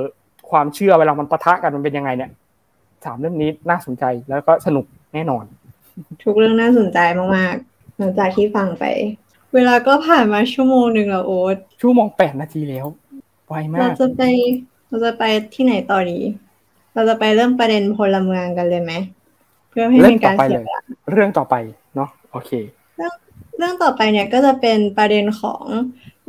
[0.51, 2.31] ความเชื่อเวลามันปะทะกันมันเป็นยังไงเนี่ย
[3.05, 5.43] สามเล่มนี้น่าสนใจแล้วก็สนุกแน่นอน
[6.23, 6.99] ทุกเรื่องน่าสนใจ
[7.37, 8.83] มากๆหลังจากที่ฟังไป
[9.53, 12.85] เวลาก็ผ่านมาชั่วโมงหนึ่งแล้วโอ๊ตชั่วโมงแปดนาทีแล้ว
[13.47, 14.21] ไวมาเรากจะไป
[14.87, 15.23] เราจะไป
[15.53, 16.19] ที่ไหนต่อดี
[16.93, 18.93] เราจะไปเริ่มประเด็นพลเมืองกันเลยไหม
[19.69, 20.79] เพื่อให้เรื่เป็องนต่อการไปเสีเลยยเวลา
[21.11, 21.55] เรื่องต่อไป
[21.95, 22.51] เนาะโอเค
[22.97, 25.63] เรื่องต่อไปเนี่ยก็จะเป็นประเด็นของ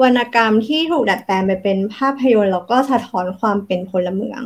[0.02, 4.42] วรรณกรรมที่ถูกดัดแปลงไปเป็นภาพยนตร์แล้วก็สะท้อนความเป็นพลเมือง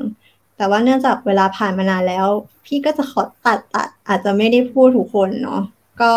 [0.56, 2.26] แต่ว่าเนื่องจากเวลาผ่านมานานแล้ว
[2.66, 5.62] พี่ก็จะขอตัดตัดอาจจะไม่ได้พูดทุกคนเนาะ
[6.02, 6.12] ก็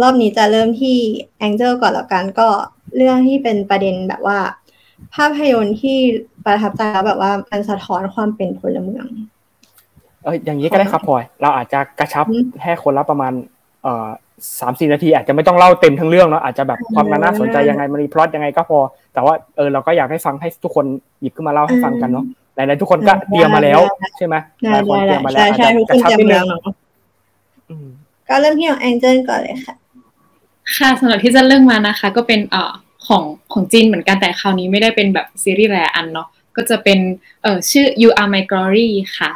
[0.00, 0.96] รอบนี้จะเริ่มที่
[1.38, 2.48] แองเจิลก่อนแล้วกันก็
[2.96, 4.38] เรื่องที่เป็นประเด็นแบบว่า
[5.14, 5.98] ภาพยนตร์ที่
[6.44, 9.06] ประทับใจแล้วแบบว่ามันสะท้อนความเป็นพลเมือง
[10.24, 13.32] เอ้ยอย่างนี้ก็ได้ครับพลอย เราอาจจะกระชับอืมแค่คนละประมาณ
[13.82, 14.08] เอ่อ
[14.60, 18.78] สามสี่นาที อาจจะไม่ต้องเล่าเต็มทั้งเรื่องเนาะอาจจะแบบความน่าสนใจยังไงมันมีพล็อตยังไงก็พอ
[19.14, 20.86] แต่ว่าเออเราก็อยากให้ฟังให้ทุกคน
[21.20, 22.24] หยิบขึ้นมาเล่าให้ฟังกันเนาะ
[22.56, 26.60] หลายๆทุกคนก็ได้เตรียมมาแล้วได้ใช่ไหมหได้ลายคนได้เตรียมมาแล้วใช่ใช่อาจทุกจะคนกระชับเตรียนิมดนึแล้วงเนาะ
[27.70, 27.88] อืม
[28.28, 29.74] ก็เริ่มที่ของแองเจิลก่อนเลยค่ะ
[30.76, 32.72] ค่ะสำหรับที่จะเรื่องมานะคะ ก็เป็นเอ่อ
[33.06, 36.98] ของของจีนเหมือนกันแต่คราวนี้ไม่ได้เป็นแบบซีรีส์แรอันเนาะก็จะเป็น
[37.42, 39.30] เอ่อชื่อ You Are My Glory ค่ะ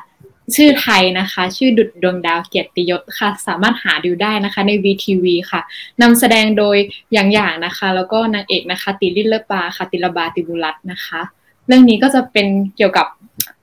[0.55, 5.61] ชื่อไทยนะคะ ชื่อดุดดวงดาวเกียรติยศค่ะ สามารถหาดูได้นะคะใน VTV ค่ะ
[6.03, 6.76] นำแสดงโดย
[7.12, 11.20] อย่างอย่างนะคะ แล้วก็นางเอกนะคะ ติลิลเลอร์ปาค่ะติลบาติบุรัตนะคะ
[11.66, 13.07] เรื่องนี้ก็จะเป็นเกี่ยวกับ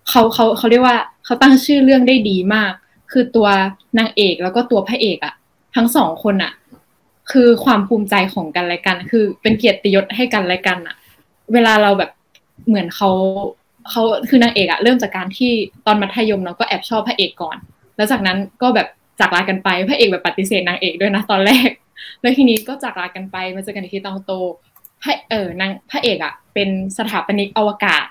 [0.10, 2.72] เขาเขาเขาเรียกว่าเขาตั้งชื่อเรื่องได้ดีมาก
[3.12, 3.48] คือตัว
[3.98, 5.34] นางเอกแล้วก็ตัวพระเอกอะ
[5.76, 6.54] ทั้งสองคนอะ
[7.32, 10.96] คือความภูมิใจของกันและกัน คือเป็นเกียรติยศให้กันและกันอะ
[11.54, 12.12] เวลาเราแบบ
[12.68, 13.10] เหมือนเขา
[13.90, 15.52] เขาคือนางเอกอะเริ่มจากการที่
[15.86, 17.58] ตอนมัธยมเนาก็แอบชอบพระเอกก่อน
[17.98, 18.88] แล้วจากนั้นก็แบบ
[19.20, 21.70] จากลากันไปพระเอกแบบปฏิเสธนางเอกด้วยนะตอนแรก
[22.22, 24.34] แล้วทีนี้ก็จากลากันไปมาเจอกันอีกทีตอนโต
[25.04, 28.06] พระเออนางพระเอกอะเป็นสถาปนิกอวกาศ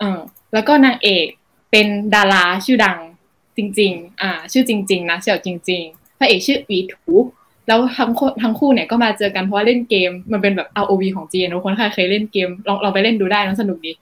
[0.00, 0.20] เออ
[0.52, 1.26] แล้วก็นางเอก
[1.70, 2.98] เป็นดาราชื่อดัง
[3.56, 7.14] จริง ๆ อ่า ชื่อจริง ๆ นะเสี่ยวจริง ๆ พระเอกชื่อหวีถู
[7.68, 8.10] แล้วทั้ง
[8.42, 13.92] ทั้งคู่เนี่ยก็มาเจอกันเพราะว่าเล่นเกม มันเป็นแบบ ROV ของจีนทุกคนใครเคยเล่นเกมลองลองไปเล่นดูได้นะสนุกดี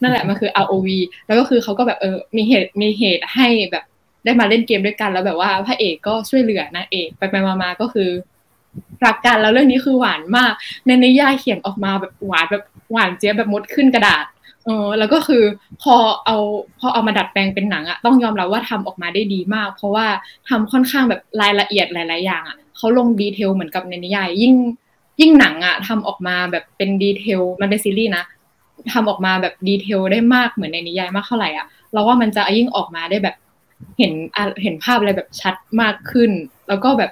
[0.00, 0.88] นั่นแหละมันคือ ROV
[1.26, 3.84] แล้วก็คือเขาก็แบบเออมีเหตุมีเหตุให้แบบ
[4.24, 8.10] ได้มาเล่นเกมด้วยกันแล้วแบบว่าพระเอกก็ช่วยเหลือนางเอกไปไปมามาก็คือ
[9.04, 10.52] รักกันแล้วเรื่องนี้คือหวานมาก
[10.86, 14.24] ในนิยายเขียนออกมาแบบหวานแบบหวานเจี๊ยบแบบมดขึ้นกระดาษ
[14.64, 15.42] เออแล้วก็คือ
[15.82, 15.94] พอ
[16.26, 16.36] เอา
[16.80, 20.06] พอเอามาดัดแปลงเป็นหนังอะต้องยอมรับว่าทำออกมาได้ดีมาก เพราะว่า
[20.48, 24.54] ทำค่อนข้างแบบรายละเอียดหลาย ๆ อย่างอะ เขาลงดีเทลเหมือนกับในนิยายยิ่ง
[25.20, 28.24] ยิ่งหนังอะทำออกมาแบบเป็นดีเทลมันเป็นซีรีส์นะ
[28.92, 33.36] ทำออกมาแบบดีเทลได้มากเหมือนในนิยายมากเท่าไหร่อะเราว่ามันจะยิ่งออกมาได้แบบ
[33.98, 34.12] เห็น
[34.62, 36.30] เห็นภาพอะไรแบบชัดมากขึ้น
[36.68, 37.10] แล้วก็แบบ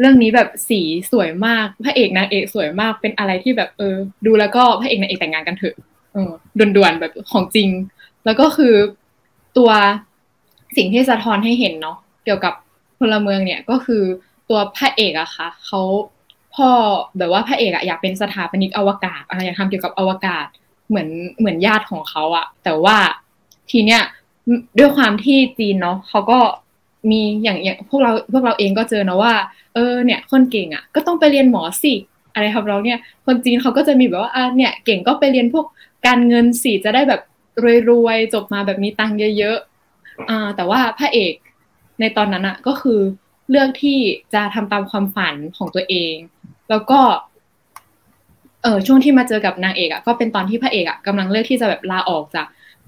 [0.00, 0.80] เรื่องนี้แบบสี
[1.12, 3.94] สวยมากพระเอกนางเอกสวยมากเป็นอะไรที่แบบเออ
[4.26, 5.76] ดูแล้วก็พระเอกนางเอกแต่งงานกันเถอะ
[6.12, 7.68] เออด่วนๆแบบของจริง
[8.24, 8.74] แล้วก็คือ
[9.56, 9.70] ตัว
[10.76, 12.54] สิ่งที่สะท้อนให้เห็นเนาะเกี่ยวกับ
[12.98, 14.02] พลเมืองเนี่ยก็คือ
[14.48, 15.80] ตัวพระเอกอะค่ะเขา
[16.54, 16.68] พ่อ
[17.18, 20.46] แบบว่าพระเอกอะอยากเป็นสถาปนิกอวกาศอะอยากทำเกี่ยวกับอวกาศ
[20.88, 22.96] เหมือนเหมือนญาติของเขาอะแต่ว่า
[23.70, 24.02] ทีเนี้ย
[24.78, 26.38] ด้วยความที่จีนเนาะเขาก็
[27.10, 29.34] มีอย่างอย่างพวกเราพวกเราเองก็เจอนะว่า
[29.74, 31.94] เออเนี่ย คนเก่งอะก็ต้องไปเรียนหมอสิ
[32.34, 35.66] อะไรครับเราเนี่ย คนจีนเขาก็จะมีแบบว่าอะเนี่ยเก่งก็ไปเรียนพวก
[36.06, 37.20] การเงินสิจะได้แบบ
[37.90, 41.34] รวยๆจบมาแบบมีตังค์เยอะๆอ่าแต่ว่าพระเอก
[42.00, 43.00] ในตอนนั้นอะก็คือ
[43.50, 43.98] เลือกที่
[44.34, 46.14] จะทำตามความฝันของตัวเอง
[46.70, 47.00] แล้วก็
[48.62, 52.46] เออช่วงที่มาเจอกับนางเอกอะก็เป็นตอนที่พระเอกอะกำลังเลือกที่จะแบบลาออกจาก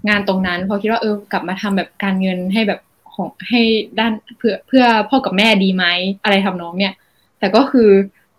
[0.09, 2.81] งานตรงนั้นเพราะคิดว่าเออกลับมาทำแบบการเงินให้แบบ
[3.15, 3.63] ของให้
[3.99, 5.85] ด้านเพื่อเพื่อพ่อกับแม่ดีไหม
[6.23, 6.95] อะไรทำนองเนี่ย
[7.39, 7.91] แต่ก็คือ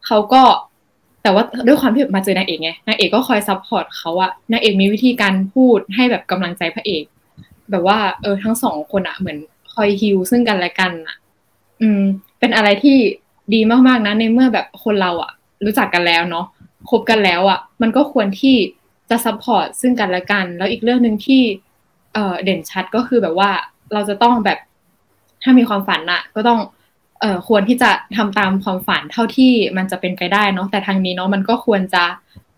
[0.05, 0.41] เขาก็
[1.23, 7.03] แต่ว่าด้วยความที่มาเจอนางเอกไงนางเอกก็คอย support เขาอะนางเอกมีวิธีการพูดให้แบบกำลังใจพระเอก
[7.71, 9.37] แบบว่าเออทั้งสองคนอะเหมือน
[9.73, 11.15] คอยฮิวซึ่งกันและกันอะ
[11.81, 12.01] อืม
[12.39, 12.97] เป็นอะไรที่
[13.53, 15.31] ดีมากๆนะในเมื่อแบบคนเราอะ
[15.65, 16.45] รู้จักกันแล้วเนาะ
[16.89, 18.55] คบกันแล้วอะมันก็ควรที่
[19.09, 21.41] จะ support ซึ่งกันและกัน แล้วอีกเรื่องหนึ่งที่
[22.13, 23.51] เออเด่นชัดก็คือแบบว่า
[23.93, 24.59] เราจะต้องแบบ
[25.43, 26.59] ถ้ามีความฝันอะก็ต้อง
[27.19, 32.03] เอ่อควรที่จะทำตามความฝันเท่าที่มันจะเป็นไปได้เนาะแต่ทางนี้เนาะมันก็ควรจะ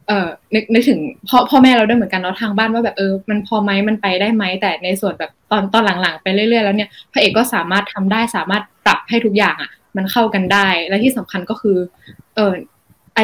[0.09, 11.77] เอ่อนึกนึกถึงพ่อพ่อแม่เราด้วยเหมือนกันเนาะทางบ้านว่าแบบเออมันพอไหมมันไปได้ไหมแต่ในส่วนแบบตอนตอนหลังๆไปเรื่อยๆแล้วเนี่ยพระเอกก็สามารถทำได้สามารถปรับให้ทุกอย่างอะ่ะ มันเข้ากันได้และที่สำคัญก็คือ
[12.35, 12.53] เออ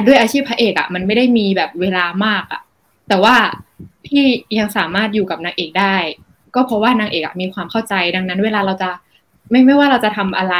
[0.07, 2.61] ด้วยอาชีพพระเอกอะ่ะมันไม่ได้มีแบบเวลามากอะ่ะ
[3.07, 3.35] แต่ว่า
[4.05, 4.23] พี่
[4.59, 5.95] ยังสามารถอยู่กับนางเอกได้
[6.55, 8.89] ก็เพราะว่านางเอกอะมีความเข้าใจดังนั้น เวลาเราจะ
[9.51, 10.55] ไม่ไม่ว่าเราจะทำอะไร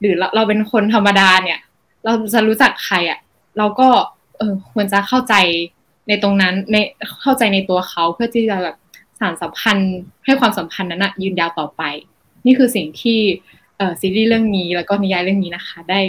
[0.00, 1.58] หรือเราเราเป็นคนธรรมดาเนี่ย
[2.04, 3.18] เราจะรู้จักใครอะ
[3.58, 3.88] เราก็
[4.38, 5.34] เออควรจะเข้าใจ
[6.08, 6.76] ในตรงนั้นใน
[7.22, 8.76] เข้าใจในตัวเขาเพื่อที่จะแบบ
[9.20, 11.82] สานสัมพันธ์ให้ความสัมพันธ์นั้นนะยืนยาวต่อไป
[12.46, 13.18] นี่คือสิ่งที่
[13.76, 16.00] เออซีรีส์เรื่องนี้แล้วก็นิยายเรื่องนี้นะคะ ได้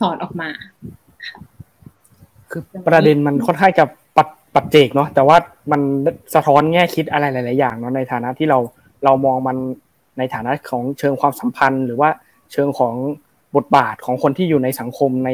[0.00, 0.48] สอนออกมา
[2.50, 3.84] คือประเด็นมันค่อนข้างจะ
[4.16, 5.36] ปัดปัดเจกเนาะแต่ว่า
[5.72, 5.80] มัน
[6.34, 8.58] สะท้อนแง่คิดอะไรหลาย ๆ อย่างเนาะในฐานะที่เรา
[9.04, 9.56] เรามองมัน
[10.18, 12.10] ในฐานะของเชิงความสัมพันธ์ หรือว่า
[12.52, 12.94] เชิงของ
[13.56, 15.30] บทบาทของคนที่อยู่ในสังคมใน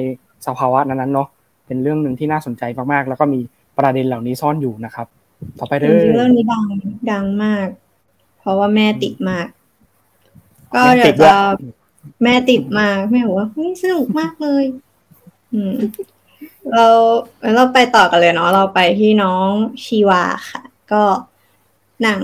[0.47, 1.29] สภาวะนั้นๆเนาะ
[1.67, 2.63] เป็นเรื่องหนึ่งที่น่าสนใจ
[2.93, 3.41] มากๆ แล้วก็มี
[3.79, 5.07] ประเด็นเหล่านี้ซ่อนอยู่นะครับ
[5.59, 6.65] ต่อไปจเด้ริงๆเรื่อองนี้ดัง
[7.11, 7.69] ดังมาก
[8.41, 9.47] เพราะว่าแม่ติดมาก
[10.75, 11.39] ก็แม่เดี๋ติยดวด้วยจะ
[12.23, 14.65] แม่ติดมากแม่บอกว่าเฮ้ยสนุกมากเลย
[15.53, 15.77] อืม
[16.73, 16.87] เรา
[17.57, 19.49] เราไปต่อกันเลยเนาะเราไปที่น้อง
[19.85, 20.63] ชีวาค่ะ
[20.93, 21.03] ก็
[22.03, 22.23] หนัง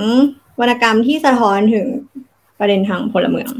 [0.60, 1.86] วรรณกรรมที่สะท้อนถึง
[2.58, 3.50] ประเด็นทางพลเมือง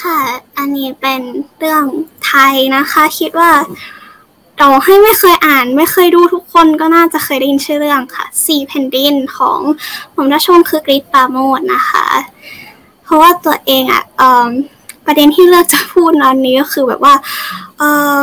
[0.00, 0.18] ค่ะ
[0.56, 1.20] อันนี้เป็น
[1.58, 1.84] เรื่อง
[2.26, 3.52] ไทยนะคะ คิดว่า
[4.64, 9.60] เราให้ไม่เคยอ่านไม่เคยดูทุกคนก็น่าจะเคยได้ยินชื่อเรื่องค่ะสี่แผ่นดินของ
[10.12, 12.06] หม่อมราชวงศ์คือกรีฑปาโมดนะคะ
[13.04, 14.48] เพราะว่าตัวเองอะเอิ่ม
[15.06, 17.14] ประเด็นที่เลือกจะพูดตอนนี้ก็คือแบบว่า
[17.78, 17.82] เอ
[18.18, 18.20] อ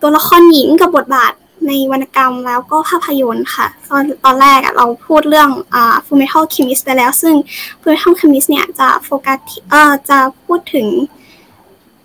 [0.00, 1.32] ตัวละครหญิงกับบทบาท
[1.66, 7.34] ในวรรณกรรมแล้วก็ภาพยนตร์ค่ะ ตอนตอนแรกอะเราพูดเรื่องอ่า Full Metal Alchemist ไปแล้ว ซึ่ง
[7.80, 9.38] Full Metal Alchemist เนี่ยจะโฟกัส
[9.70, 10.86] เอ่อจะพูดถึง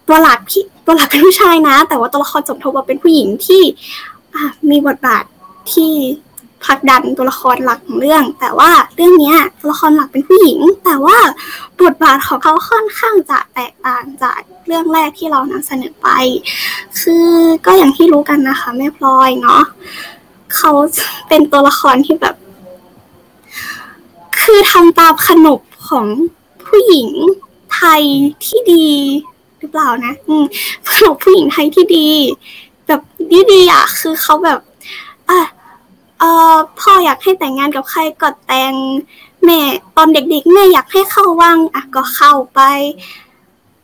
[0.07, 3.61] ตัวหลักที่ ตัวหลักเป็นผู้ชายนะ แต่ว่าตัวละครสมทบว่าเป็นผู้หญิงที่
[4.69, 5.23] มีบทบาท
[5.71, 5.91] ที่
[6.65, 11.17] ผลักดันตัวละครหลักของเรื่อง แต่ว่าเรื่องนี้ตัวละครหลักเป็นผู้หญิง แต่ว่า
[11.81, 16.07] บทบาทของเขาค่อนข้างจะแตกต่างจากเรื่องแรกที่เรานำเสนอไป
[16.99, 17.27] คือ
[17.65, 19.63] ก็อย่างที่รู้กันนะคะแม่พลอยเนาะ
[20.55, 20.71] เขา
[21.27, 22.35] เป็นตัวละครที่แบบ
[24.41, 26.05] คือทำตามขนบของ
[26.67, 27.09] ผู้หญิง
[27.73, 28.03] ไทย
[28.45, 28.89] ที่ดี
[29.59, 30.43] หรือเปล่านะ อืม
[30.89, 32.07] ขนบผู้หญิงไทยที่ดี
[32.87, 33.01] แบบ
[33.51, 34.59] ดีๆอะ คือเขาแบบ
[35.29, 35.39] อะ
[36.19, 38.73] เออพ่ออยากให้แต่งงานกับใครก็แต่ง
[39.43, 39.59] แม่
[39.97, 42.59] ตอนเด็กๆแม่อยากให้เข้าว่างอะก็เข้าไป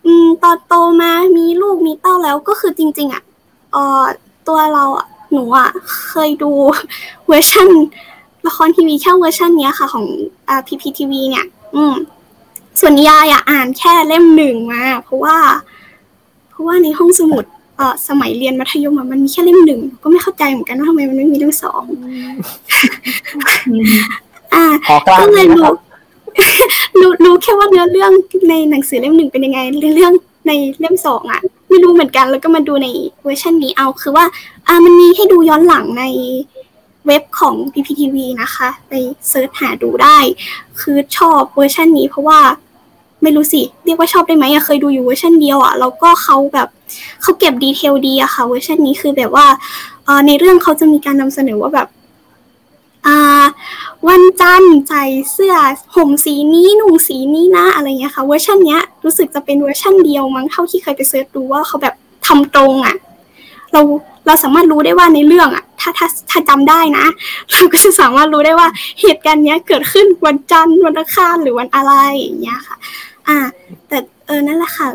[0.05, 3.24] อืมตอนโตมามีลูกมีเต้าแล้วก็คือจริง ๆ อะ
[3.71, 4.03] เออ
[4.47, 5.69] ตัวเราอะหนูอะ
[6.07, 6.51] เคยดู
[7.28, 7.69] เวอร์ชัน
[8.47, 10.05] ละครทีวีแค่เวอร์ชันเนี้ยค่ะ ของ
[10.47, 11.45] อ่า PPTV เนี่ย
[11.76, 11.93] อืม
[12.80, 15.38] ส่วนนิยายอะอ่านแค่เล่มหนึ่งมา เพราะว่า
[16.49, 17.43] เพราะว่าในห้องสมุด
[17.78, 21.84] เอ่อสมัยเรียนมัธยมอะมันมีแค่เล่มหนึ่งก็ไม่เข้าใจเหมือนกันว่าทำไมมันไม่มีเล่มสอง
[24.53, 25.76] อ่าขอกลางก็เลยนะครู้รับ
[27.01, 28.11] รู้รู้แค่ว่าเนื้อเรื่อง
[28.49, 29.59] ในหนังสือเล่มหนึ่งเป็นยังไง
[29.95, 30.13] เรื่อง
[30.47, 32.88] ในเล่มสองอะ ไม่รู้เหมือนกันแล้วก็มาดูใน
[33.24, 34.26] เวอร์ชันนี้เอาคือว่า
[34.67, 36.03] อ่ามันมีให้ดูย้อนหลังใน
[37.07, 38.93] เว็บของ PPTV นะคะ ไป
[39.29, 40.17] search หาดูได้
[40.79, 42.39] คือชอบเวอร์ชันนี้เพราะว่า
[43.21, 46.67] ไม่รู้สิ เรียกว่าชอบได้ไหมอะเคยดูอยู่เวอร์ชันเดียวอะแล้วก็เขาแบบ
[47.21, 49.47] เขาเก็บ detail ดีอะค่ะ เวอร์ชันนี้คือแบบว่า
[50.05, 51.87] เอในเรื่องเขาจะมีการนำเสนอว่าแบบ
[53.05, 53.43] อ่า
[54.07, 55.55] วันจันทร์ใส่เสื้อ
[55.95, 61.95] ห่มสีนี้นุ่งสีนี้นะอะไรเงี้ยค่ะ เวอร์ชันเนี้ยรู้สึกจะเป็นเวอร์ชันเดียวมั้งเท่าที่เคยไป search ดูว่าเขาแบบ
[62.27, 62.95] ทำตรงอะ
[63.73, 63.81] เรา
[64.25, 67.05] เราสามารถรู้ได้ว่าในเรื่องอะ ถ้าถ้าถ้าจำได้นะ
[67.51, 68.67] เราก็จะสามารถรู้ได้ว่า
[69.01, 72.75] เหตุการณ์เนี้ยเกิดขึ้นวันจันทร์วันอังคารหรือวันอะไรอย่างเงี้ยค่ะ
[73.27, 73.38] อ่า
[73.88, 74.88] แต่เออนั่นแหละค่ะ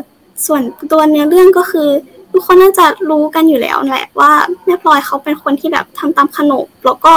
[0.45, 0.61] ส่วน
[0.91, 1.89] ตัวเนื้อเรื่องก็คือ
[2.31, 4.31] ทุกคนน่าจะรู้กันอยู่แล้วแหละว่า
[4.65, 7.13] แม่พลอยเขาเป็นคนที่แบบทำตามขนบแล้วก็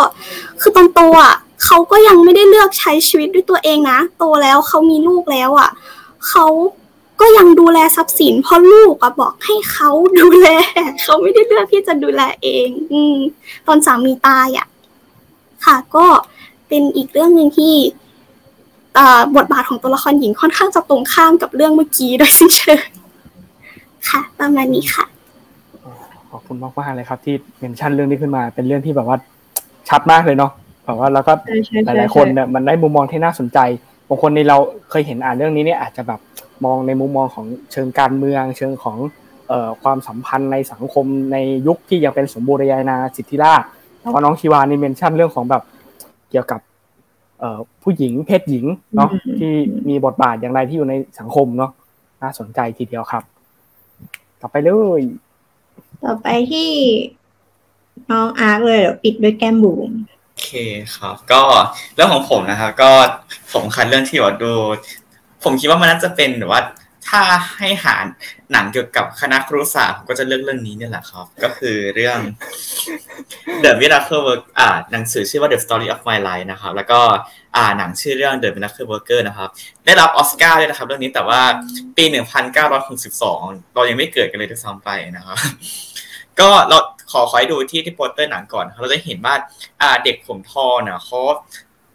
[0.61, 5.71] คือตอนโตอะเขาก็ยังไม่ได้เลือกใช้ชีวิตด้วยตัวเองนะ โตแล้วเขามีลูกแล้วอะ
[6.29, 6.47] เขา
[7.23, 9.91] ก็ยังดูแลทรัพย์สิน เพราะลูกอะบอกให้เขา
[10.21, 10.49] ดูแล
[11.03, 13.17] เขาไม่ได้เลือกที่จะดูแลเอง อืม
[13.67, 14.67] ตอนสามีตายอะ
[15.65, 16.07] ค่ะ ก็
[16.69, 17.75] เป็นอีกเรื่องหนึ่งที่
[18.99, 22.81] อ่าบทบาทของตัวละครหญิงค่อนข้างจะตรงข้ามกับเรื่องเมื่อกี้โดยสิ้นเชิง
[24.09, 25.05] ค่ะ ประมาณนี้ค่ะ
[26.31, 29.17] ขอบคุณมากมากๆเลยครับ ที่เมนชั่นเรื่องนี้ขึ้นมา เป็นเรื่องที่แบบว่า
[29.89, 30.53] ชัดมากเลยเนาะ
[30.85, 33.59] แบบว่าแล้วก็ใช่ใช่หใช่ลายๆคนเนี่ยมันได้มุมมองที่น่าสนใจ
[34.09, 34.57] บางคนในเรา
[34.91, 36.21] เคยเห็นอ่านเรื่องนี้เนี่ยอาจจะแบบ
[36.65, 38.99] มองในมุมมองของเชิงการเมือง เชิงของ
[39.49, 41.37] เอ่อความสัมพันธ์ในสังคมใน
[41.67, 43.69] ยุคที่ยังเป็นสมบูรณาญาสิทธิราชย์
[44.01, 45.63] แต่ว่าน้องชีวานี่เมนชั่นเรื่องของแบบ
[46.31, 46.61] เกี่ยวกับ
[47.41, 48.67] เอ่อผู้หญิงเพศหญิง
[48.97, 49.53] เนาะที่
[49.89, 51.71] มีบทบาทอย่างไรที่อยู่ในสังคมเนาะ
[52.23, 53.23] น่าสนใจทีเดียวครับ
[54.41, 54.71] ต่อไปเล
[55.01, 55.03] ย
[56.05, 56.71] ต่อไปที่
[58.11, 59.91] น้องอาร์คเลยเดี๋ยวปิดด้วยแก้มบูม
[60.29, 60.51] โอเค
[60.97, 61.41] ครับ ก็
[61.95, 62.91] เรื่องของผมนะครับ ก็
[63.53, 64.53] ผมคัดเรื่องที่ว่าดู
[65.45, 66.63] ผมคิดว่ามันน่าจะเป็นแบบว่า
[67.09, 67.21] ถ้า
[67.59, 67.97] ให้หา
[68.53, 72.19] หนังเกี่ยวกับคณะครุศาสตร์ผมก็จะเลือกเรื่องนี้เนี่ยแหละครับ ก็คือเรื่อง
[73.65, 77.01] The Miracle Work อ่าหนังสือชื่อว่า The Story of My Life นะครับ แล้วก็
[77.57, 79.49] อ่าหนังชื่อเรื่อง The Miracle Worker นะครับ
[79.87, 81.41] ได้รับออสการ์ด้วยนะครับ เรื่องนี้แต่ว่า
[81.97, 82.05] ปี
[82.91, 85.37] 1962 เรายังไม่เกิดกันเลยด้วยซ้ำไปนะครับ
[86.41, 86.79] ก็เรา
[87.11, 89.35] ขอขอให้ดูที่ที่โปสเตอร์หนังก่อน เราจะเห็นว่า
[89.81, 91.21] อ่าเด็กผมทองเนี่ยเขา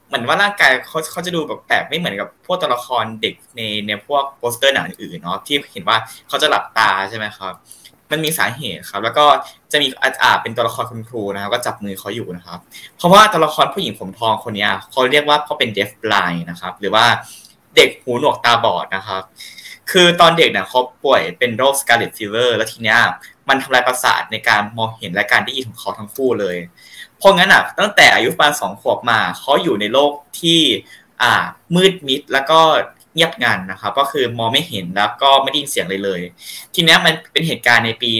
[0.07, 5.97] เหมือนว่าร่างกายเขาเขาจะดูแบบแปลกไม่เหมือนกับพวกตัวละครเด็กในในพวกโปสเตอร์หนังอื่นเนาะที่เห็นว่า
[6.27, 7.53] เขาจะหลับตาใช่ไหมครับ
[8.11, 9.25] มันมีสาเหตุครับ แล้วก็
[9.71, 9.87] จะมี
[10.23, 12.59] อ่าเป็นตัวละครคุณครูนะครับ ก็จับมือเขาอยู่นะครับ
[12.97, 17.05] เพราะว่าตัวละครผู้หญิงผมทองคนนี้เขาเรียกว่าเขาเป็น deaf blind นะครับ หรือว่า
[17.75, 19.21] เด็กหูหนวกตาบอดนะครับ
[19.91, 22.99] คือตอนเด็กเนี่ยเขาป่วยเป็นโรค scarlet fever แล้วทีเนี้ย
[23.49, 26.57] มันทำลายประสาทในการมองเห็นและการได้ยินของเขาทั้งคู่เลย
[27.19, 30.59] เพราะงั้นอะตั้งแต่อายุประมาณสองขวบมาเขาอยู่ในโลกที่
[31.21, 31.33] อ่า
[31.75, 32.59] มืดมิดแล้วก็
[33.13, 36.21] เงียบงันนะครับ ก็คือมองไม่เห็นแล้วก็ไม่ได้ยินเสียงเลยเลย
[36.75, 38.11] ทีนี้มันเป็นเหตุการณ์ในปี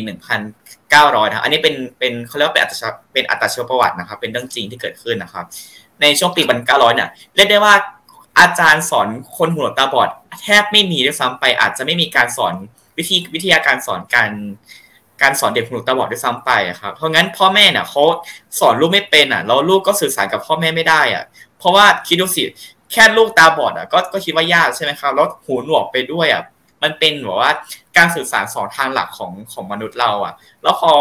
[0.62, 2.84] 1900นะอันนี้เป็นเป็นเขาเรียกว่าเป็นอัตช
[3.14, 5.46] เป็นอัตชีวประวัตินะครับ เป็นเรื่องจริงที่เกิดขึ้นนะครับ
[6.02, 7.76] ในช่วงปี 1900 เนี่ยเรียกได้ว่า
[8.40, 9.08] อาจารย์สอน
[9.38, 10.10] คนหูหนวกตาบอด
[10.42, 12.54] แทบไม่มีด้วยซ้ำไปอาจจะไม่มีการสอน
[12.98, 14.32] วิธีวิทยาการสอนการ
[15.22, 18.04] การสอนเด็กหูหนวกตาบอดด้วยซ้ำไปครับเพราะงั้นพ่อแม่เนี่ยเขา
[18.60, 21.24] สอนลูกไม่เป็นอะแล้วลูกก็สื่อสารกับพ่อแม่ไม่ได้อะ
[21.60, 22.44] เพราะว่าคิดดูสิ
[22.92, 26.44] แค่ลูกตาบอดอะก็ก็คิดว่ายากใช่ไหมครับแล้วหูหนวกไปด้วยอะ
[26.84, 27.52] มันเป็นแบบว่า
[27.98, 30.34] การสื่อสารสองทางหลักของของมนุษย์เราอะ
[30.64, 30.92] แล้วพอ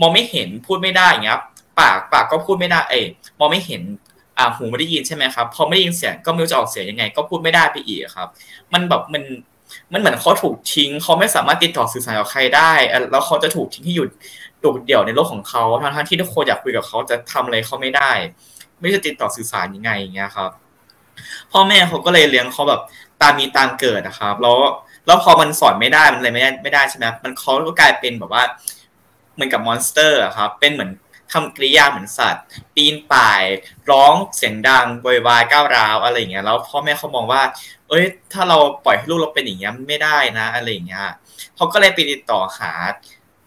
[0.00, 1.40] มองไม่เห็นพูดไม่ได้อย่างเงี้ย
[1.80, 3.00] ปากปากก็พูดไม่ได้ เอ้
[3.38, 3.82] มองไม่เห็น
[4.38, 8.28] อ่าหูไม่ได้ยินใช่ไหมครับพอไม่ได้ยินเสียงก็ไม่รู้จะออกเสียงยังไง ก็พูดไม่ได้ไปอีกครับ
[8.72, 9.22] มันแบบมัน
[9.92, 12.72] มันเหมือนเขาถูกทิ้งเขาไม่สามารถติดต่อสื่อสารกับใครได้
[13.10, 14.06] แล้วเขาจะถูกทิ้งที่อยู่
[14.60, 18.10] โดดเดี่ยวในโลกของเขาทั้งที่ทุกคนอยากคุยกับเขาจะทำอะไรเขาไม่ได้
[18.80, 20.50] ไม่จะติดต่อสื่อสารยังไงอย่างเงี้ยครับ
[21.52, 22.80] พ่อแม่เขาก็เลยเลี้ยงเขาแบบ
[23.20, 24.56] ตามมีตามเกิดนะครับ แล้ว
[25.06, 28.42] แล้วพอมันสอนไม่ได้มันอะไรไม่ได้ไม่ได้ใช่ไหมมันเขาก็กลายเป็นแบบว่า
[29.34, 30.90] เหมือนกับมอนสเตอร์ครับ เป็นเหมือน
[31.32, 32.44] ทำกริยาเหมือนสัตว์
[32.74, 33.42] ปีนป่าย
[33.90, 37.42] ร้องเสียงดังโวยวายก้าวร้าวอะไรอย่างเงี้ยแล้วพ่อแม่เขามองว่า
[37.88, 41.06] เอ้ย ถ้าเราปล่อยให้ลูกเราเป็นอย่างเงี้ยไม่ได้นะอะไรอย่างเงี้ย
[41.56, 42.72] เขาก็เลยไปติดต่อหา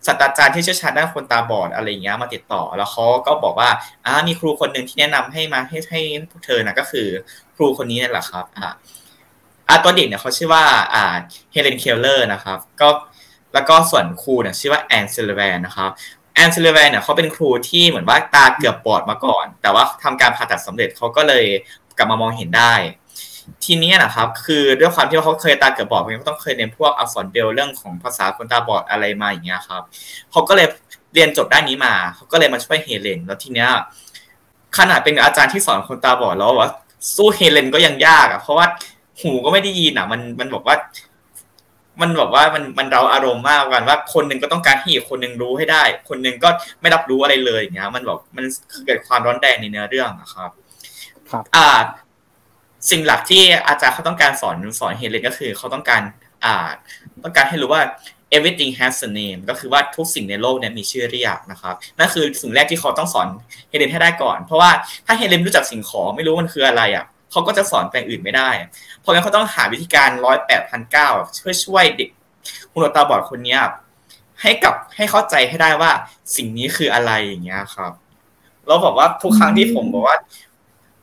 [0.06, 3.70] ศาสตราจารย์ที่เชี่ยวชาญด้านคนตาบอดอะไรอย่างเงี้ยมาติดต่อแล้วเขาก็บอกว่า
[4.06, 7.08] อ่ามีครูคนหนึ่งที่แนะนำให้มาให้ให้พวกเธอนะก็คือ
[7.56, 8.68] ครูคนนี้นั่แหละครับ อ่า
[9.68, 11.06] อ่าตัวเด็กเนี่ยเขาชื่อว่าอ่า
[11.52, 12.90] เฮเลนเคลเลอร์นะครับ ก็
[13.54, 15.90] แล้วก็ส่วนครูเนี่ยชื่อว่าแอนซัลลิแวนนะครับ
[16.34, 21.46] แอนซัลลิแวนเนี่ยเขาเป็นครูที่เหมือนว่าตาเกือบบอดมาก่อน แต่ว่าทำการผ่าตัดสำเร็จเขาก็เลย
[21.98, 22.74] กลับมามองเห็นได้
[23.66, 29.84] ทีนี้นะครับ คือด้วยความที่เขาเคยตาเกือบบอดเขาต้องเคยเรียนพวกอักษรเบรลล์เรื่องของภาษาคนตาบอดอะไรมาอย่างเงี้ยครับ
[30.32, 30.68] เขาก็เลย
[31.14, 33.70] เรียนจบด้านนี้มาเขาก็เลยมาช่วยเฮเลน แล้วทีเนี้ย
[34.78, 36.70] ขนาดเป็นอาจารย์ที่สอนคนตาบอดแล้วว่า
[37.16, 38.66] สู้เฮเลนก็ยังยากอะเพราะว่า
[39.22, 40.76] หูก็ไม่ได้ยินอะ มันมันบอกว่า
[42.02, 46.50] มันบอกว่ามันมันเราอารมณ์มากกันว่าคนหนึ่งก็ต้องการให้อีกคนหนึ่งรู้ให้ได้ คนหนึ่งก็
[46.82, 48.46] ไม่รับรู้อะไรเลยอย่างเงี้ยมันบอกมัน
[48.86, 50.50] เกิดความร้อนแรงในเนื้อเรื่องนะครับ
[51.32, 51.68] ครับ อ่า
[52.90, 56.02] สิ่งหลักที่อาจารย์เขาต้องการสอนสอนเฮเลนก็คือเขาต้องการ
[56.46, 56.70] อ่า
[57.24, 57.84] ต้องการให้รู้ว่า
[58.36, 63.28] everything has a name ก็คือว่าทุกสิ่งในโลกเนี่ยมีชื่อเรียกนะครับนั่นคือสิ่งแรกที่เขาต้องสอน
[63.70, 64.72] เฮเลนให้ได้ก่อน เพราะว่า
[65.06, 68.50] ถ้าเฮเลนรู้จักสิ่งของไม่รู้มันคืออะไรอะ เขาก็จะสอนแปลงอื่นไม่ได้
[69.00, 71.08] เพราะงั้นเขาต้องหาวิธีการร้อยแปดพันเก้า
[71.40, 72.10] เพื่อช่วยเด็ก
[72.70, 73.58] หูหนวตาบอดคนนี้
[74.42, 75.92] ให้กับให้เข้าใจให้ได้ว่า
[76.36, 77.92] สิ่งนี้คืออะไรอย่างเงี้ยครับ
[78.68, 80.18] แล้วบอกว่าทุกครั้งที่ผมบอกว่า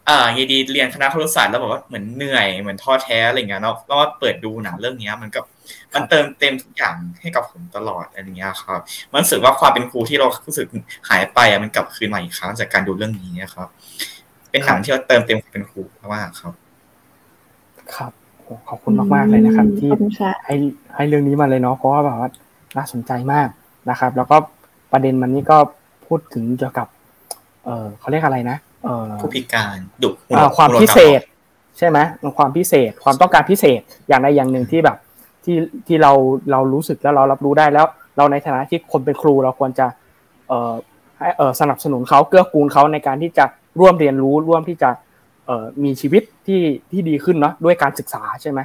[0.08, 5.40] อ่ายีดีเรียนคณะครุศาสตร์แล้วบอกว่าเหมือนเหนื่อยเหมือนท้อแท้อะไรเงี้ยเนาะแล้วว่าเปิดดูหนังเรื่องนี้มันก็
[5.94, 8.80] มันเติมเต็มทุกอย่างให้กับผมตลอดอะไรเงี้ยครับ
[9.10, 10.66] มันรู้สึกว่าความเป็นครูที่เรารู้สึก
[11.08, 13.68] หายไปอะมันกลับคืนมาอีกครั้งจากการดูเรื่องนี้นะครับ
[14.56, 15.80] เป็นหนังที่เติมเต็มความเป็นครู
[16.14, 16.54] มากครับ
[17.94, 18.12] ครับ
[18.42, 20.54] โอ้ขอบคุณมากๆเลยนะครับ ที่ขอบคุณค่ะให้
[20.96, 22.30] ให้เรื่องนี้มาเลยเนาะเพราะว่าแบบว่า
[22.76, 23.48] น่าสนใจมาก
[23.90, 24.36] นะครับ แล้วก็
[24.92, 25.58] ประเด็นมันนี่ก็
[26.06, 26.86] พูดถึงเกี่ยวกับ
[27.64, 31.20] เออเขาเรียกอะไรนะเออผู้พิการดุหูอ่าความหูหนกพิตบอดเศษ
[31.78, 31.98] ใช่ไหม
[32.38, 34.96] ความพิเศษ ความต้องการพิเศษอย่างใดอย่างหนึ่งที่แบบ
[35.44, 35.56] ที่
[35.86, 36.12] ที่เรา
[36.50, 39.86] เรารู้สึกแล้วเรารับรู้ได้แล้ว เราในฐานะที่คนเป็นครูเราควรจะ
[40.48, 40.72] เอ่อ
[41.18, 43.44] ให้เอ่อสนับสนุนเขาเกื้อกูลเขาในการที่จะ
[43.80, 44.90] ร่วมเรียนรู้ร่วมที่จะ
[45.46, 48.60] เอ่อมีชีวิตที่ที่ดีขึ้นเนาะด้วยการศึกษาใช่ไหม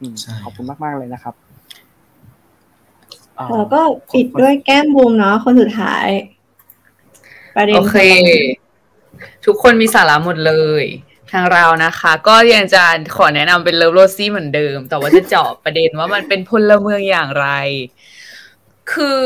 [0.00, 1.34] อืมใช่ขอบคุณมาก ๆ เลยนะครับ
[3.38, 3.80] อ่าแล้วก็
[4.14, 6.08] ปิดด้วยแก้มบูมเนาะคนสุดท้าย
[7.56, 7.96] ประเด็นโอเค
[9.46, 10.84] ทุกคนมีสาระหมดเลย
[11.32, 12.84] ทางเรานะคะ ก็ยังจะ
[13.16, 17.48] ขอแนะนำเป็นเลิฟโรซี่เหมือนเดิม แต่ว่าจะเจาะประเด็นว่ามันเป็นพลเมืองอย่างไร
[18.92, 19.20] คือ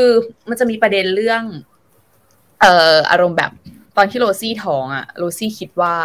[0.49, 1.43] มันจะมีประเด็นเรื่อง
[2.61, 3.51] เอ่ออารมณ์แบบ
[3.97, 5.95] ตอนที่โรซี่ท้องอะโรซี่คิดว่า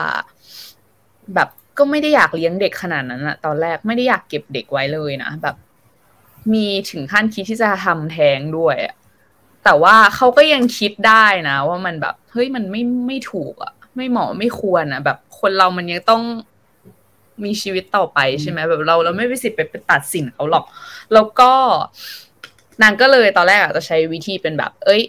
[1.34, 1.48] แบบ
[1.78, 5.56] ก็ไม่ได้อยากเลี้ยงเด็กขนาดนั้นอะตอนแรกไม่ได้อยากเก็บเด็กไว้เลยนะแบบ
[6.52, 8.94] มีถึงขั้นคิดที่จะทำแท้งด้วยอะ
[9.64, 16.22] แต่ว่าเขาก็ยังคิดได้นะ ว่ามันแบบเฮ้ยมันไม่ไม่ถูกอะไม่เหมาะไม่ควรอะแบบ คนเรามันยังต้อง
[17.44, 20.64] มีชีวิตต่อไปใช่ไหมแบบเราเราไม่มีสิทธิ์ไปไปตัดสินเขาหรอก
[21.14, 21.52] แล้วก็
[22.82, 25.02] นางก็เลยตอนแรกอะจะใช้วิธีเป็นแบบ เอ้ย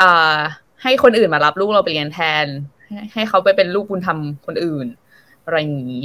[0.00, 0.38] อ่า
[0.82, 2.46] ให้คนอื่นมารับลูกเราไปเรียนแทน
[2.88, 4.86] ให้ให้เขาไปเป็นลูกบุญธรรมคนอื่น
[5.44, 6.04] อะไรอย่างนี้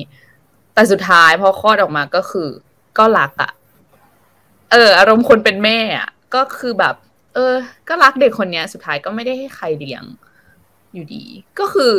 [0.74, 2.50] แต่สุดท้ายพอคลอดออกมาก็คือ
[2.98, 3.52] ก็รักอะ
[4.72, 6.96] เออ อารมณ์คนเป็นแม่อะก็คือแบบ
[7.34, 7.54] เออ
[7.90, 10.04] ก็รักเด็กคนเนี้ย สุดท้ายก็ไม่ได้ให้ใครเลี้ยง
[10.94, 11.24] อยู่ดี
[11.60, 11.94] ก็คือ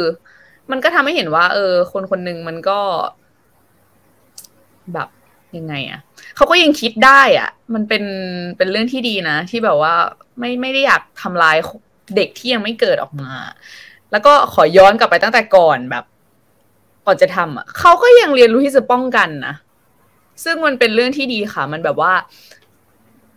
[0.70, 2.80] มันก็ทำให้เห็นว่า เออ คนคนหนึ่งมันก็
[4.94, 5.08] แบบ
[5.56, 6.00] ยังไงอะ
[6.36, 8.04] เขาก็ยังคิดได้อะมันเป็น
[8.56, 9.94] เป็นเรื่องที่ดีนะ ที่แบบว่า
[10.38, 11.56] ไม่ไม่ได้อยากทำลาย
[12.16, 13.32] เด็กที่ยังไม่เกิดออกมา
[14.10, 16.04] แล้วก็ขอย้อนกลับไปตั้งแต่ก่อนแบบ
[17.06, 19.54] ก่อนจะทำอะเขาก็ยังเรียนรู้ที่จะป้องกันนะ
[20.44, 22.12] ซึ่งมันเป็นเรื่องที่ดีค่ะ มันแบบว่า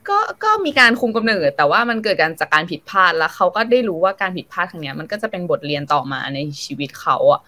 [0.09, 7.41] ก็ก็มีการคุมกำเนิด แต่ว่ามันเกิดการจากการผิดพลาดแล้วเขาก็ได้รู้ว่าการผิดพลาดครั้งเนี้ยมันก็จะเป็นบทเรียนต่อมาในชีวิตเขาอะ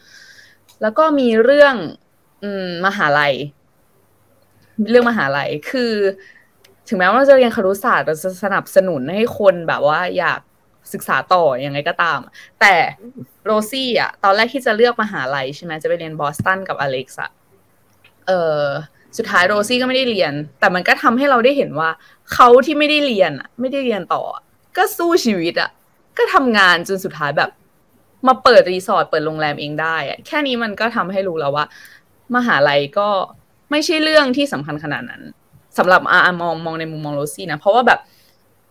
[0.81, 1.75] แล้วก็มีเรื่อง
[2.43, 3.33] อืมมหาลัย
[4.89, 5.93] เรื่องมหาลัยคือ
[6.87, 10.39] ถึงแม้ว่าเราจะเรียนครุศาสตร์เราจะสนับสนุนให้คนแบบว่า อยาก
[10.93, 12.19] ศึกษาต่ออยังไงก็ตาม
[12.61, 12.75] แต่
[13.45, 17.31] โรซี่อะ ตอนแรกที่จะเลือกมหาลัยใช่ไหมจะไปเรียนบอสตันกับอเล็กซ์อะ
[18.27, 18.63] เออ
[19.17, 21.89] สุดท้ายโรซี่ก็ไม่ได้เรียน แต่มันก็ทำให้เราได้เห็นว่า
[22.33, 24.23] เขาที่ไม่ได้เรียนอะ ไม่ได้เรียนต่อ
[24.77, 25.69] ก็สู้ชีวิตอะ
[26.17, 27.49] ก็ทำงานจนสุดท้ายแบบ
[28.27, 31.65] มาเปิดรีสอร์ทเปิดโรงแรมเองได้อะแค่นี้มันก็ทำให้รู้แล้วว่า
[32.35, 33.09] มหาลัยก็
[33.71, 35.21] ไม่ใช่เรื่องที่สำคัญขนาดนั้น
[35.77, 37.99] สำหรับอามองมองในมุมมองโรซี่นะเพราะว่าแบบ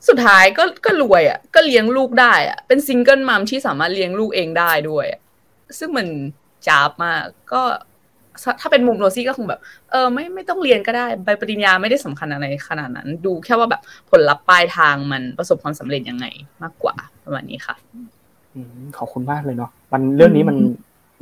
[0.09, 5.21] สุดท้ายก็ก็รวยอะ ก็เลี้ยงลูกได้อะ เป็น single mom ที่สามารถเลี้ยงลูกเองได้ด้วยอะ
[5.79, 6.07] ซึ่งมัน
[6.67, 7.23] จ๊าบมาก
[7.53, 7.63] ก็
[8.61, 9.61] ถ้าเป็นมุมโรซี่ก็คงแบบ
[9.91, 16.27] เออไม่ไม่ต้องเรียนก็ได้ใบปริญญาไม่ได้สำคัญอะไรขนาดนั้น ดูแค่ว่าแบบผลลัพธ์ปลายทางมันประสบความสำเร็จยังไง
[16.63, 17.75] มากกว่าประมาณนี้ค่ะ
[18.55, 20.57] อืมขอบคุณมากเลยเนาะมันเรื่องนี้มัน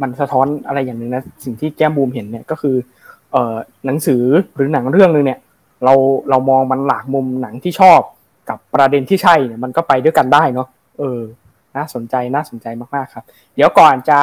[0.02, 2.76] มันสะท้อนอะไรอย่างหนึ่งนะสิ่งที่แก้มบูมเห็นเนี่ยก็คือ
[3.32, 4.22] เอ่อหนังสือ
[4.54, 5.38] หรือหนังเรื่องนึงเนี่ย
[5.84, 5.94] เรา
[6.30, 8.00] เรามองมันหลากมุมหนังที่ชอบ
[8.50, 10.68] กับประเด็นที่ใช่เนี่ยมันก็ไปด้วยกันได้เนาะ
[10.98, 11.20] เออ
[11.76, 13.24] น่าสนใจน่าสนใจมากๆครับ
[13.54, 14.18] เดี๋ยวก่อนจะ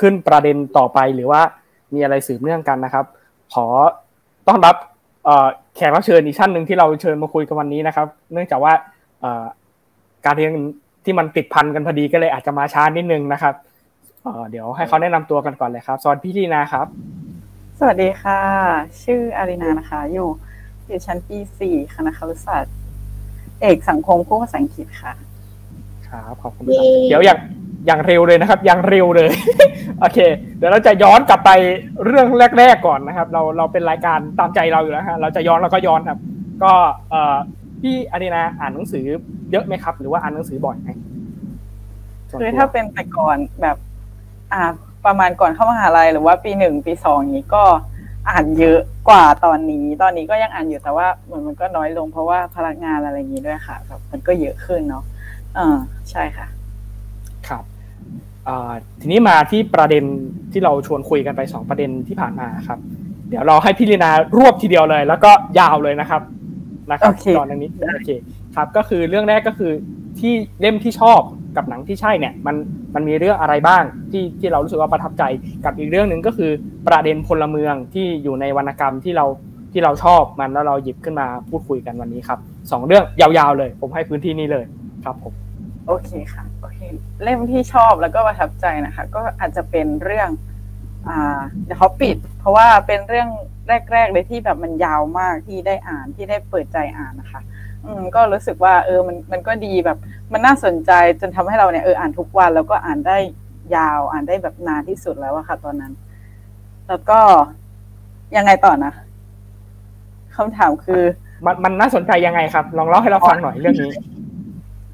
[0.00, 1.40] ขึ้นประเด็นต่อไปหรือว่า
[1.94, 3.04] มีอะไรสืบเนื่องกันนะครับ
[3.54, 3.66] ขอ
[4.48, 4.76] ต้อนรับ
[5.76, 8.72] แขกรับเชิญอีกท่านหนึ่งที่เราเชิญมาคุยกันวันนี้นะครับ เนื่องจากว่า
[10.24, 10.52] การเรียน
[11.04, 13.54] ที่มันติดพันกันพอดีก็เลยอาจจะมาช้านิดนึงนะครับ
[14.50, 16.86] เดี๋ยวให้เขาแนะนำตัวกันก่อนเลยครับสวัสดีพี่ลีนาครับ
[17.78, 18.40] สวัสดีค่ะ
[19.02, 20.28] ชื่ออารินานะคะ อยู่
[20.86, 22.74] อยู่ชั้นปีสี่คณะครุศาสตร์
[23.62, 25.12] เอกสังคมคู่ภาษาอังกฤษค่ะ
[26.08, 27.38] ครับขอบคุณครับเดี๋ยวอย่าง
[27.86, 29.30] อย่างเร็วเลยนะครับ อย่างเร็วเลย
[30.00, 30.18] โอเค
[30.58, 31.50] เดี๋ยวเราจะย้อนกลับไป
[32.06, 32.28] เรื่อง
[32.58, 36.18] แรก ๆก่อนนะครับ เราเราเป็นรายการตามใจเราอยู่แล้วฮะเราจะย้อนเราก็ย้อนครับ
[36.62, 36.72] ก็
[37.10, 37.36] เอ่อ
[37.80, 39.04] พี่อารีนาอ่านหนังสือ
[39.50, 40.90] เยอะไหมครับ หรือว่าอ่านหนังสือบ่อยไหม
[42.30, 43.76] ส่วนคือตัวถ้าเป็นแต่ก่อนแบบ
[44.52, 44.62] อ่า
[45.06, 47.64] ประมาณก่อนเข้ามหาลัยหรือว่าปีหนึ่งปีสองอย่างนี้ก็
[48.28, 55.04] อ่านเยอะกว่าตอนนี้ ตอนนี้ก็ยังอ่านอยู่แต่ว่าเหมือนมันก็น้อยลงเพราะว่าพลังงานอะไรอย่างนี้ด้วยค่ะแบบมันก็เยอะขึ้นเนาะ
[55.56, 55.78] เออ
[56.10, 56.46] ใช่ค่ะ
[57.48, 57.64] ครับ
[58.48, 60.04] อ่าทีนี้มาที่ประเด็น
[60.52, 62.78] ที่เราชวนคุยกันไปสองประเด็นที่ผ่านมาครับ
[63.28, 66.22] เดี๋ยวเราให้พี่ลีนารวบทีเดียวเลย แล้วก็ยาวเลยนะครับ
[66.90, 68.10] นะครับโอเคตอนนี้โอเค
[68.56, 69.72] ครับก็คือเรื่องแรกก็คือ
[70.18, 71.20] ที่เล่มที่ชอบ
[71.56, 72.56] กับหนังที่ใช่เนี่ยมัน
[72.94, 75.22] มันมีเรื่องอะไรบ้างที่ที่เรารู้สึกว่าประทับใจ
[75.64, 76.50] กับอีกเรื่องหนึ่งก็คือ
[76.88, 79.26] ประเด็นพลเมืองที่อยู่ในวรรณกรรมที่เรา
[79.72, 82.38] ที่เราชอบมันแล้วเราหยิบขึ้นมาพูดคุยกันวันนี้ครับ
[82.70, 84.64] สองเรื่องยาวๆเลย ผมให้พื้นที่นี้เลย
[85.04, 85.32] ครับผม
[85.86, 86.78] โอเคค่ะโอเค
[87.22, 90.28] เล่มที่ชอบแล้วก็ประทับใจนะคะ ก็อาจจะเป็นเรื่อง
[91.08, 93.28] อ่า The Hobbit เพราะว่าเป็นเรื่อง
[93.92, 97.40] แรกๆเลยที่แบบมันยาวมากที่ได้อ่านที่ได้เปิดใจอ่านนะคะ
[97.86, 99.98] อืมก็รู้สึกว่า เออมันมันก็ดีแบบ
[100.32, 100.90] มันน่าสนใจ
[101.20, 103.18] จนทำให้เราเนี่ยเอออ่านทุกวันแล้วก็อ่านได้
[103.76, 105.92] ยาวอ่านได้แบบนานที่สุดแล้วอะค่ะ ตอนนั้น
[106.88, 107.20] แล้วก็
[108.36, 108.92] ยังไงต่อนะ
[110.36, 111.02] คำถามคือ
[111.46, 113.92] มันมันน่าสนใจยังไงครับ ลองเล่าให้เราฟังหน่อยเรื่องนี้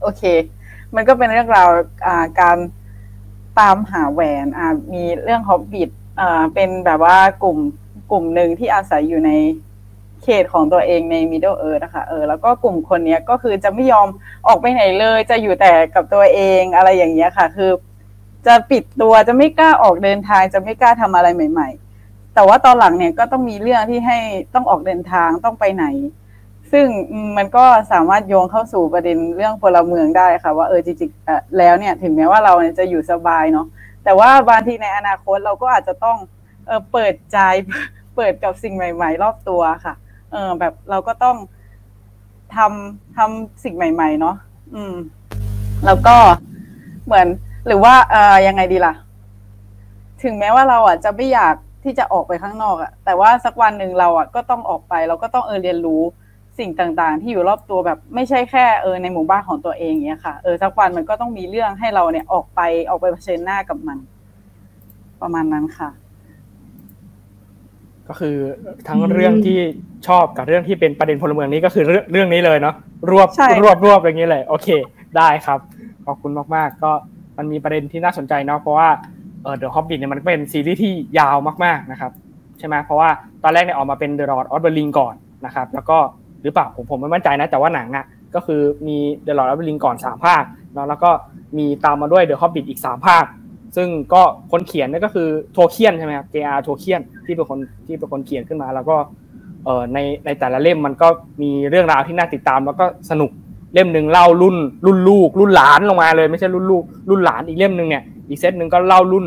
[0.02, 0.22] โอเค
[0.94, 1.68] มันก็เป็นเรื่องราว
[2.06, 2.58] อ่าการ
[3.60, 5.90] ตามหาแหวนอ่ามีเรื่องฮอบบิท
[6.20, 7.58] อ่าเป็นแบบว่ากลุ่ม
[8.10, 9.30] กลุ่มหนึ่งที่อาศัยอยู่ใน
[10.22, 14.08] เขตของตัวเองใน Middle Earth นะคะเออแล้วก็กลุ่มคนนี้ก็คือจะไม่ยอม
[14.46, 17.70] ออกไปไหนเลย จะอยู่แต่กับตัวเองอะไรอย่างเงี้ยค่ะ คือ
[18.46, 21.68] จะปิดตัวจะไม่กล้าออกเดินทางจะไม่กล้าทำอะไรใหม่
[22.00, 24.18] ๆ แต่ว่าตอนหลังเนี่ยก็ต้องมีเรื่องที่ให้
[24.54, 25.86] ต้องออกเดินทางต้องไปไหน
[26.72, 26.86] ซึ่ง
[27.36, 33.66] มันก็สามารถโยงเข้าสู่ประเด็นเรื่องพลเมืองได้ค่ะ ว่าเออจริงๆแล้วเนี่ยถึงแม้ว่าเราจะอยู่สบายเนาะ
[34.04, 36.16] แต่ว่าบางทีในอนาคตเราก็อาจจะต้อง
[36.66, 37.38] เออเปิดใจ
[38.16, 39.94] เปิดกับสิ่งใหม่ ๆ รอบตัวค่ะ
[40.32, 41.36] เออแบบเราก็ต้อง
[42.56, 44.36] ทำทำสิ่งใหม่ ๆ เนาะ
[44.74, 44.94] อืม
[45.86, 46.16] แล้วก็
[47.06, 47.26] เหมือน
[47.66, 48.94] หรือว่าเออยังไงดีล่ะ
[50.22, 51.54] ถึงแม้ว่าเราอะจะไม่อยาก
[51.84, 56.02] ที่จะออกไปข้างนอกอะ แต่ว่าสักวันหนึ่งเราอะก็ต้องออกไป เราก็ต้องเออเรียนรู้
[56.58, 63.98] สิ่งต่างๆ ที่อยู่รอบตัวแบบไม่ใช่แค่เออในหมู่บ้านของตัวเองเนี้ยค่ะเออสักวันมันก็ต้องมีเรื่องให้เราเนี่ยออกไปออกไปเผชิญหน้ากับมัน
[65.22, 65.90] ประมาณนั้นค่ะ
[68.08, 68.36] ก็คือ
[68.88, 69.58] ทั้งเรื่องที่
[70.08, 72.74] ชอบกับเรื่องที่เป็นประเด็นพลเมืองนี้ก็คือเรื่องเรื่องนี้เลยเนาะ
[73.10, 74.68] รวบใช่รวบรวบอย่างนี้เลย โอเค
[75.16, 75.58] ได้ครับ
[76.06, 76.92] ขอบคุณมากๆ ก็
[77.38, 78.88] มันมีประเด็นที่น่าสนใจเนาะเพราะว่า
[79.42, 82.12] เออ The Hobbit เนี่ยมันเป็นซีรีส์ที่ยาวมากๆนะครับ
[82.58, 83.08] ใช่ไหมเพราะว่า
[83.42, 85.14] ตอนแรกเนี่ยออกมาเป็น The Lord of the Ring ก่อน
[85.46, 85.98] นะครับแล้วก็
[86.42, 88.04] หรือเปล่าผมผมไม่มั่นใจนะแต่ว่าหนังอะ
[88.34, 88.96] ก็คือมี
[89.26, 90.42] The Lord of the Ring ก่อนสามภาค
[90.74, 91.10] เนาะแล้วก็
[91.58, 93.24] มีตามมาด้วย The Hobbit อีกสามภาค
[93.76, 94.22] ซึ่งก็
[94.52, 96.60] คนเขียนนี่ก็คือโทเคียนใช่ไหมครับ J.R.
[96.62, 98.96] โทเคียนที่เป็นคนที่เป็นคนเขียนขึ้นมา แล้วก็
[99.64, 101.08] เออในในแต่ละเล่มมันก็
[101.42, 103.30] มีเรื่องราวที่น่าติดตาม แล้วก็สนุก
[103.74, 109.24] เล่มหนึ่งเล่ารุ่นรุ่นลูก รุ่นหลานลงมาเลย ไม่ใช่รุ่นลูก รุ่นหลานอีกเล่มหนึ่งเนี่ยอีกเซตหนึ่งก็เล่ารุ่น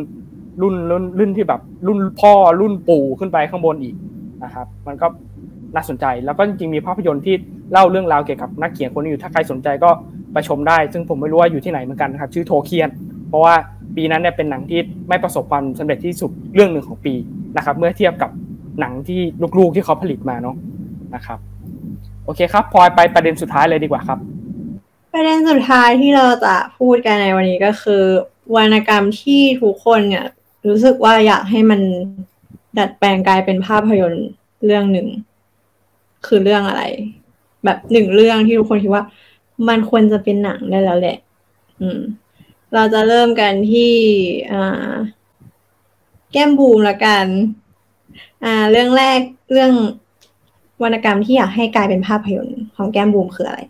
[0.61, 3.95] รุ่นรุ่นรุ่นที่แบบ รุ่นพ่อรุ่นปู่ขึ้นไปข้างบนอีก
[4.43, 5.07] นะครับ มันก็
[5.75, 7.35] น่าสนใจแล้วก็จริงๆมีภาพยนตร์ที่
[7.71, 9.89] เล่าเรื่องราวเกี่ยวกับนักเขียนคนนี้อยู่ถ้าใครสนใจก็
[10.33, 12.89] ไปชมได้ ซึ่งผมไม่รู้ว่าอยู่ที่ไหนเหมือนกันนะครับ ชื่อโทเคียน
[13.29, 13.55] เพราะว่า
[13.99, 17.13] ปีนั้นเนี่ยเป็นหนังที่ไม่ประสบความสำเร็จที่สุดเรื่องหนึ่งของปี
[17.57, 18.31] นะครับ เมื่อเทียบกับ
[18.79, 19.19] หนังที่
[19.57, 20.55] ลูกๆที่เขาผลิตมาเนาะ
[21.15, 21.39] นะครับ
[22.25, 24.19] โอเคครับพลอยไปประเด็นสุดท้ายเลยดีกว่าครับ
[25.13, 28.03] ประเด็นสุดท้ายที่เราจะพูดกันในวันนี้ก็คือ
[28.55, 30.25] วรรณกรรมที่ทุกคนเนี่ย
[30.67, 31.81] รู้สึกว่าอยากให้มัน
[32.77, 34.27] ดัดแปลงกลายเป็นภาพยนตร์
[34.65, 35.07] เรื่องหนึ่ง
[36.27, 36.83] คือเรื่องอะไร
[37.65, 39.03] แบบหนึ่งเรื่องที่ทุกคนคิดว่า
[39.67, 41.17] มันควรจะเป็นหนังได้แล้วแหละ
[41.81, 41.99] อืม
[42.73, 43.93] เราจะเริ่มกันที่
[46.31, 47.25] แก้มบูมละกัน
[48.43, 49.19] อ่า เรื่องแรก
[49.51, 49.73] เรื่อง
[50.83, 53.61] วรรณกรรมที่อยากให้กลายเป็นภาพยนตร์ของแก้มบูมคืออะไร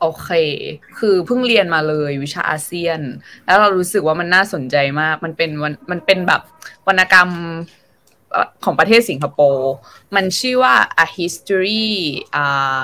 [0.00, 0.28] โอเค
[0.98, 3.00] คือเพิ่งเรียนมาเลยวิชาอาเซียน
[3.44, 6.42] แล้วเรารู้สึกว่ามันน่าสนใจมาก มันเป็นวันมันเป็นแบบ
[6.88, 7.28] วรรณกรรม
[8.64, 9.72] ของประเทศสิงคโปร์
[10.14, 10.74] มันชื่อว่า
[11.04, 11.88] a history
[12.34, 12.80] อ่า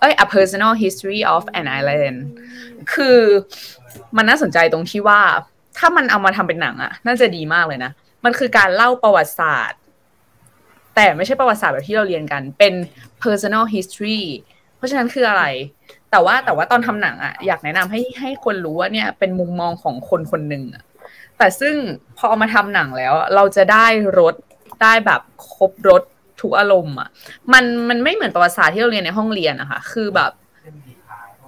[0.00, 2.18] เอ้ย a personal history of an island
[2.92, 3.18] คือ
[4.16, 5.20] มันน่าสนใจตรงที่ว่า
[5.78, 7.90] ถ้ามันเอามาทำเป็นหนังอะน่าจะดีมากเลยนะ
[8.24, 9.80] มันคือการเล่าประวัติศาสตร์
[10.94, 12.74] แต่ไม่ใช่ประวัติศาสตร์แบบที่เราเรียนกัน เป็น
[13.22, 14.22] personal history
[14.76, 15.44] เพราะฉะนั้นคืออะไร
[16.10, 20.84] แต่ว่าแต่ว่าตอนทำหนังอะอยากแนะนำให้ให้คนรู้ว่าเนี่ยเป็นมุมมองของคนคนหนึ่งอะ
[21.38, 21.74] แต่ซึ่ง
[22.16, 23.86] พอเอามาทำหนังแล้ว เราจะได้
[24.18, 24.34] รส
[24.82, 25.20] ได้แบบ
[25.54, 26.02] ครบรส
[26.40, 27.08] ทุกอารมณ์อะ
[27.52, 30.30] มันมันไม่เหมือนประวัติศาสตร์ที่เราเรียนในห้องเรียนอะค่ะคือแบบ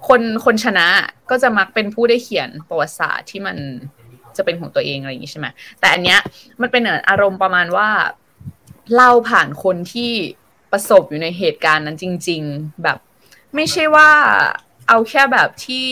[0.07, 0.87] คนคนชนะ
[1.29, 3.57] ก็จะมักเป็นผู้ได้เขียนประวัติศาสตร์ที่มัน
[4.37, 5.47] จะเป็นของตัวเองอะไรอย่างนี้ใช่ไหม
[5.79, 6.19] แต่อันเนี้ย
[6.61, 7.89] มันเป็นเหออารมณ์ประมาณว่า
[8.93, 10.11] เล่าผ่านคนที่
[10.71, 12.97] ประสบอยู่ในเหตุการณ์นั้นจริง ๆ แบบ
[13.55, 14.09] ไม่ใช่ว่า
[14.87, 15.89] เอาแค่แบบที่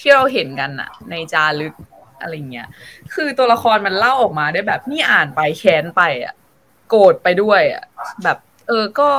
[0.00, 1.74] ที่เราเห็นกันอะในจารึก
[2.20, 2.68] อะไรเงี้ย
[3.14, 6.34] คือตัวละครมันเล่าออกมาได้แบบนี่อ่านไปแค้นไปอะ
[6.90, 7.84] โกรธไปด้วยอะ
[8.24, 8.38] แบบ
[8.68, 9.10] เออก็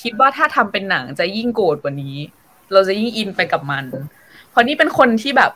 [0.00, 2.16] คิดว่าถ้าทำเป็นหนังจะยิ่งโกรธกว่านี้
[2.72, 3.84] เราจะยิ่งอินไปกับมัน
[4.50, 5.50] เพราะนี่เป็นคนที่แบบ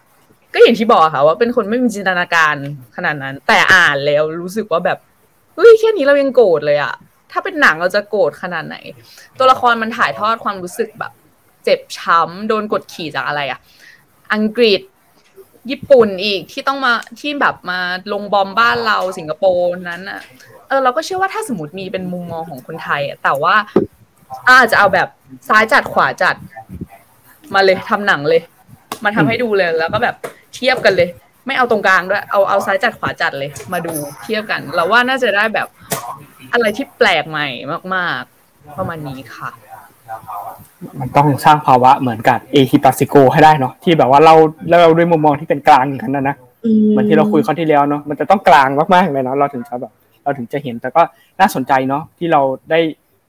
[0.54, 2.54] ก็อย่างที่บอกค่ะว่าเป็นคนไม่มีจินตนาการ
[2.96, 4.98] ขนาดนั้น แต่อ่านแล้วรู้สึกว่าแบบ
[5.54, 6.94] เฮ้ยแค่นี้เรายังโกรธเลยอะ
[7.32, 8.76] ถ้าเป็นหนังเราจะโกรธขนาดไหน
[9.38, 11.12] ตัวละครมันถ่ายทอดความรู้สึกแบบ
[11.64, 13.60] เจ็บช้ำโดนกดขี่จากอะไรอะ
[14.34, 14.80] อังกฤษ
[15.70, 17.80] ญี่ปุ่นอีกที่ต้องมาที่แบบมา
[18.12, 20.20] ลงบอมบ้านเราสิงคโปร์นั้นอะ
[20.68, 23.54] เออเราก็เชื่อว่าถ้าสมมติมีเป็นมุมมองของคนไทยอะแต่ว่า
[24.48, 25.08] อาจจะเอาแบบ
[25.48, 26.36] ซ้ายจัดขวาจัด
[27.54, 28.42] มาเลยทำหนังเลย
[29.04, 30.14] มาทำให้ดูเลยแล้วก็แบบ
[30.54, 31.08] เทียบกันเลย
[31.46, 35.68] ไม่เอาตรงกลางด้วยเอาเอาซ้ายจัดขวาจัดเลย มาดูเทียบกัน เราว่าน่าจะได้แบบ
[36.52, 37.46] อะไรที่แปลกใหม่
[37.94, 39.50] มาก ๆ ประมาณนี้ค่ะ
[41.00, 44.34] มันต้องสร้างภาวะเหมือนกับเอหิปัสสิโกให้ได้เนาะที่แบบว่าเรา
[44.68, 49.92] เราด้วยมุมมองที่เป็นกลางอย่างนั้นนะนะอืมเหมือนที่เราคุยคราวที่แล้วเนาะมันจะต้องกลางมากๆเลยเนาะเราถึงจะแบบ
[50.24, 51.02] เราถึงจะเห็นแต่ก็
[51.40, 52.40] น่าสนใจเนาะที่เรา
[52.70, 52.80] ได้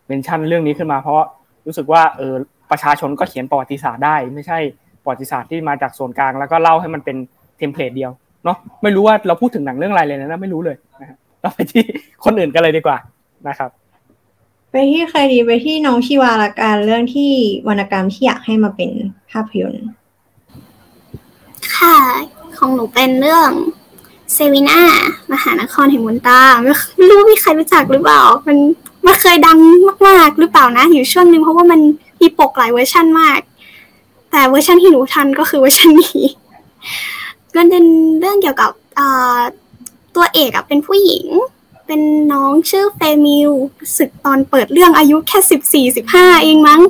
[0.08, 1.18] mention เรื่องนี้ขึ้นมา เพราะ
[1.66, 2.36] รู้สึกว่าเออ
[2.72, 4.58] ประชาชนก็เขียนประวัติศาสตร์ได้ ไม่ใช่
[5.04, 7.18] ประวัติศาสตร์ที่มาจากส่วนกลาง แล้วก็เล่าให้มันเป็น
[7.58, 8.12] template เดียว
[8.46, 11.84] เนาะไม่รู้ว่าเราพูดถึงหนังเรื่องอะไรเลยนะไม่รู้เลยนะฮะเราไปที่
[12.26, 12.98] คนอื่นกันเลยดีกว่า
[13.48, 13.70] นะครับ
[14.72, 17.32] ไปที่ใครดีไปที่น้องชิวาละกันเรื่องที่
[17.68, 18.92] วรรณกรรมที่อยากให้มาเป็น
[19.32, 19.86] ภาพยนตร์
[21.76, 21.98] ค่ะ
[22.58, 23.50] ของหนูเป็นเรื่อง
[24.34, 24.82] เซวีน่า
[25.32, 28.58] มหานครแห่งมนตราไม่ไม่รู้มีใครรู้จักหรือเปล่า มัน
[29.06, 29.58] มันเคยดัง
[30.08, 31.80] มากๆหรือเปล่านะ อยู่ช่วงนึงเพราะว่ามัน
[32.20, 33.40] มีปกหลายเวอร์ชันมาก
[34.32, 36.24] แต่เวอร์ชันที่หนูทันก็คือเวอร์ชันนี้
[37.56, 37.86] มันเป็น
[38.20, 38.72] เรื่องเกี่ยวกับ
[40.16, 41.26] ตัวเอกอะเป็นผู้หญิง
[41.88, 42.02] เป็น
[42.34, 43.52] น้องชื่อเฟมิล
[43.98, 46.82] สึกตอนเปิดเรื่องอายุแค่สิบสี่สิบห้าเองมั้ง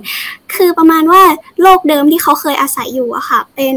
[0.54, 1.22] คือประมาณว่า
[1.62, 3.76] โลกเดิมที่เขาเคยอาศัยอยู่อะค่ะ เป็น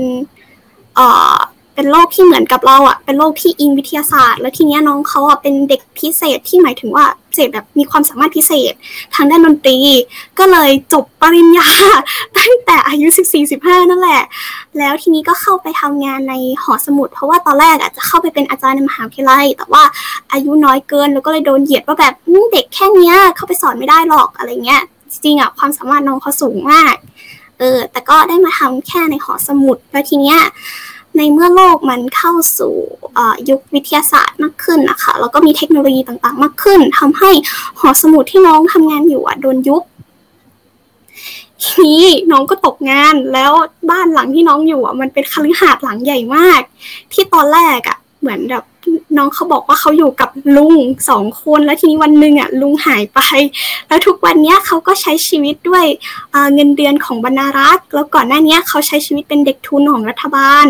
[1.79, 8.73] เป็นโลกที่เหมือนกับเราอะเป็นโลกที่อิงวิทยาศาสตร์ แล้วทีเนี้ยน้องเขาอะเป็นเด็กพิเศษที่หมายถึงว่าพิเศษแบบมีความสามารถพิเศษ
[9.15, 9.79] ทางด้านดนตรี
[10.39, 11.69] ก็เลยจบปริญญา
[12.39, 13.07] ตั้งแต่อายุ
[13.49, 14.23] 14-15 นั่นแหละ
[14.79, 19.83] แล้วทีนี้ก็เข้าไปทำงานในหอสมุด เพราะว่าตอนแรกอะจะเข้าไปเป็นอาจารย์ในมหาวิทยาลัย แต่ว่า
[20.33, 22.15] อายุน้อยเกินแล้วก็เลยโดนเหยียดว่าแบบ
[22.53, 26.95] เด็กแค่เนี้ยเข้าไปสอนไม่ได้หรอกอะไรเงี้ยจริงๆอะความสามารถน้องเขาสูงมาก
[27.59, 30.41] เออแต่ก็ได้มาทำแค่ในหอสมุดแล้วทีเนี้ย
[31.17, 32.75] ในเมื่อโลกมันเข้าสู่
[33.49, 37.31] ยุควิทยาศาสตร์มากขึ้นนะคะแล้วก็มีเทคโนโลยีต่างๆ มากขึ้นทำให้
[37.79, 39.83] หอสมุดที่น้องทำงานอยู่อะโดนยุบ
[41.63, 43.53] ทีนี้น้องก็ตกงานแล้ว
[43.91, 46.61] บ้านหลังที่น้องอยู่อะมันเป็นคฤหาสน์หลังใหญ่มาก
[47.13, 48.65] ที่ตอนแรกอะ เหมือนแบบ
[49.17, 50.75] น้องเขาบอกว่าเขาอยู่กับลุง
[51.09, 53.21] สองคนแล้วทีนี้วันหนึ่งอะลุงหายไป
[53.89, 55.85] แล้วทุกวันเนี้ยเขาก็ใช้ชีวิตด้วย
[56.55, 60.67] เงินเดือนของบรรณารักษ์แล้วก่อนหน้านี้เขาใช้ชีวิตเป็นเด็กทุนของรัฐบาล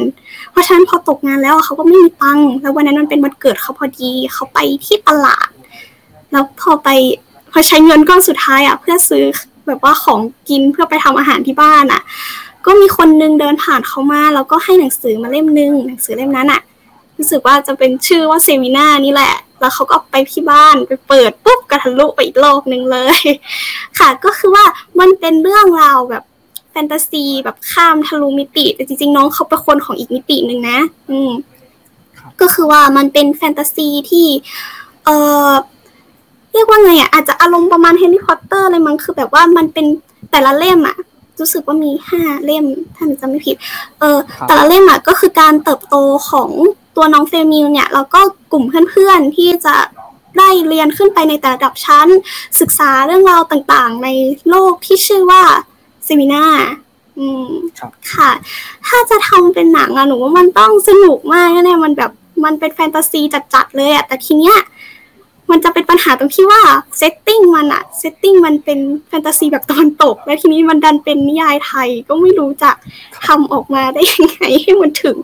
[0.51, 5.49] เพราะฉะนั้นพอตกงานแล้วเขาก็ไม่มีตังค์แล้ววันนั้นมันเป็นวันเกิดเขาพอดีเขาไปที่ตลาด
[6.33, 6.89] แล้วพอไป
[7.53, 9.25] พอใช้เงินก้อนสุดท้ายอะเพื่อซื้อ
[9.67, 12.03] แบบว่าของกินเพื่อไปทำอาหารที่บ้านอะ
[12.67, 16.61] ก็มีคนนึงเดินผ่านเขามาแล้วก็ให้หนังสือมาเล่มนึงหนังสือเล่มนั้นอะ
[17.19, 23.21] รู้สึกว่าจะเป็นชื่อว่าเซมินานี่แหละ แล้วเขาก็ไปที่บ้านไปเปิดปุ๊บกระทะลุไปอีกโลกหนึ่งเลย
[23.99, 24.65] ค่ะ ก็คือว่า
[25.01, 26.25] มันเป็นเรื่องราวแบบ
[26.71, 30.79] แฟนตาซีแบบข้ามทะลุมิติ แต่จริงๆ น้องเขาเป็นคนของอีกมิติหนึ่งนะ
[31.11, 31.31] อืม
[32.41, 34.27] ก็คือว่ามันเป็นแฟนตาซีที่
[35.05, 35.11] เอ
[35.49, 35.51] อ
[36.53, 39.87] เรียกว่าไงอะอาจจะอารมณ์ประมาณแฮร์รี่พอตเตอร์เลยมั้งคือแบบว่ามันเป็น
[40.31, 40.97] แต่ละเล่มอะ
[41.41, 42.65] รู้สึกว่ามีห้าเล่ม
[42.97, 43.57] ถ้าจำไม่ผิด
[44.01, 44.19] เออ
[44.49, 45.97] แต่ละเล่มอะก็คือการเติบโต
[46.31, 46.51] ของ
[46.99, 48.21] ตัวน้องเฟมิลเนี่ยแล้วก็
[48.53, 49.77] กลุ่มเพื่อนๆที่จะ
[50.39, 52.09] ได้เรียนขึ้นไปในแต่ระดับชั้น
[52.61, 54.09] ศึกษาเรื่องราวต่างๆ ใน
[54.49, 55.43] โลกที่ชื่อว่า
[56.05, 56.45] เซวีน่า
[57.19, 57.51] อืม
[58.13, 58.31] ค่ะ
[58.87, 62.11] ถ้าจะทำเป็นหนังอะหนูว่ามันต้องสนุกมากแน่ๆมันแบบ
[62.45, 63.21] มันเป็นแฟนตาซี
[63.55, 64.57] จัดๆเลยอะแต่ทีเนี้ย
[65.51, 66.63] มันจะเป็นปัญหาตรงที่ว่า
[66.99, 72.71] setting มันอะ setting มันเป็นแฟนตาซีแบบตะวันตก แล้วทีนี้มันดันเป็นนิยายไทยก็ไม่รู้จะ
[73.27, 75.19] ทำออกมาได้ยังไงให้มันถึง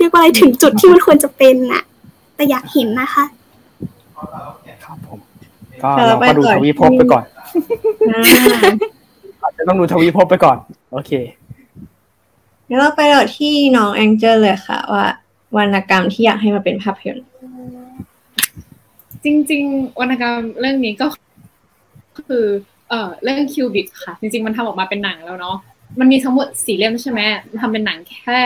[0.00, 1.82] เรียกว่าอะไรถึงจุดที่มันควรจะเป็นน่ะ
[2.34, 3.24] แต่อยากเห็นนะคะ
[4.84, 5.18] ครับผม
[5.82, 7.24] ก็เราก็ดูทวีภพไปก่อน
[9.42, 10.56] อาจจะต้องดูทวีภพไปก่อน
[10.92, 11.12] โอเค
[12.68, 15.06] งั้นเราไปต่อที่น้องแองเจลเลยค่ะ ว่า
[15.56, 17.26] วรรณกรรมที่อยากให้มาเป็นภาพยนตร์
[19.24, 21.06] จริง ๆวรรณกรรมเรื่องนี้ก็
[22.28, 22.44] คือ
[22.88, 25.56] เอ่อเรื่องคิวบิกค่ะ จริง ๆ มันทำออกมาเป็นหนังแล้วเนาะ
[25.98, 27.20] มันมีทั้งหมดสี่เล่มใช่ไหม
[27.60, 28.40] ทำเป็นหนังแค่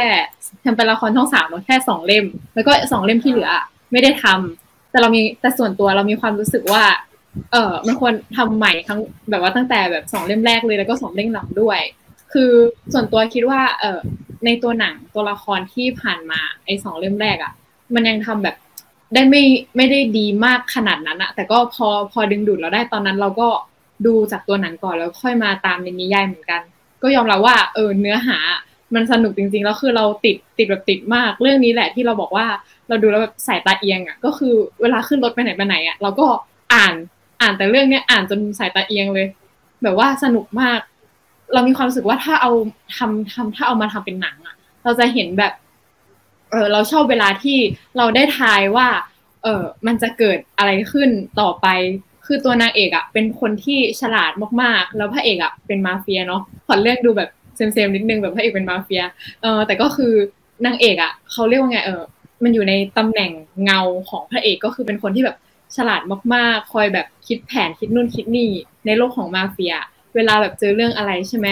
[0.64, 3.50] ทำเป็นละครช่องสามแค่สองเล่ม แล้วก็สองเล่มที่เหลือ
[3.92, 6.84] ไม่ได้ทำแต่เรามีแต่ส่วนตัวเรามีความรู้สึกว่า
[7.52, 8.98] เออมันควรทำใหม่ทั้ง
[9.30, 11.80] แบบว่าตั้งแต่แบบสองเล่มแรกเลยแล้วก็สองเล่มหลังด้วย
[12.32, 12.50] คือ
[12.92, 13.98] ส่วนตัวคิดว่า เออ
[14.44, 17.52] ในตัวหนังตัวละครที่ผ่านมาไอ้สองเล่มแรกอะ่ะ
[17.94, 18.56] มันยังทำแบบ
[19.14, 19.44] ได้ไม่
[19.76, 23.48] ไม่ได้ดีมากขนาดนั้นอะแต่ก็พอพอดึงดูดเราได้ตอนนั้นเราก็
[24.06, 26.60] ดูจากตัวหนังก่อนแล้วค่อยมาตามในนิยายเหมือนกัน
[27.04, 28.38] ก็ยอมรับว่าเออเนื้อหา
[28.94, 32.46] มันสนุกจริงๆแล้วคือเราติดติดแบบติดมาก เรื่องนี้แหละที่เราบอกว่า
[32.88, 36.26] เราดูแล้วแบบสายตาเอียงอะ่ะก็คือเวลาขึ้นรถไปไหนไปไหนอะ่ะเราก็
[36.74, 36.94] อ่าน
[37.40, 39.26] อ่านแต่เรื่องเนี้ยอ่านจนสายตาเอียงเลย
[39.82, 40.80] แบบว่าสนุกมาก
[41.52, 42.50] เรามีความรู้สึกว่าถ้าเอา
[42.96, 44.54] ทำทำถ้าเอามาทำเป็นหนังอะ่ะ
[44.84, 45.52] เราจะเห็นแบบ
[46.50, 47.58] เออเราชอบเวลาที่
[47.96, 48.88] เราได้ทายว่า
[49.42, 51.10] เออมันจะเกิดอะไรขึ้น
[51.40, 51.66] ต่อไป
[52.26, 54.32] คือตัวนางเอกอะ่ะเป็นคนที่ฉลาด
[54.62, 59.02] มากๆ แล้วพระเอกอะ่ะเป็นมาเฟียเนาะขอเรื่องดูแบบเซมๆนิดนึงแบบพระเอกเป็นมาเฟีย
[59.42, 60.12] เออแต่ก็คือ
[60.66, 62.02] นางเอกอะ่ะเขาเรียกว่าไงเออ
[62.42, 63.30] มันอยู่ในตำแหน่ง
[63.64, 65.36] เงาของพระเอกก็คือเป็นคนที่แบบ
[65.76, 66.00] ฉลาด
[66.34, 68.50] มากๆ คอยแบบคิดแผนคิดนู่นคิดนี่
[68.86, 69.74] ในโลกของมาเฟีย
[70.14, 71.48] เวลาแบบเจอเรื่องอะไรใช่ไหม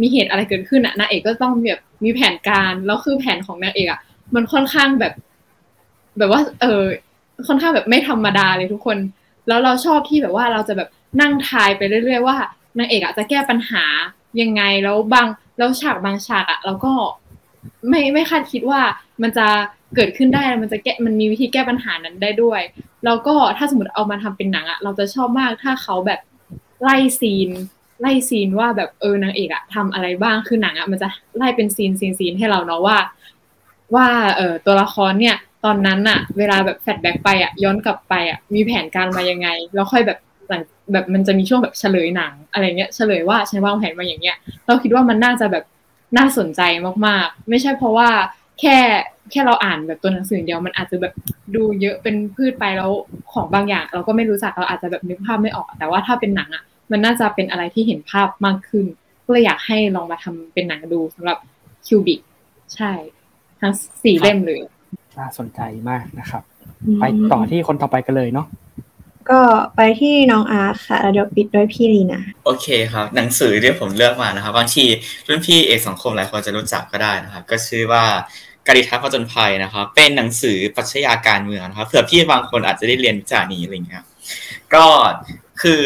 [0.00, 4.00] มีเหตุอะไรเกิดขึ้นอะนางเอกก็ต้องแบบมีแผนการแล้วคือแผนของนางเอกอะ
[4.34, 5.12] มันค่อนข้างแบบ
[6.18, 6.82] แบบว่า เออ
[7.48, 8.96] ค่อนข้างแบบไม่ธรรมดาเลยทุกคน
[9.48, 10.88] แล้วเราชอบที่แบบว่าเราจะแบบ
[11.20, 12.36] นั่งทายไปเรื่อยๆว่า
[12.78, 13.84] นางเอกอะจะแก้ปัญหา
[14.40, 15.26] ยังไงแล้วบาง
[15.58, 16.92] แล้วฉากบางฉากอะเราก็
[17.88, 18.80] ไม่ไม่คาดคิดว่า
[19.22, 19.46] มันจะ
[19.94, 22.60] เกิดขึ้นได้มันจะแก้มันมีวิธีแก้ปัญหานั้นได้ด้วย
[23.04, 26.20] แล้วก็ถ้าสมมติเอามาทำเป็นหนังอะเราจะชอบมากถ้าเขาแบบ
[26.82, 27.50] ไล่ scene
[28.00, 32.98] ไล่ scene ว่าแบบเออนางเอกอะทำอะไรบ้างคือหนังอะมันจะไล่เป็น scene scene scene ให้เราเนาะว่า
[33.94, 40.18] ว่าเออตัวละครเนี่ย ตอนนั้นอะเวลาแบบ flashback ไปอะย้อนกลับไปอะมีแผนการมายังไง แล้วค่อยแบบ
[40.48, 40.62] หลัง
[40.92, 44.36] แบบมันจะมีช่วงแบบเฉลยหนัง อะไรเงี้ยเฉลยว่าฉันวางแผนมาอย่างเงี้ย
[44.66, 45.64] เราคิดว่ามันน่าจะแบบ
[46.18, 46.60] น่าสนใจ
[47.06, 48.08] มากๆ ไม่ใช่เพราะว่า
[48.60, 48.76] แค่
[49.30, 51.12] แค่เราอ่านแบบตัวหนังสือเดียวมันอาจจะแบบ
[51.54, 52.90] ดูเยอะเป็นพืชไปแล้ว
[53.32, 58.86] ของบางอย่าง เราก็ไม่รู้จักเราอาจจะแบบนึกภาพไม่ออก แต่ว่าถ้าเป็นหนังอะมันน่าจะเป็นอะไรที่เห็นภาพมากขึ้น
[59.24, 61.38] ก็เลยอยากให้ลองมาทำเป็นหนังดูสำหรับ
[61.86, 62.20] คิวบิก
[62.74, 62.92] ใช่
[63.60, 63.72] ทั้ง
[64.02, 64.60] สี่เล่มเลย
[65.20, 66.42] น่าสนใจมากนะครับ
[67.00, 68.46] ไปต่อที่คนต่อไปกันเลยเนาะ
[69.30, 69.40] ก็
[69.76, 74.84] ไปที่น้องอาร์ตค่ะแล้วเดี๋ยวปิดด้วยพี่ลีนาโอเคครับ หนังสือที่ผมเลือกมานะครับบางที
[75.28, 78.04] รุ่นพี่เอกสังคมหลายคนจะรู้จักก็ได้นะครับ ก็ชื่อว่า
[78.66, 84.04] การิทัศน์ผจญภัยนะครับ เป็นหนังสือปรัชญาการเมืองนะครับเผื่อพี่บางคนอาจจะได้เรียนวิจารณ์นี้อะไรเงี้ย
[84.74, 84.84] ก็
[85.62, 85.82] คือ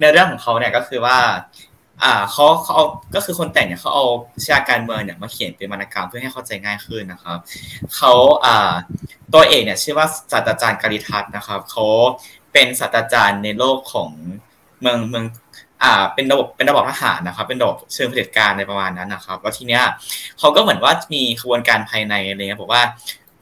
[0.00, 1.18] ในเรื่องของเขาเนี่ยก็คือว่า
[2.02, 4.04] อ่าเขาเขาเอาก็คือคนแต่งเนี่ยเขาเอา
[4.34, 7.38] ปรัชาการเมืองเนี่ยมาเขียนเป็นวรรณกรรมเพื่อให้เข้าใจง่ายขึ้นนะครับ
[7.96, 8.12] เขา
[8.44, 8.72] อ่า
[9.34, 11.84] ตัวเอกเนี่ยชื่อว่าศาสตราจารย์การิทัศน์นะครับเขา
[12.52, 14.10] เป็นศาสตราจารย์ในโลกของ
[14.80, 15.24] เมืองเมือง
[15.82, 19.82] อ่าเป็นระบบเป็นระบบทหารนะครับ เป็นระบบเชิงเผด็จการในประมาณนั้นนะครับแล้วทีเนี้ย
[20.38, 22.82] เขาก็เหมือนว่ามีขบวนการภายในอะไรเงี้ยบอกว่า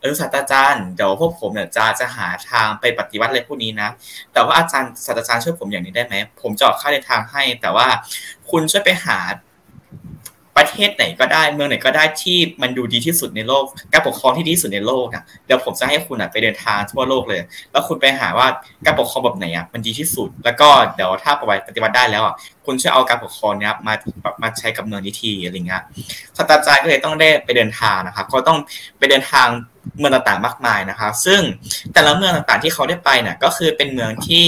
[0.04, 3.88] ออศาสตราจารย์เดี๋ยวพวกผมเนี่ยจะจะหาทางไปปฏิวัติอะไรพวกนี้นะ
[4.32, 7.86] แต่ว่าอาจารย์ศาสตราจารย์ช่วยผมอย่างนี้ได้ไหมผมจะออกค่าเดินทางให้ แต่ว่า
[8.50, 9.18] คุณช่วยไปหา
[10.56, 17.40] ประเทศไหนก็ได้เมืองไหนก็ได้ที่มันดูดีที่สุดในโลก การปกครองที่ดีที่สุดในโลกอะเดี๋ยวผมจะให้คุณอะไปเดินทางทั่วโลกเลย
[17.72, 18.46] แล้วคุณไปหาว่า
[18.86, 21.32] การปกครองแบบไหนอะมันดีที่สุด แล้วก็เดี๋ยวถ้า
[21.68, 22.34] ปฏิบัติได้แล้วอะ
[22.66, 23.94] คุณช่วยเอาการปกครองเนี้ยมา
[24.42, 25.82] มาใช้กับเมืองนี้ทีอะไรเงี้ย
[26.36, 28.58] ศาสตราจารย์ก็เลยต้องได้ไปเดินทางนะครับก็ต้อง
[28.98, 29.48] ไปเดินทาง
[29.98, 31.40] เมืองต่างๆมากมายนะครับซึ่ง
[31.92, 34.46] แต่ละเมืองต่างๆที่เขาได้ไปเนี่ยก็คือเป็นเมืองที่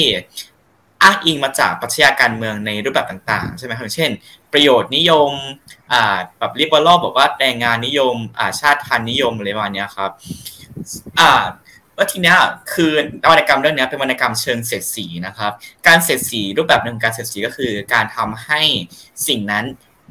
[1.02, 4.10] อ้างอิงมาจากปรัชญาการเมืองในรูปแบบต่างๆ ใช่ไหมครับเช่น
[4.52, 5.30] ประโยชน์นิยม
[6.38, 8.14] แบบลิเบอรัลบอกว่าแรงงานนิยม
[8.60, 10.10] ชาติพันธุ์นิยมอะไรประมาณนี้ครับ
[11.18, 11.42] อ่า
[12.12, 12.38] ทีเนี้ย
[12.72, 12.92] คือ
[13.30, 15.52] วรรณกรรมเรื่องนี้เป็นวรรณกรรมเชิงเสียดสีนะครับ
[15.86, 18.60] การเสียดสีรูปแบบหนึ่งการเสียดสีก็คือ การทำให้
[19.28, 19.64] สิ่งนั้น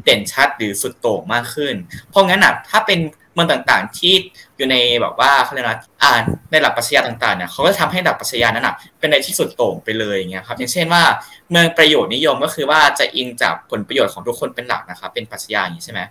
[0.04, 1.76] เด่นชัดหรือสุดโต่งมากขึ้น
[2.10, 3.00] เพราะงั้นอะถ้าเป็น
[3.36, 4.14] เมืองต่างๆ ที่
[4.58, 6.12] อยู่ในแบบว่าเขาเรียกนะอ่า
[6.52, 11.04] ในหลักปรัชญาต่างๆเนี่ยเขาก็จะทำให้หลักปรัชญานั้นอะเป็นในที่สุดโต่งไปเลยอย่างเงี้ยครับอย่างเช่นว่า
[11.52, 16.02] เมืองประโยชน์นิยมก็คือว่าจะอิงจากผลประโยชน์ของทุกคนเป็นหลักนะครับเป็นปรัชญาอย่างนี้ใช่ไหม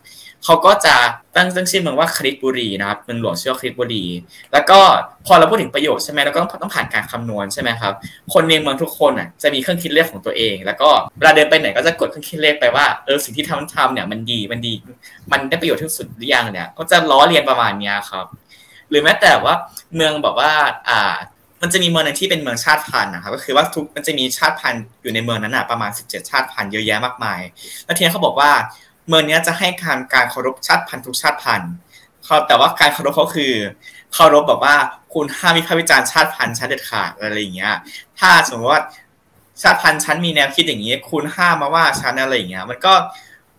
[0.44, 0.94] เขาก็จะ
[1.36, 4.04] ตั้งตั้งชื่อเมืองว่าคริสบุรีนะครับเมืองหลวงชื่อว่าคริสบุรี
[4.52, 4.78] แล้วก็
[5.26, 7.92] พอเราพูดถึงประโยชน์ใช่ไหมเราก็ต้องต้องผ่านการคำนวณใช่ไหมครับ
[8.32, 10.88] คนในเมืองทุกคนอะจะมีเครื่องคิดเลขของตัวเอง แล้วก็
[11.18, 14.72] เวลาเดินไปไหนก็จะกดเครื่องคิดเลขไปว่าเออสิ่งที่ทำทำเนี่ยมันดีมันดี
[15.32, 18.26] มันได้ประโยชน์ที่สุดหรือยังเนี่ยก็จะล้อเลียนประมาณนี้ครับ
[18.90, 19.54] หรือแม้แต่ว่า
[19.94, 20.50] เมืองแบบว่า
[20.88, 21.14] อ่า
[21.62, 27.40] มันจะมีเมืองนึงที่เป็นเมืองชาติพันธุ์นะครับก็คือว่าทุกมันจะมีชาติพันธุ์อยู่ในเมืองนั้นนะประมาณ 17 ชาติพันธุ์เยอะแยะมากมาย
[27.84, 28.50] แล้วทีนี้เขาบอกว่า
[29.08, 31.72] เมืองนี้จะให้การการเคารพชาติพันธุ์ทุกชาติพันธุ์
[32.24, 33.52] เขาแต่ว่าการเคารพเขาคือ
[34.14, 34.74] เคารพแบบว่า
[35.14, 37.74] คุณห้ามวิพากษ์วิจารณ์ชาติพันธุ์ชั้นเด็ดขาดอะไรอย่างเงี้ย
[38.18, 38.82] ถ้าสมมติว่า
[39.62, 42.94] ชาติพันธุ์ชั้นมีแนวคิดอย่างนี้คุณห้ามมาว่าชั้นอะไรอย่างเงี้ย มันก็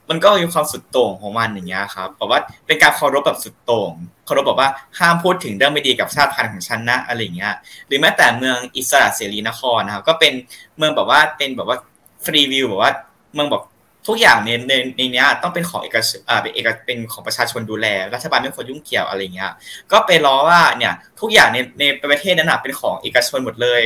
[0.09, 3.91] มันก็มีความสุดโต่งของมันอย่างเงี้ยครับบอกว่าเป็นการเคารพแบบสุดโต่ง
[4.25, 4.69] เคารพบอกว่า
[4.99, 7.53] ห้ามพูดถึงเรื่องไม่ดีกับชาติพันธุ์ของฉันนะอะไรอย่างเงี้ย
[7.87, 10.33] หรือแม้แต่เมืองอิสระเสรีนครนะครับก็เป็น
[10.77, 11.77] เมืองแบบว่าเป็นแบบว่า
[12.25, 12.91] ฟรีวิวแบบว่า
[13.33, 13.63] เมืองแบบ
[14.07, 19.51] ทุกอย่างในในในเนี้ยต้องเป็นของเอกชนอ่าเป็นเอกเป็นของประชาชนดูแล รัฐบาลไม่ควรยุ่งเกี่ยวอะไรเงี้ย
[19.91, 23.81] ก็ไปล้อว่าเนี่ยทุกอย่างในในประเทศนั้นนะเป็นของเอกชนหมดเลย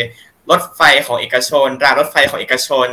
[0.52, 2.88] รถไฟของเอกชนรางรถไฟของเอกชน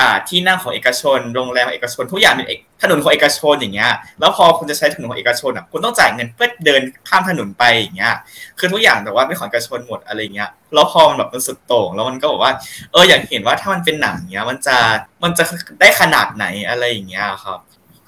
[0.00, 2.46] อ่าที่นั่งของเอกชนโรงแรมของเอกชน ทุกอย่างเป็น
[2.82, 8.14] ถนนของเอกชนอย่างเงี้ยแล้วพอคุณจะใช้ถนนของเอกชนอะคุณต้องจ่ายเงินเพื่อเดินข้ามถนนไปอย่างเงี้ย
[8.58, 12.52] คือทุกอย่างแต่ว่าเป็นของเอกชนหมดอะไรเงี้ยแล้วพอมันแบบมันสุดโต่งแล้วมันก็บอกว่า
[12.92, 14.76] เอออยากเห็นว่าถ้ามันเป็นหนังเงี้ย มันจะ
[15.22, 15.44] มันจะ
[15.80, 17.58] ได้ขนาดไหนอะไรอย่างเงี้ยครับ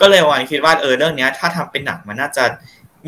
[0.01, 2.45] ก็เลยวันคิดว่าเออเรื่องเนี้ย ถ้าทำเป็นหนังมันน่าจะ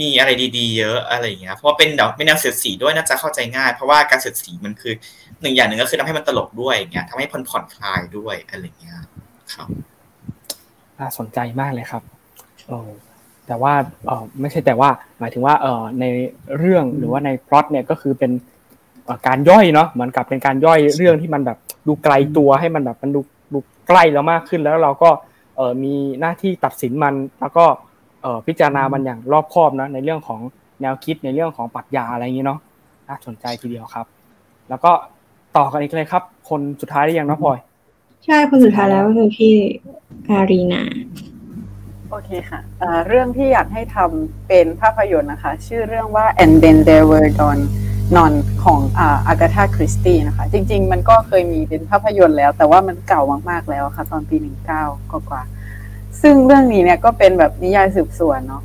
[0.00, 4.94] มีอะไรดีๆ เยอะอะไรอย่างเงี้ยเพราะว่าเป็นเดี๋ยวเป็นแนวเสียดสีด้วยน่าจะเข้าใจง่าย เพราะว่าการเสียดสีมันคือ
[5.42, 8.96] หนึ่งอย่างหนึ่งก็คือทำให้มันตลกด้วยอย่างเงี้ยทำให้ผ่อนผ่อนคลายด้วยอะไรอย่างเงี้ย
[9.54, 9.68] ครับ
[10.98, 12.02] น่าสนใจมากเลยครับ
[12.68, 12.90] เออ
[13.46, 13.72] แต่ว่า
[14.06, 16.04] เออไม่ใช่แต่ว่าหมายถึงว่าเออใน
[16.58, 18.32] เรื่องหรือว่าในพล็อตเนี่ยก็คือเป็น
[19.26, 23.20] การย่อยเนาะเหมือนกับเป็นการย่อยเรื่องที่มันแบบดูไกลตัวให้มันแบบมันดู
[23.52, 23.58] ดู
[23.88, 25.10] ใกล้เรามากขึ้นแล้วเราก็
[25.56, 27.64] เออมีหน้าที่ตัดสินมันแล้วก็
[28.46, 30.40] พิจารณามันอย่างรอบคอบนะในเรื่องของ
[30.80, 32.58] แนวคิดในเรื่องของปรัชญาอะไรอย่างนี้เนาะ
[33.08, 34.06] น่าสนใจทีเดียวครับ
[34.68, 34.92] แล้วก็
[35.56, 37.58] ต่อกันอีกเลยครับ คนสุดท้ายได้ยังน้องพลอย
[38.24, 39.54] ใช่คนสุดท้ายแล้วก็คือพี่
[40.28, 40.82] อารีนา
[42.10, 42.60] โอเคค่ะ
[43.08, 47.58] เรื่องที่อยากให้ทำเป็นภาพยนตร์นะคะ ชื่อเรื่องว่า and then there were dawn
[48.16, 48.32] นอน
[48.64, 48.80] ของ
[49.28, 55.42] อากาธาคริสตี้นะคะ จริง ๆ มันก็เคยมีเป็นภาพยนตร์แล้ว แต่ว่ามันเก่ามากๆแล้วค่ะ ตอนปีหนึ่งเก้ากว่า
[56.22, 58.62] ซึ่งเรื่องนี้เนี่ยก็เป็นแบบนิยายสืบสวนเนาะ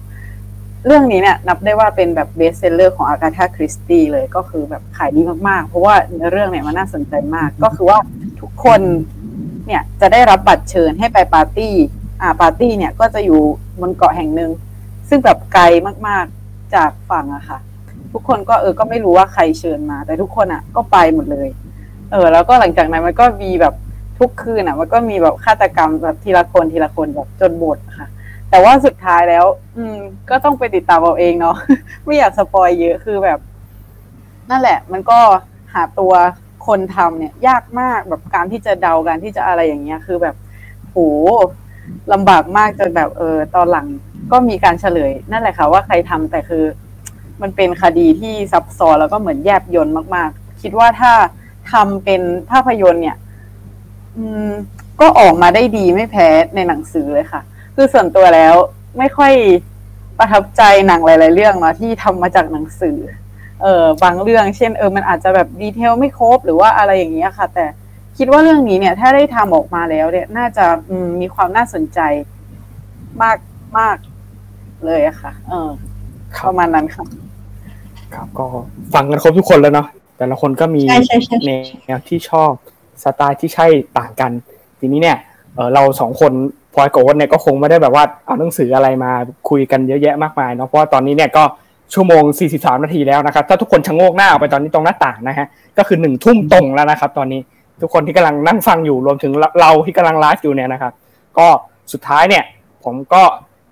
[0.86, 5.96] เรื่องนี้เนี่ยนับได้ว่าเป็นแบบ best seller ของอากาธาคริสตีเลยก็คือแบบขายดีมากๆ เพราะว่า
[6.32, 8.00] เรื่องเนี่ยมันน่าสนใจมาก ก็คือว่า
[8.42, 8.82] ทุกคน
[9.68, 11.74] เนี่ยจะได้รับบัตรเชิญให้ไปปาร์ตี้
[12.22, 13.42] อ่าปาร์ตี้เนี่ยก็จะอยู่
[13.82, 14.52] บนเกาะแห่งหนึ่ง
[15.10, 15.64] ซึ่งแบบไกล
[16.08, 17.60] มากๆจากฝั่งอะค่ะ
[18.14, 21.48] ทุกคนก็เออก็ไม่รู้ว่าใครเชิญมา แต่ทุกคนอะก็ไปหมดเลย
[22.12, 23.74] เออ แล้วก็หลังจากนั้นมันก็มีแบบ
[24.20, 28.08] ทุกคืนอะมันก็มีแบบฆาตกรรมแบบทีละคนทีละคนแบบจนหมดค่ะ
[28.50, 29.46] แต่ว่าสุดท้ายแล้ว
[29.78, 29.98] อืม
[30.30, 31.58] ก็ต้องไปติดตามเอาเองเนาะ
[32.06, 33.40] ไม่อยากสปอยเยอะคือแบบ
[34.50, 35.20] นั่นแหละ มันก็
[35.74, 36.14] หาตัว
[36.68, 40.36] คนทำเนี่ย ยากมากแบบการที่จะเดาการที่จะอะไรอย่างเงี้ย คือแบบ
[40.90, 40.98] โห
[42.14, 43.88] ลำบากมากจนแบบเออ ตอนหลัง
[44.32, 46.64] ก็มีการเฉลย นั่นแหละค่ะว่าใครทำแต่คือ
[47.42, 51.12] มันเป็นคดีที่ซับซ้อนแล้วก็เหมือนแยบยนต์มาก ๆ คิดว่าถ้า
[51.72, 52.22] ทำเป็น
[52.52, 53.18] ภาพยนตร์เนี่ย
[55.02, 57.42] ก็ออกมาได้ดีไม่แพ้ในหนังสือเลยค่ะ
[57.76, 58.56] คือส่วนตัวแล้ว
[58.98, 59.34] ไม่ค่อย
[60.20, 62.98] ประทับใจหนังหลาย ๆ เรื่องเนาะที่ทำมาจากหนังสือ
[63.64, 67.66] เออบางเรื่อง เช่นเออมันอาจจะแบบดีเทลไม่ครบหรือว่าอะไรอย่างเงี้ยค่ะ แต่
[68.18, 72.00] คิดว่าเรื่องนี้เนี่ย ถ้าได้ทำออกมาแล้ว เนี่ย น่าจะอืมมีความน่าสนใจ
[73.22, 73.38] มาก
[73.78, 73.98] มาก
[74.86, 75.70] เลยอะค่ะ เออ
[76.46, 77.06] ประมาณนั้นค่ะ
[78.16, 78.46] ครับ ก็
[78.94, 79.88] ฟังกันครบทุกคนแล้วเนาะ
[80.18, 81.36] แต่ละคนก็มีใช่ใช่ใช่
[81.86, 82.52] แนวที่ชอบ
[83.04, 83.68] สไตล์ที่ใช่
[83.98, 84.32] ต่างกัน
[84.80, 85.18] ทีนี้เนี่ย
[85.74, 86.32] เราสองคน
[86.74, 89.12] พลอยกับโอ๊ตเนี่ยก็คงไม่ได้แบบว่าเอาหนังสืออะไรมา
[89.50, 91.44] คุยกันเยอะแยะมากมายเนาะเพราะว่าตอนนี้เนี่ยก็
[91.94, 95.48] ชั่วโมง 43 นาทีแล้วนะครับ ถ้าทุกคนชะโงกหน้าออกไปตอนนี้ตรงหน้าต่างนะฮะ
[95.78, 97.42] ก็คือหนึ่งทุ่มตรงแล้วนะครับ ตอนนี้
[97.82, 100.94] ทุกคนที่กำลังนั่งฟังอยู่รวมถึงเราที่กำลังไลฟ์อยู่เนี่ยนะครับ
[101.38, 101.48] ก็
[101.94, 102.44] สุดท้ายเนี่ย
[102.84, 103.24] ผมก็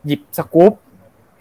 [0.06, 0.73] หยิบสกู๊ป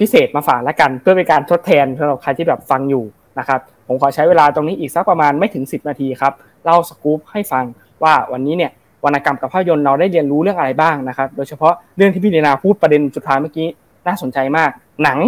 [0.01, 3.05] พิเศษมาฝากแล้วกัน เพื่อเป็นการทดแทนสำหรับใครที่แบบฟังอยู่
[3.39, 6.32] นะครับ ผมขอใช้เวลาตรงนี้อีกสักประมาณไม่ถึง 10 นาทีครับ
[6.65, 7.65] เล่าสกู๊ปให้ฟัง
[8.03, 8.70] ว่าวันนี้เนี่ย
[9.05, 13.66] วรรณกรรมกับภาพยนตร์เราได้เรียนรู้เรื่องอะไรบ้างนะครับ โดยเฉพาะเรื่องที่พี่เดนาพูดประเด็นสุดท้ายเมื่อกี้
[14.07, 14.70] น่าสนใจมาก
[15.03, 15.19] หนัง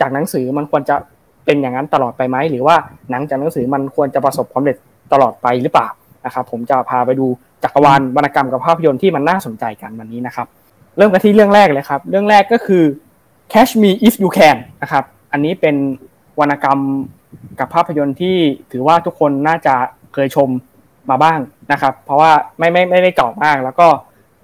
[0.00, 0.96] จากหนังสือมันควรจะ
[1.44, 2.76] เป็นอย่างนั้นตลอดไปไหมหรือว่า
[3.10, 4.76] หนังจากหนังสือมันควรจะประสบความสำเร็จ
[5.12, 5.88] ตลอดไปหรือเปล่า
[6.24, 7.26] นะครับผมจะพาไปดู
[7.62, 10.46] จักรวาลวรรณกรรมกับภาพยนตร์ที่มันน่าสนใจกันวันนี้นะครับ
[10.96, 12.84] เริ่มกันที่เรื่องแรกเลยครับ เรื่องแรกก็คือ
[13.52, 15.76] Catch Me If You Can นะครับอันนี้เป็น
[16.40, 16.78] วรรณกรรม
[17.58, 18.36] กับภาพยนตร์ที่
[18.72, 19.74] ถือว่าทุกคนน่าจะ
[20.14, 20.48] เคยชม
[21.10, 21.38] มาบ้าง
[21.72, 23.86] นะครับ เพราะว่าไม่ไม่ไม่ได้เก่ามาก แล้วก็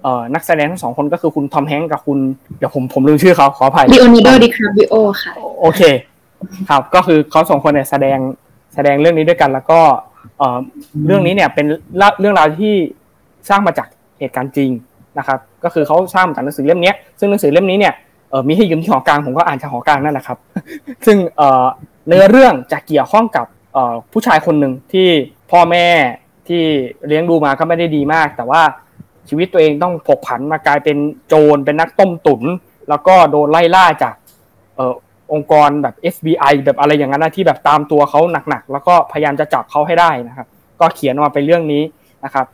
[0.03, 2.19] เอ่อนักแสดงทั้งสองคนก็คือคุณทอมแฮงก์กับคุณ
[2.57, 5.31] เดี๋ยวผมผมลืมชื่อเขาขออภัยลีโอนาร์โดดิคาปริโอค่ะ
[5.61, 5.81] โอเค
[6.69, 8.17] ครับก็คือเขาสองคนเนี่ยแสดง
[8.75, 9.79] แสดงเรื่องนี้ด้วยกัน แล้วก็
[10.37, 10.57] เอ่อ
[11.07, 11.65] เรื่องนี้เนี่ยเป็น
[12.19, 12.73] เรื่องราวที่
[13.49, 13.87] สร้างมาจาก
[14.19, 14.69] เหตุการณ์จริง
[15.17, 17.93] นะครับก็คือเขาสร้างมาจากหนังสือเล่มนี้ซึ่งหนังสือเล่มนี้เนี่ย
[18.29, 20.37] เออมีให้ยืมที่หอกลางผมก็อ่านจากหอกลางนั่นแหละครับ
[21.05, 21.65] ซึ่งเออ
[22.07, 25.07] เนื้อเรื่องจะเกี่ยวข้องกับเออผู้ชายคนหนึ่งที่
[25.51, 25.87] พ่อแม่
[26.47, 26.63] ที่
[27.07, 28.61] เลี้ยงดูมาก็ไม่ได้ดีมาก แต่ว่า
[29.29, 30.97] ชีวิตตัวเองต้องผกผันมากลายเป็น
[31.27, 32.41] โจรเป็นนักต้มตุน
[32.89, 34.15] แล้วก็โดนไล่ล่าจาก
[34.75, 34.93] เออ
[35.33, 38.19] องค์กรแบบ FBI แบบอะไรอย่างนั้นนะที่แบบตามตัวเขา
[38.49, 40.47] หนักๆ แล้วก็พยายามจะจับเขาให้ได้นะครับ
[40.79, 41.83] ก็เขียนมาเป็นเรื่องนี้
[42.25, 42.45] นะครับ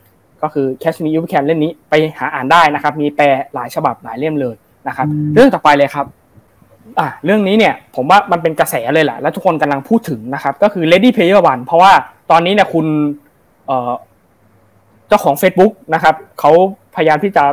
[0.42, 4.54] ก็คือ Catch Me If You Can เล่มนี้ไปหาอ่านได้นะครับ มีแปลหลายฉบับหลายเล่มเลย
[4.88, 6.06] นะครับ เรื่องต่อไปเลยครับ
[6.98, 11.92] อะเรื่องนี้เนี่ยผมว่ามันเป็นกระแสเลยแหละและทุกคนกำลังพูดถึงนะครับ ก็คือ Lady Player One เพราะว่า
[12.30, 12.86] ตอนนี้เนี่ยคุณ
[15.08, 16.52] เจ้าของ Facebook นะครับเขา
[16.94, 17.44] พยายามที่จะ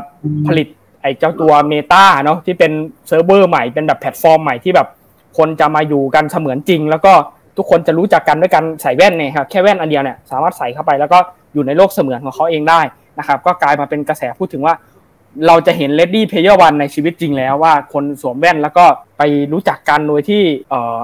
[0.47, 0.67] ผลิต
[1.01, 2.71] ไอ้เจ้าตัว Meta เนาะที่เป็น
[3.07, 4.87] เซิร์ฟเวอร์ใหม่เป็นแบบแพลตฟอร์มใหม่ที่แบบ
[5.37, 7.13] คนจะมาอยู่กันเสมือนจริง แล้วก็
[7.57, 11.19] ทุกคนจะรู้จักกันด้วยการใส่แว่นเนี่ยครับแค่แว่นอันเดียวเนี่ยสามารถใส่เข้าไปแล้วก็
[11.53, 12.81] อยู่ในโลกเสมือนของเขาเองได้
[13.19, 14.73] นะครับ ก็กลายมาเป็นกระแสพูดถึงว่า
[15.47, 18.85] เราจะเห็น Ready Player One ในชีวิตจริงแล้วว่าคนสวมแว่นแล้วก็
[19.17, 19.21] ไป
[19.53, 20.41] รู้จักกันโดยที่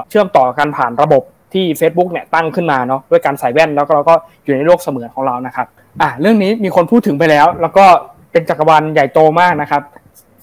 [0.09, 1.23] เชื่อมต่อกันผ่านระบบ
[1.53, 5.67] ที่ Facebook เนี่ยตั้งขึ้นมาเนาะด้วยการใส่แว่นแล้วก็เราก็อยู่ในโลกเสมือนของเรานะครับ
[6.01, 7.85] อะเรื่องนี้มีคนพูดถึงไปแล้ว แล้วก็
[8.31, 9.81] เป็นจักรวาลใหญ่โตมากนะครับ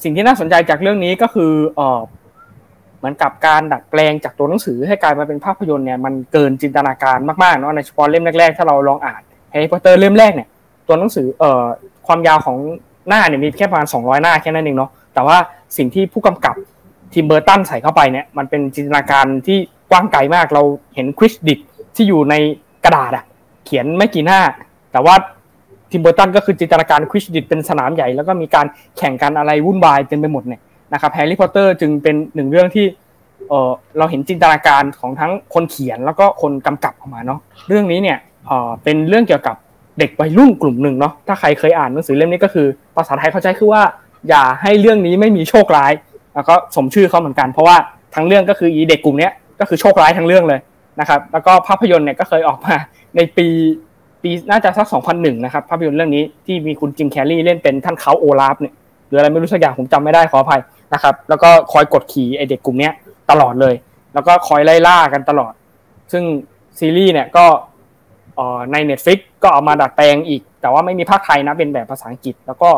[0.02, 2.00] สิ่งที่น่าสนใจจากเรื่องนี้ก็คือเออ
[2.98, 10.48] เหมือนกับการดัดแปลงจากตัวหนังสือให้กลายมาเป็นภาพยนตร์เนี่ยมันเกินจินตนาการมากๆเนาะในเฉพาะเล่มแรกๆ ถ้าเราลองอ่านแฮร์รี่พอตเตอร์เล่มแรกเนี่ย
[10.86, 11.64] ตัวหนังสือเอ่อ
[12.06, 12.56] ความยาวของ
[13.08, 15.36] หน้าเนี่ยมีแค่ประมาณ200 หน้าแค่นั้นเองเนาะแต่ว่า
[15.76, 16.54] สิ่งที่ผู้กำกับ
[17.12, 19.58] ทิมเบอร์ตันใส่เข้าไปเนี่ยมันเป็นจินตนาการที่
[19.90, 20.62] กว้างไกลมากเรา
[20.94, 21.58] เห็นควิดดิช
[21.96, 22.34] ที่อยู่ใน
[22.84, 23.24] กระดาษอะ
[23.64, 24.40] เขียนไม่กี่หน้า
[24.92, 25.14] แต่ว่า
[25.90, 28.66] ทิมเบอร์ตันก็คือจินตนาการควิดดิชเป็นสนามใหญ่ แล้วก็มีการ
[28.98, 30.60] แข่งกันอะไรวุ่นวายเต็มไปหมดเนี่ย
[30.92, 32.86] นะครับแฮร์รี่พอตเตอร์จึงเป็นหนึ่งเรื่องที่
[33.48, 39.56] เออเราเห็นจินตนาการของทั้งคนเขียนแล้วก็คนกำกับออกมาเนาะเรื่องนี้เนี่ยเออเป็นเรื่องเกี่ยวกับ
[39.98, 43.82] เด็กวัยรุ่นกลุ่มหนึ่งเนาะถ้าใครเคยอ่านหนังสือเล่มนี้ก็คือภาษาไทยเขาใช้คือว่า
[44.28, 45.92] อยากให้เรื่องนี้ไม่มีโชคร้าย
[46.34, 47.76] แล้วก็สมชื่อเขาเหมือนกัน เพราะว่า
[48.14, 49.28] ทั้งเรื่องก็คืออีเด็กกลุ่มนี้
[49.60, 50.60] ก็คือโชคร้ายทั้งเรื่องเลย
[51.00, 52.74] นะครับ แล้วก็ภาพยนตร์เนี่ยก็เคยออกมา
[53.16, 53.46] ในปี
[54.22, 58.74] ปีน่าจะสัก 2001 นะครับ ภาพยนตร์เรื่องนี้ที่มีคุณจิมแคลรี่เล่นเป็นท่านเขาโอลาฟเนี่ย
[59.08, 60.60] หรืออะไรไม่รู้สักอย่างผมจำไม่ได้ขออภัย
[60.94, 62.90] นะครับ แล้วก็คอยกดขี่ไอเด็กกลุ่มนี้
[63.30, 63.74] ตลอดเลย
[64.14, 65.52] แล้วก็คอยไล่ล่ากันตลอด
[66.12, 66.24] ซึ่ง
[66.78, 67.44] ซีรีส์เนี่ยก็
[68.72, 72.70] ใน Netflix ก็เอามาดัดแปลงอีก แต่ว่าไม่มีภาคไทยนะเป็นแบบภาษาอังกฤษ แล้วก็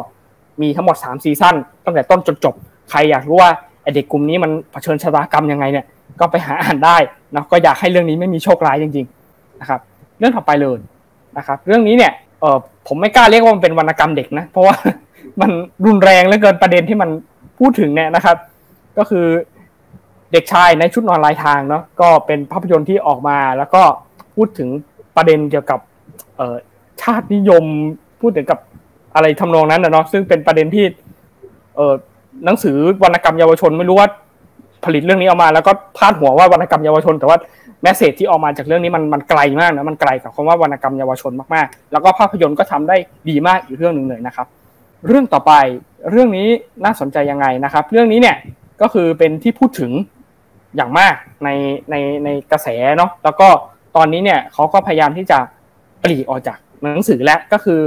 [0.63, 2.55] มีทั้งหมด 3 ซีซั่นตั้งแต่ต้นจนจบ
[2.91, 3.51] ใครอยากรู้ว่า
[3.83, 5.85] ไอเด็กกลุ่มนี้มันเผชิญชะตากรรมยังไงเนี่ย
[6.21, 6.97] ก็ไปหาอ่านได้
[7.35, 9.81] นะก็อยากให้เรื่องนี้ไม่มีโชคร้ายจริงๆนะครับ
[10.19, 10.79] เรื่องต่อไปเลย
[11.39, 12.59] นะครับ เรื่องนี้เนี่ยเออ
[12.89, 14.77] ผมไม่กล้าเรียกว่ามันเป็นวรรณกรรมเด็กนะ เพราะว่า
[15.41, 15.51] มัน
[15.87, 17.11] รุนแรงเหลือเกินประเด็นที่มัน
[17.59, 18.37] พูดถึงเนี่ยนะครับ
[18.99, 19.27] ก็คือ
[20.33, 23.83] เด็กชายในชุดนอนลายทางเนาะก็เป็นภาพยนตร์ที่ออกมา แล้วก็
[24.35, 24.69] พูดถึง
[25.17, 25.81] ประเด็นเกี่ยวกับ
[26.37, 26.57] เออ
[27.03, 27.65] ชาตินิยม
[28.21, 28.59] พูดถึงกับ
[29.15, 30.85] อะไรทำนองนั้นนะเนาะซึ่งเป็นประเด็นที่
[31.77, 31.95] เออ
[32.45, 34.09] หนังสือวรรณกรรมเยาวชนไม่รู้ว่า
[34.85, 37.39] ผลิตเรื่องนี้ออกมาแล้วก็พาดหัวว่าวรรณกรรมเยาวชน แต่ว่า
[37.83, 42.97] แมสเซจที่ออกมาจากเรื่องนี้มันมันไกลมากนะมันไกลกับคำว่าวรรณกรรมเยาวชนมากๆ แล้วก็ภาพยนตร์ก็ทำได้
[43.29, 44.47] ดีมากอีกเรื่องหนึ่งเลยนะครับ
[45.07, 45.53] เรื่องต่อไป
[46.11, 46.49] เรื่องนี้
[46.85, 48.37] น่าสนใจยังไงนะครับ เรื่องนี้เนี่ย
[48.83, 49.91] ก็คือเป็นที่พูดถึง
[50.77, 51.15] อย่างมาก
[51.45, 51.49] ใน
[51.91, 51.95] ใน
[52.25, 53.49] ในกระแสเนาะแล้วก็
[53.97, 55.39] ตอนนี้เนี่ยเขาก็พยายามที่จะ
[56.03, 57.81] ปลีกออกจากหนังสือแล้วก็คือ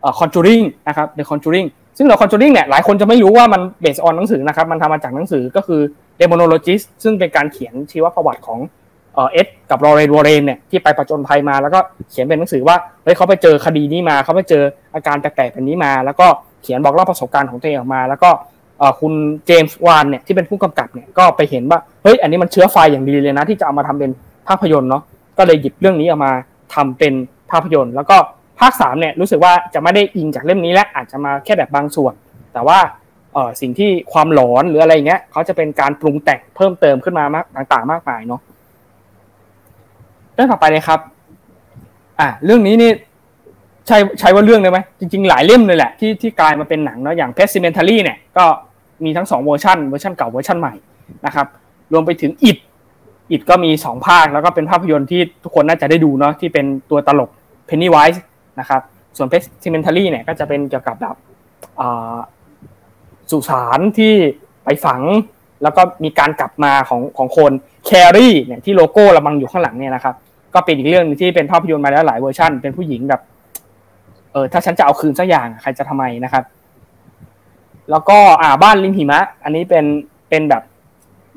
[0.00, 5.80] เอ่อ Conjuring นะครับ The Conjuring ซึ่ง The Conjuring เนี่ยหลายคนจะไม่รู้ว่ามัน based on หนังสือนะครับมันทำมาจากหนังสือก็คือ
[6.20, 8.60] Demonologist ซึ่งเป็นการเขียนชีวประวัติของ
[9.14, 11.80] เอ็ดกับลอเรนวอร์เรนเนี่ยที่ไปประจนภัยมาแล้วก็
[12.10, 14.62] เขียนเป็นหนังสือว่าเฮ้ยเขาไปเจอคดีนี้มาเขาไปเจอ
[14.94, 16.26] อาการแปลกๆแบบนี้มา แล้วก็
[16.62, 18.30] เขียนบอกเล่าประสบการณ์ของตัวเองออกมา แล้วก็
[19.00, 19.12] คุณ
[19.46, 24.10] เจมส์วานเนี่ยที่เป็นผู้กำกับเนี่ยก็ไปเห็นว่าเฮ้ยอันนี้มันเชื้อไฟอย่างดีเลยนะ ที่จะเอามาทำเป็น
[24.48, 25.02] ภาพยนตร์เนาะ
[25.38, 26.32] ก็เลยหยิบเรื่องนี้ออกมา
[26.74, 27.14] ทำเป็น
[27.50, 28.16] ภาพยนตร์ แล้วก็
[28.60, 32.14] ภาคสามเนี่ยรู้สึกว่าจะไม่ได้อิงจากเล่มนี้และอาจจะมาแค่แบบบางส่วน
[32.52, 32.78] แต่ว่า
[33.60, 38.40] สิ่งที่ความหลอนหรืออะไรเงี้ยเขาจะเป็นการปรุงแต่งเพิ่มเติมขึ้นมามากต่าง ๆ มากมายเนาะ
[40.34, 41.00] เรื่องต่อไปเลยครับ
[42.20, 42.90] อะเรื่องนี้นี่
[43.86, 48.44] ใช้ใช้ว่าเรื่องเลยไหมจริง ๆ หลายเล่มเลยแหละที่ที่กลายมาเป็นหนังเนาะอย่าง Pessimentary เนี่ยก็
[49.04, 50.74] มีทั้งสองเวอร์ชันเวอร์ชันเก่าเวอร์ชันใหม่
[51.26, 51.46] นะครับ
[51.92, 52.58] รวมไปถึง It
[53.30, 57.30] It ก็มีสองภาคแล้วก็เป็นภาพยนตร์ที่ทุกคนน่าจะได้ดูเนาะที่เป็นตัวตลก
[57.68, 58.18] Pennywise
[58.60, 58.80] นะครับ
[59.16, 61.16] ส่วน Pet Sematary เนี่ยก็จะเป็นเกี่ยวกับแบบ
[63.30, 64.14] สุสานที่
[64.64, 65.00] ไปฝัง
[65.62, 67.52] แล้วก็มีการกลับมาของของคน
[67.86, 70.14] Carrie เนี่ยที่โลโก้ระบังอยู่ข้างหลังเนี่ยนะครับ
[70.54, 73.20] ก็เป็นอีกเรื่องที่เป็นภาพยนตร์มาแล้วหลายเวอร์ชันเป็นผู้หญิงแบบ
[74.32, 76.44] เออถ้าฉันจะเอาคืนสักอย่างใครจะทำไมนะครับ
[77.90, 79.84] แล้วก็อ่าบ้านริมหิมะ อันนี้เป็น
[80.28, 80.62] เป็นแบบ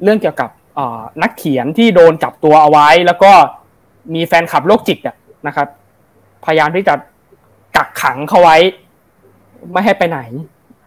[0.03, 0.49] เรื่องเกี่ยวกับ
[1.21, 3.31] นักเขียนที่โดนจับตัวเอาไว้ แล้วก็
[4.13, 4.99] มีแฟนคลับโรคจิต
[5.47, 5.67] นะครับ
[6.45, 6.93] พยายามที่จะ
[7.77, 8.57] กักขังเขาไว้
[9.71, 10.19] ไม่ให้ไปไหน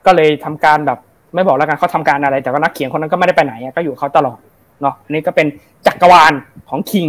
[0.06, 0.98] ก็เลยทำการแบบ
[1.34, 4.38] ไม่บอกแล้วกันเขาทำการอะไร แต่ก็นักเขียนคนนั้นก็ไม่ได้ไปไหนก็อยู่เขาตลอด
[4.82, 5.46] เนาะอันนี้ก็เป็น
[5.86, 6.32] จักรวาล
[6.68, 7.08] ของคิง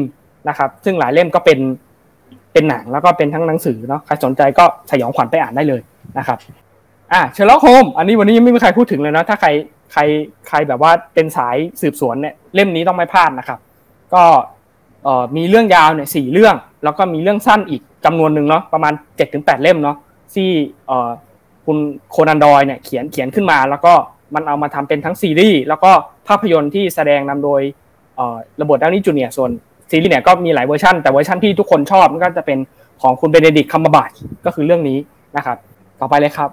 [0.49, 1.59] นะครับ ซึ่งหลายเล่มก็เป็น
[2.53, 5.81] เป็นหนังแล้วก็เป็นทั้งหนังสือเนาะใครสนใจก็สยองขวัญไปอ่านได้เลย
[6.17, 6.37] นะครับ
[7.13, 9.49] อ่าเชอร์ล็อกโฮมส์อันนี้วันนี้ยังไม่มีใครพูดถึงเลยนะถ้าใคร
[9.93, 10.01] ใคร
[10.47, 13.59] ใครแบบว่าเป็นสายสืบสวนเนี่ยเล่มนี้ต้องไม่พลาดนะครับ
[14.13, 14.23] ก็
[15.03, 19.97] เอ่อมีเรื่องยาวเนี่ยสี่เรื่อง แล้วก็มีเรื่องสั้นอีกจำนวนหนึ่งเนาะประมาณเจ็ดถึงแปดเล่มเนาะ
[20.33, 20.49] ที่
[20.87, 21.09] เอ่อ
[21.67, 21.77] คุณ
[22.11, 23.93] โคนันดอยล์เนี่ยเขียนเขียนขึ้นมาแล้วก็
[24.35, 25.91] มันเอามาทำเป็นทั้งซีรีส์แล้วก็
[26.27, 27.61] ภาพยนตร์ที่แสดงนำโดย
[28.61, 29.51] โรเบิร์ตดาวนีย์จูเนียร์ส่วน
[29.89, 32.59] ซีรีส์เนี่ยก็มีหลายเวอร์ชันแต่เวอร์ชันที่ทุกคนชอบมันก็จะเป็น
[33.01, 34.11] ของคุณเบเนดิกต์คัมเบอร์แบตช์
[34.45, 34.97] ก็คือเรื่องนี้
[35.37, 35.57] นะครับ
[35.99, 36.49] ต่อไปเลยครับ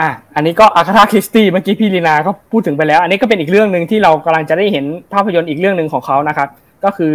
[0.00, 6.48] อะอันนี้ก็อกาธาคริสตี้เมื่อกี้พี่ลีนาก็พูดถึงไปแล้ว อันนี้ก็เป็นอีกเรื่องหนึ่งที่เรากำลังจะได้เห็นภาพยนตร์อีกเรื่องหนึ่งของเขานะครับ
[6.84, 7.14] ก็คือ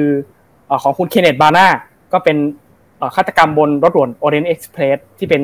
[0.83, 1.65] ของคุณเคนเนธบรานาห์
[2.13, 2.37] ก็เป็น
[3.15, 5.41] ฆาตกรรมบนรถด่วนโอเรียนท์เอ็กซ์เพรสที่เป็น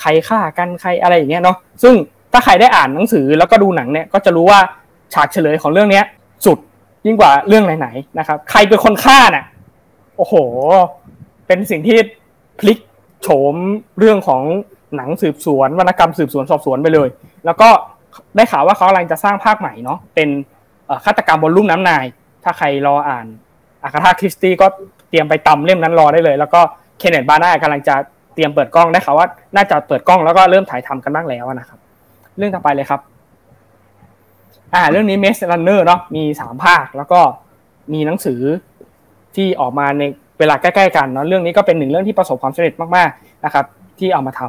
[0.00, 1.94] ใครฆ่ากันใครอะไรอย่างเงี้ยเนาะซึ่ง
[2.32, 4.60] ถ้าใครได้อ่านหนังสือแล้วก็ดูหนังเนี่ยก็จะรู้ว่า
[5.14, 6.04] ฉากเฉลยของเรื่องเนี้ย
[6.46, 6.58] สุด
[7.06, 9.44] ยิ่งกว่าเรื่องไหนๆนะครับ ใครเป็นคนฆ่าน่ะ
[10.16, 10.34] โอ้โห
[11.46, 11.98] เป็นสิ่งที่
[12.60, 12.78] พลิก
[13.22, 13.54] โฉม
[13.98, 14.42] เรื่องของ
[14.96, 17.08] หนังสืบสวนวรรณกรรมสืบสวนสอบสวนไปเลย
[17.44, 17.68] แล้วก็
[18.36, 20.28] ได้ข่าวว่าเขากำลังจะสร้างภาคใหม่เนาะเป็น
[21.04, 22.04] ฆาตกรรมบนลุ่มน้ำนาย
[22.44, 23.26] ถ้าใครรออ่าน
[23.82, 24.66] อาคาธาคริสตี้ก็
[25.08, 26.60] เตรียมไปตำเล่มนั้นรอได้เลย แล้วก็
[26.98, 27.94] เคนเนตบาร์น่ากำลังจะ
[28.36, 29.26] เตรียมเปิดกล้องได้ข่าวว่า
[29.56, 31.78] น่าจะเปิดกล้องแล้วก็เริ่มถ่ายทำกันบ้างแล้วนะครับ
[32.38, 33.00] เรื่องต่อไปเลยครับ
[34.74, 37.20] อ่า เรื่องนี้เมสลันเนอร์เนาะมีสามภาคแล้วก็
[37.92, 38.40] มีหนังสือ
[39.36, 40.02] ที่ออกมาใน
[40.38, 43.64] เวลาใกล้ๆกันเนาะเรื่องนี้ก็เป็นหนึ่งเรื่องที่ประสบความสำเร็จมากๆนะครับ
[43.98, 44.40] ที่เอามาท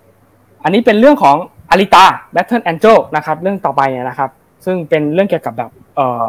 [0.00, 1.36] ำอันนี้เป็นเรื่องของ
[1.70, 2.04] อาริตา
[2.34, 4.30] Battle Angel นะครับ เรื่องต่อไปเนี่ยนะครับ
[4.64, 6.24] ซึ่งเป็นเรื่องเกี่ยวกับแบบเอ่อ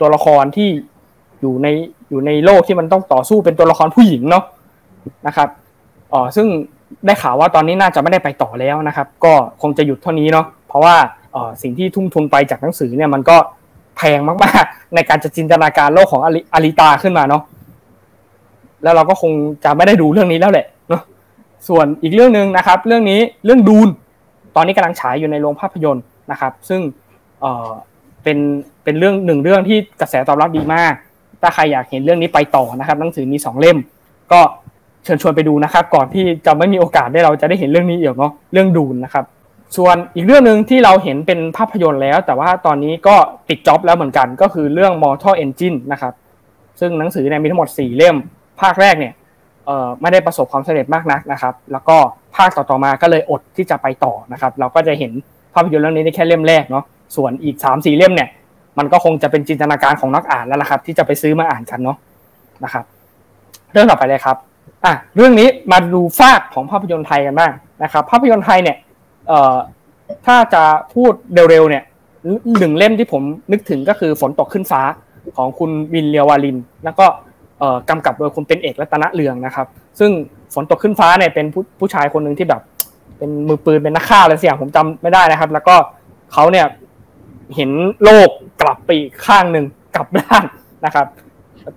[0.00, 0.68] ตัวละครที่
[1.40, 1.68] อยู่ใน
[2.10, 4.44] อยู่ในโลกที่มันต้องต่อสู้เป็นตัวละครผู้หญิงเนาะ
[5.26, 5.48] นะครับ
[6.12, 6.46] อ่อซึ่ง
[7.06, 9.32] ได้ข่าวว่าตอนนี้น่าจะไม่ได้ไปต่อแล้วนะครับ ก็
[9.62, 10.96] คงจะหยุดเท่านี้เนาะเพราะว่า
[11.34, 13.36] อ่อสิ่งที่ทุ่มทุนไปจากหนังสือเนี่ยมันก็
[13.96, 16.22] แพงมากๆ ในการจะจินตนาการโลกของ
[16.54, 17.42] อาริตาขึ้นมาเนาะ
[18.82, 19.32] แล้วเราก็คง
[19.64, 21.02] จะไม่ได้ดูเรื่องนี้แล้วแหละเนาะ
[21.68, 23.88] ส่วนอีกเรื่องหนึ่งนะครับ เรื่องนี้เรื่องดูน
[24.56, 26.80] ตอนนี้กำลังฉายอยู่ในโรงภาพยนตร์นะครับ ซึ่ง
[27.40, 27.70] เออ
[28.22, 28.38] เป็น
[28.84, 30.94] เป็นเรื่องหนึ่งเรื่องที่กระแสตอบรับดีมาก
[31.42, 33.78] ถ้าใครอยากเห็นเรื่องนี้ไปต่อนะครับ หนังสือมีสองเล่ม
[34.32, 34.40] ก็
[35.04, 39.24] เชิญชวนไปดูนะครับ ก่อนที่จะไม่มีโอกาสได้เราจะได้เห็นเรื่องนี้อีกเนาะเรื่องดูนนะครับ
[39.76, 43.16] ส่วนอีกเรื่องหนึ่งที่เราเห็นเป็นภาพยนตร์แล้ว แต่ว่าตอนนี้ก็
[43.48, 46.12] ติดจ็อบแล้วเหมือนกัน ก็คือเรื่อง Mortal Engine นะครับ
[46.80, 48.16] ซึ่งหนังสือเนี่ยมีทั้งหมด 4 เล่ม
[48.60, 49.12] ภาคแรกเนี่ย
[49.66, 51.96] เอ่อไม่ได้ประสบความสำเร็จมากนักนะครับ แล้วก็
[52.36, 55.12] ภาคต่อๆมาก็เลยอดที่จะไปต่อนะครับ เราก็จะเห็น
[55.54, 56.84] ภาพยนตร์เรื่องนี้ได้แค่เล่มแรกเนาะ
[57.16, 58.28] ส่วนอีก3 4เล่มเนี่ย
[58.78, 61.96] มันก็คงจะเป็นจินตนาการของนักอ่านแล้วล่ะครับ ที่จะไปซื้อมาอ่านกันเนาะ
[62.64, 62.84] นะครับ
[63.72, 64.36] เรื่องต่อไปเลยครับ
[64.84, 67.52] อะเรื่องนี้มาดูฟากของภาพยนตร์ไทยกันบ้าง
[67.82, 68.76] นะครับ ภาพยนตร์ไทยเนี่ย
[69.28, 69.56] เอ่อ
[70.26, 70.62] ถ้าจะ
[70.94, 71.82] พูดเร็วๆเนี่ย
[72.58, 73.22] หนึ่งเล่มที่ผม
[73.52, 74.82] นึกถึงก็คือฝนตกขึ้นฟ้า
[75.36, 77.06] ของคุณวินเลียววาลิน แล้วก็
[77.58, 79.66] เอ่อกำกับโดยคุณเป็นเอกรัตนเรืองนะครับ
[79.98, 80.10] ซึ่ง
[80.54, 82.62] ฝนตกขึ้นฟ้าเนี่ยเป็นผู้ผู้ชายคนหนึ่งที่แบบ
[83.18, 85.76] เป็นมือปืนเป็นนักฆ่าอะไรสักอย่างผมจำไม่ได้นะครับ แล้วก็
[86.32, 86.66] เขาเนี่ย
[87.56, 87.70] เห็น
[88.04, 88.28] โลก
[88.62, 89.64] กลับไปอีกข้างหนึ่ง
[89.96, 90.44] กลับด้าน
[90.84, 91.06] นะครับ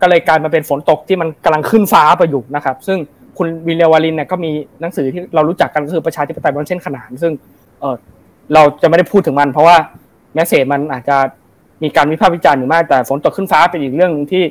[0.01, 2.97] ก็เลยกลายมาเป็นฝนตกที่มันกำลังขึ้นฟ้าไปอยู่นะครับ ซึ่ง
[3.37, 4.51] คุณวิลเลยวาลินเนี่ยก็มี
[4.81, 7.31] หนังสือที่เรารู้จักกันก็คือประชาธิปไตยบนเส้นขนาน ซึ่ง
[7.79, 7.95] เออ
[8.53, 9.75] เราจะไม่ได้พูดถึงมัน เพราะว่า
[10.33, 11.17] แมสเซจมันอาจจะ
[11.83, 14.43] มีการวิพากษ์วิจารณ์อยู่มาก แต่ฝนตกขึ้นฟ้าเป็นอีกเรื่องที่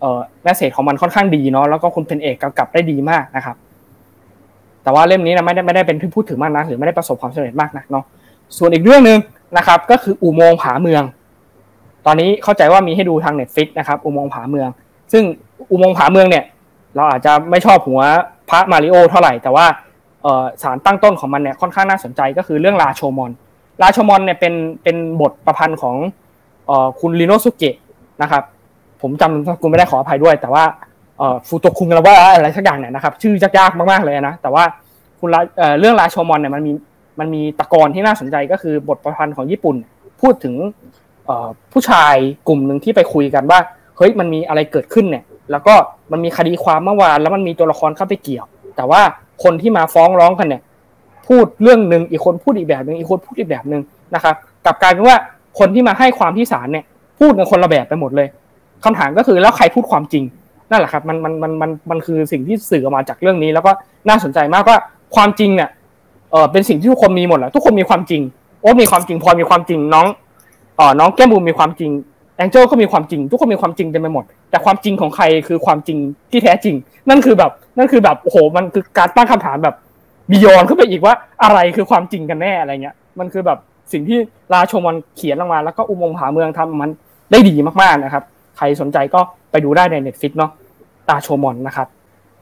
[0.00, 3.56] เออแมสเซจของมันค่อนข้างดีเนาะแล้วก็คุณเพนเอกกำกับได้ดีมากนะครับ
[4.82, 8.04] แต่ว่าเล่มนี้นะไม่ได้ไม่ได้เป็นที่พูดถึงมากนะหรือไม่ได้ประสบความสำเร็จมากนักเนาะ
[8.58, 9.18] ส่วนอีกเรื่องหนึ่ง
[9.56, 11.02] นะครับ ก็คืออุโมงค์ผาเมือง
[12.10, 14.68] ตอนนี้เข้าใจว่ามีให้ดูทาง Netflix นะครับอุโมงค์ผาเมือง
[15.12, 15.24] ซึ่ง
[15.70, 16.44] อุโมงค์ผาเมืองเนี่ย
[16.96, 18.00] เราอาจจะไม่ชอบหัว
[18.50, 19.66] พระมาริโอเท่าไหร่ แต่ว่า
[20.62, 23.30] สารตั้งต้นของมันเนี่ยค่อนข้างน่าสนใจก็คือเรื่องราโชมอน
[23.82, 25.96] ราโชมอนเนี่ยเป็นเป็นบทประพันธ์ของ
[27.00, 27.76] คุณริโนสุเกะ
[28.22, 28.42] นะครับ
[29.02, 30.64] ผมจำนามสกุลไม่ได้ขออภัยด้วย แต่ว่า
[31.46, 34.64] ฟูโตคุงเราว่าอะไรสักอย่างเนี่ยนะครับ ชื่อยากๆมากๆเลยนะแต่ว่า
[35.20, 35.28] คุณ
[35.80, 36.72] เรื่องราโชมอนเนี่ยมันมี
[37.20, 39.76] มันมีตะกอนที่น่าสนใจก็คือบทประพันธ์ของญี่ปุ่น
[40.20, 40.54] พูดถึง
[41.72, 42.14] ผู้ชาย
[42.48, 43.58] กลุ่มหนึ่งที่ไปคุยกันว่า
[43.96, 45.74] เฮ้ยมันมีอะไรเกิดขึ้นเนี่ย แล้วก็
[46.12, 48.46] มันมีคดีความเมื่อวานแล้วมันมีตัวละครเข้าไปเกี่ยว
[48.76, 49.00] แต่ว่า
[49.42, 50.62] คนที่มาฟ้องร้องกันเนี่ย
[51.28, 53.82] พูดเรื่องหนึ่งอีกคนพูดอีกแบบหนึ่งอีกคนพูดอีกแบบหนึ่ง
[54.14, 54.34] นะครับ
[54.64, 55.16] กลับกลายเป็นว่า
[55.58, 56.84] คนที่มาให้ความที่ศาลเนี่ย
[57.18, 58.28] พูดกันคนละแบบไปหมดเลย
[58.84, 60.24] คำถามก็คือแล้วใครพูดความจริง
[60.70, 63.72] นั่นแหละครับมันมันมันมันมันคือสิ่งที่สื่อออกมาจากเรื่องนี้ แล้วก็
[64.08, 64.76] น่าสนใจมากว่า
[65.14, 65.68] ความจริงเนี่ย
[66.30, 68.22] เออเป็นสิ่งที่ทุกคนมีหมดแหละทุกคนมีความจริง
[68.62, 70.06] โอ๊ตมีความจริงพลอยมีความจริงน้อง
[70.78, 71.90] ออน้องแก้มบูมมีความจริง
[72.36, 75.98] แองเจิลก็มีความจริง ทุกคนมีความจริงเต็มไปหมด แต่ความจริงของใครคือความจริง
[76.30, 76.74] ที่แท้จริง
[77.08, 79.74] นั่นคือแบบ นั่นคือแบบโอ้โหมันคือการตั้งคำถามแบบ
[80.30, 83.58] beyond ขึ้นไปอีกว่าอะไรคือความจริงกันแน่อะไรเงี้ย มันคือแบบ
[83.92, 84.18] สิ่งที่
[84.52, 86.90] ราโชมอนเขียนลงมา แล้วก็อุโมงค์ผาเมืองทำมัน
[87.30, 88.24] ได้ดีมากๆนะครับ
[88.56, 90.50] ใครสนใจก็ไปดูได้ใน Netflix เนาะ
[91.08, 91.86] ราโชมอนนะครับ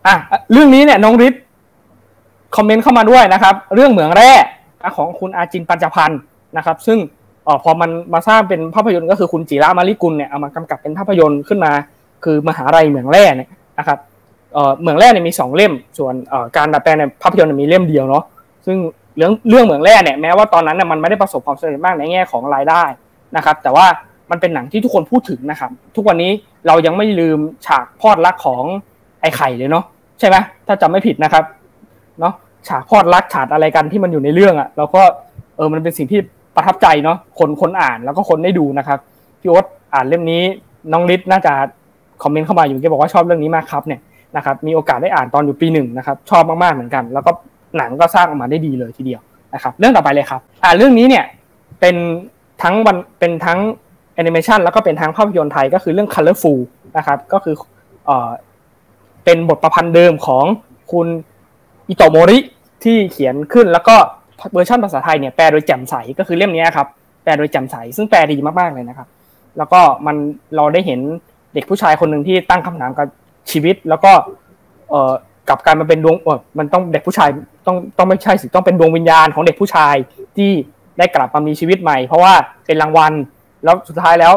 [0.07, 0.15] อะ
[0.53, 1.35] เรื่องนี้เนี่ยน้องริฟ
[2.57, 4.33] คอมเมนต์เข้ามาด้วยนะครับ เรื่องเหมืองแร่
[4.97, 6.21] ของคุณอาจินต์ปัญจพรรค์
[6.57, 6.99] นะครับ ซึ่ง
[7.47, 11.73] ออพอมันมาสร้างเป็นภาพยนตร์ก็คือคุณจิระมะลิกุลเนี่ยเอามากำกับเป็นภาพยนตร์ขึ้นมา
[12.25, 13.99] คือมหาลัยเหมืองแร่เนี่ยนะครับ
[14.55, 18.25] เออเหมืองแร่เนี่ยมีสองเล่ม ส่วนเออการดัดแปลงในภาพยนตร์มีเล่มเดียวเนาะ
[18.67, 18.77] ซึ่ง
[19.17, 22.83] เรื่องเรื่องเหมืองแร่เนี่ยแม้ว่าตอนนั้นเนี่ยมันไม่ได้ประสบความสำเร็จมากในแง่ของรายได้
[23.37, 23.87] นะครับ แต่ว่า
[24.31, 26.33] มันเป็นหนังที่ทุกคนพูดถึงนะครับ ทุกวันนี้
[26.67, 28.65] เรายังไม่ลืมฉากพอดรักของ
[29.21, 29.85] ไอ้ไข่เลยเนาะ
[30.19, 30.37] ใช่ไหม
[30.67, 31.45] ถ้าจำไม่ผิดนะครับ
[32.21, 32.35] เนาะ
[32.69, 35.03] ฉากพอดรักฉากอะไรกันที่มันอยู่ในเรื่องอะ่ะเราก็
[35.57, 36.21] เออมันเป็นสิ่งที่
[36.57, 38.99] ประทับใจเนาะคนคนอ่านแล้วก็คนได้ดูนะครับ
[39.41, 40.43] พี่โอ๊ตอ่านเล่มนี้
[40.93, 41.53] น้องฤทธิ์น่าจะ
[42.23, 44.01] คอมเมนต์เข้ามาอยู่แกบอกว่าชอบเรื่องนี้มากครับเนี่ย
[44.37, 47.31] นะครับมีโอกาสได้อ่านตอนอยู่ปีหนึ่งนะครับชอบมากๆเหมือนกัน แล้วก็
[47.77, 49.21] หนังก็สร้างออกมาได้ดีเลยทีเดียว
[49.55, 51.25] นะครับเรื่องต่อไปเลยครับอ่าเรื่องนี้เนี่ย
[51.81, 51.97] เป็น
[52.63, 53.59] ทั้งวันเป็นทั้ง
[54.15, 56.61] แอนิเมชันแล้วก็เป็นทั้งภาพยนตร์ไทยก็คือเรื่อง Colorful
[56.97, 57.55] นะครับก็คือ
[58.07, 58.31] เอ่อ
[59.25, 60.45] เป็นบทประพันธ์เดิมของ
[60.93, 61.07] คุณ
[61.89, 62.39] เอโตะโมริ
[62.85, 63.97] ที่เขียนขึ้นแล้วก็
[64.53, 66.87] เวอร์ชันภาษาไทยเนี่ยแปลโดยแจ่มใสก็คือเล่มนี้ครับ
[67.25, 69.09] แปลโดยแจ่มใสซึ่งแปลดีมากๆเลยนะครับ
[69.59, 70.17] แล้วก็มัน
[70.57, 71.01] เราได้เห็น
[71.55, 73.07] เด็กผู้ชายคนหนึ่งที่ตั้งคำถามกับ
[73.51, 74.13] ชีวิต แล้วก็
[74.91, 75.13] เอ่อ
[75.49, 77.29] กลับกลายมาเป็นดวงเออมันต้องเด็กผู้ชาย
[77.67, 79.95] ต้องต้องไม่ใช่สิต้องเป็นดวงวิญญาณของเด็กผู้ชาย
[80.37, 80.51] ที่
[80.99, 82.33] ได้กลับมามีชีวิตใหม่ เพราะว่า
[82.67, 83.13] เป็นรางวัล
[83.65, 84.33] แล้วสุดท้ายแล้ว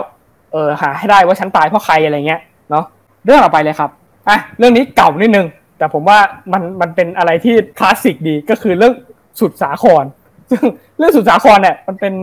[0.52, 2.86] เออหาให้ได้ว่าฉันตายเพราะใครอะไรเงี้ยเนาะ
[3.26, 3.90] เรื่องต่อไปเลยครับ
[4.28, 5.48] อะเรื่องนี้เก่านิดนึง
[5.78, 6.20] แต่ผมว่า
[6.54, 8.94] มันมันเป็นอะไรที่คลาสสิกดีก็คือเรื่อง
[9.40, 10.04] สุดสาคร
[10.52, 10.62] ซึ่ง
[10.98, 12.14] เรื่องสุดสาครเนี่ยมันเป็น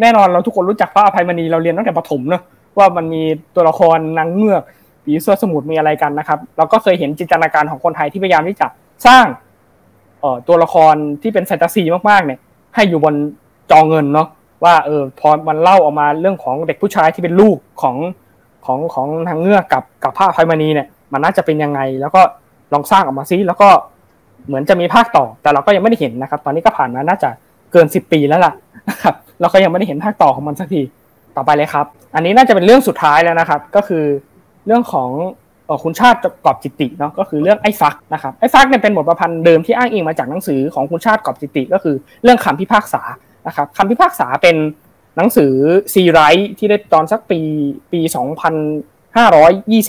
[0.00, 2.42] แน่นอนเราทุกคนรู้จักพระอภัยมณีเราเรียนตั้งแต่ประถมเนอะ
[2.78, 3.22] ว่ามันมี
[3.54, 4.62] ตัวละครนางเงือก
[5.04, 8.66] ผีเสื้อสมุทรมีอะไรกันนะครับ เราก็เคยเห็นจินตนาการของคนไทยที่พยายามที่จะ
[9.06, 9.26] สร้าง
[10.20, 12.38] เอ่อตัวละครที่เป็นแฟนตาซีมากๆเนี่ย
[12.74, 13.14] ให้อยู่บน
[13.70, 14.28] จอเงินเนาะ
[14.64, 17.96] ว่าเออพอมันเล่าออกมาเรื่องของเด็กผู้ชายที่เป็นลูกของ
[18.66, 22.20] ของของนางเงือกกับกับพระอภัยมณีเนี่ย มันน่าจะเป็นยังไง แล้วก็
[22.72, 23.68] ลองสร้างออกมาซิแล้วก็
[24.46, 27.30] เหมือนจะมีภาคต่อ แต่เราก็ยังไม่ได้เห็นนะครับ ตอนนี้ก็ผ่านมาน่าจะ
[27.72, 28.52] เกินสิบปีแล้วล่ะ
[28.90, 30.82] นะครับเราก็ยังไม่ได้เห็นภาคต่อของมันสักที
[31.36, 34.04] ต่อไปเลยครับ อันนี้น่าจะเป็นเรื่องสุดท้ายแล้วนะครับ ก็คือ
[34.66, 35.10] เรื่องของ
[35.84, 43.02] คุณชาติกอบจิตติเนาะก็คือเรื่องไอ้ฟักนะครับไอ้ฟักเนี่ยเป็นบทประพันธ์เดิมที่อ้างอิงมาจากหนังสือของคุณชาติกอบจิตติก็คือเรื่องคำพิพากษา
[43.46, 44.56] นะครับคำพิพากษาเป็น
[45.16, 45.52] หนังสือ
[45.94, 47.40] ซีไรท์ที่ได้ตอนสักปี
[47.92, 48.00] ปี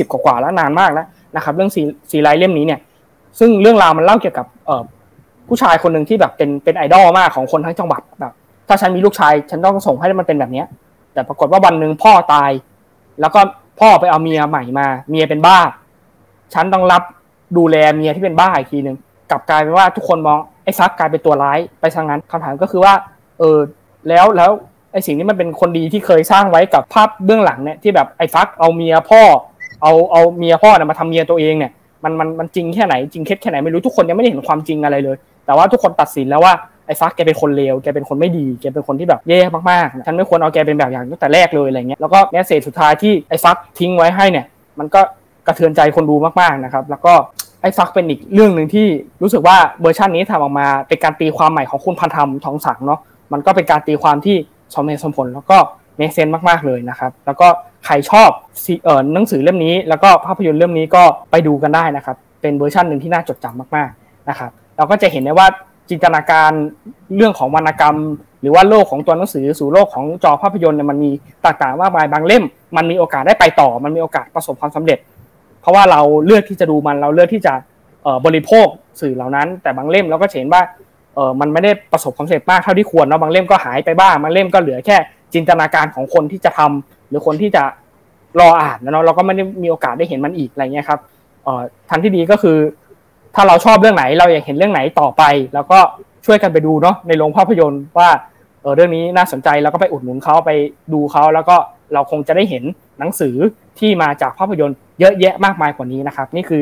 [0.07, 1.81] 2520 กว่าๆแล้วนานมากแล้วนะครับ เรื่องซี
[2.11, 2.80] ซีไรท์เล่มนี้เนี่ย
[3.39, 4.72] ซึ่งเรื่องราวมันเล่าเกี่ยวกับเอ
[5.47, 8.34] ผู้ชายคนหนึ่งที่แบบเป็นเป็นไอดอลมากของคนทั้งจังหวัดแบบ
[8.68, 10.68] ถ้าฉันมีลูกชาย ฉันต้องส่งให้มันเป็นแบบเนี้ย
[11.14, 12.51] แต่ปรากฏว่าวันหนึ่งพ่อตาย
[13.22, 13.39] แล้วก็
[13.80, 15.57] พ่อไปเอาเมียใหม่มา เมียเป็นบ้า
[16.53, 17.03] ฉันต้องรับ
[17.57, 18.97] ดูแลเมียที่เป็นบ้าอีกทีหนึ่ง
[19.31, 22.93] กลับกลายเป็นว่าทุกคนมองไอ้ฟักกลายเป็นตัวร้ายไปซะงั้นคำถามก็คือว่า
[23.39, 23.57] เออ
[24.10, 24.51] แล้วแล้ว
[24.91, 29.22] ไอ้สิ่งที่มันเป็นคนดีที่เคยสร้างไว้กับภาพเบื้องหลังเนี่ยที่แบบไอ้ฟักเอาเมียพ่อ
[29.81, 31.72] เอาเอาเมียพ่อเนี่ยมาทำเมียตัวเองเนี่ย
[32.03, 36.53] มันมันมันจริงแค่ไหนจริงเท็จแค่ไหนไม่รู้ทุกคนยังไม่ได้เห็นความจริงอะไรเลย แต่ว่าทุกคนตัดสินแล้วว่า
[36.88, 39.39] ไอ้ฟักแกเป็นคนเลวแกเป็นคนไม่ดีแกเป็นคนที่แบบแย่
[39.71, 44.45] มากๆฉันไม่ควรเอาแกเป็นแบบอย่างตั้งแต่แรกเลยอะไรเงี้ยแล้วก็แมสเซจสุดท้ายที่ไอ้ฟักทิ้งไว้ให้เนี่ย
[44.80, 45.01] มันก็
[45.47, 47.13] กระเทือนใจคนดูมากๆนะครับ แล้วก็
[47.61, 48.88] ไอ้ฟักเป็นอีกเรื่องหนึ่งที่
[49.21, 52.99] รู้สึกว่าเวอร์ชันนี้ทำออกมาเป็นการตีความใหม่ของคุณพันธุ์ธรรมทองสังข์เนาะ
[53.34, 54.35] มันก็เป็นการตีความที่
[54.75, 55.57] สมเหตุสมผลแล้วก็
[55.97, 57.47] make sense มากๆเลยนะครับ แล้วก็
[57.85, 58.30] ใครชอบ
[58.84, 65.47] เอ่อหนังสือเล่มนี้ แล้วก็ภาพยนตร์เล่มนี้ก็ไปดูกันได้นะครับ เป็นเวอร์ชันหนึ่งที่น่าจดจำมากๆนะครับ เราก็จะเห็นได้ว่า
[65.89, 66.51] จินตนาการ
[67.15, 67.97] เรื่องของวรรณกรรม
[68.41, 71.11] หรือว่าโลกของตัวหนังสือสู่โลกของจอภาพยนตร์เนี่ยมันมี
[71.45, 72.43] ต่างๆมากมายบางเล่ม
[72.77, 74.99] มันมีโอกาสได้ไปต่อ มันมีโอกาสประสบความสำเร็จ
[75.61, 77.53] เพราะว่าเราเลือกที่จะดูมันเราเลือกที่จะ
[78.26, 78.68] บริโภค
[79.01, 80.61] สื่อเหล่านั้น แต่บางเล่มเราก็เห็นว่า
[81.15, 84.97] เออมันไม่ได้ประสบความสำเร็จมากเท่าที่ควรเนาะบางเล่มก็หายไปบ้างบางเล่มก็เหลือแค่
[85.34, 87.64] จินตนาการของคนที่จะทำห รือคนที่จะ
[88.40, 90.99] รออ่านนะเนาะเราก็ไม่ได้มีโอกาสได้เห็นมันอีกอะไรเงี้ยครับ
[91.44, 92.57] เอ่อทางที่ดีก็คือ
[93.35, 95.23] ถ้าเราชอบเรื่องไหนเราอยากเห็นเรื่องไหนต่อไป
[95.53, 95.80] แล้วก็
[96.26, 98.10] ช่วยกันไปดูเนาะในโรงภาพยนตร์ว่า
[98.61, 100.52] เออเรื่องนี้น่าสนใจแล้วก็ไปอุดหนุนเขาไป
[100.94, 101.56] ดูเขาแล้วก็
[101.94, 102.64] เราคงจะได้เห็น
[102.99, 103.35] หนังสือ
[103.80, 106.61] ที่มาจากภาพยนตร์เยอะแยะมากมายกว่านี้นะครับ นี่คือ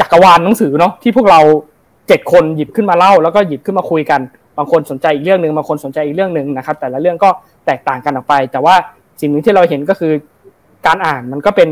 [0.00, 1.40] จักรวาลหนังสือเนาะที่พวกเรา
[2.08, 4.20] เจ็ดคนหยิบขึ้นมาเล่า แล้วก็หยิบขึ้นมาคุยกัน
[4.58, 7.30] บางคนสนใจอีกเรื่องหนึ่งบางคนสนใจอีกเรื่องหนึ่งนะครับ แต่ละเรื่องก็
[7.66, 8.74] แตกต่างกันออกไป แต่ว่า
[9.22, 10.12] สิ่งหนึ่งที่เราเห็นก็คือ
[10.86, 11.68] การอ่านมันก็เป็น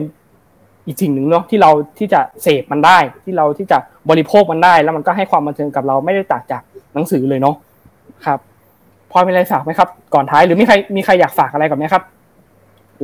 [0.87, 3.79] อีกสิ่งหนึ่งเนาะที่เราที่จะเสพมันได้ ที่เราที่จะ
[4.11, 6.63] บริโภคมันได้ แล้วมันก็ให้ความบันเทิงกับเราไม่ได้ต่างจาก
[6.95, 7.55] หนังสือเลยเนาะ
[8.27, 8.39] ครับ
[9.11, 12.03] พอมีอะไรฝากไหมครับ ก่อนท้ายหรือมีใครมีใครอยากฝากอะไรกับไหมครับ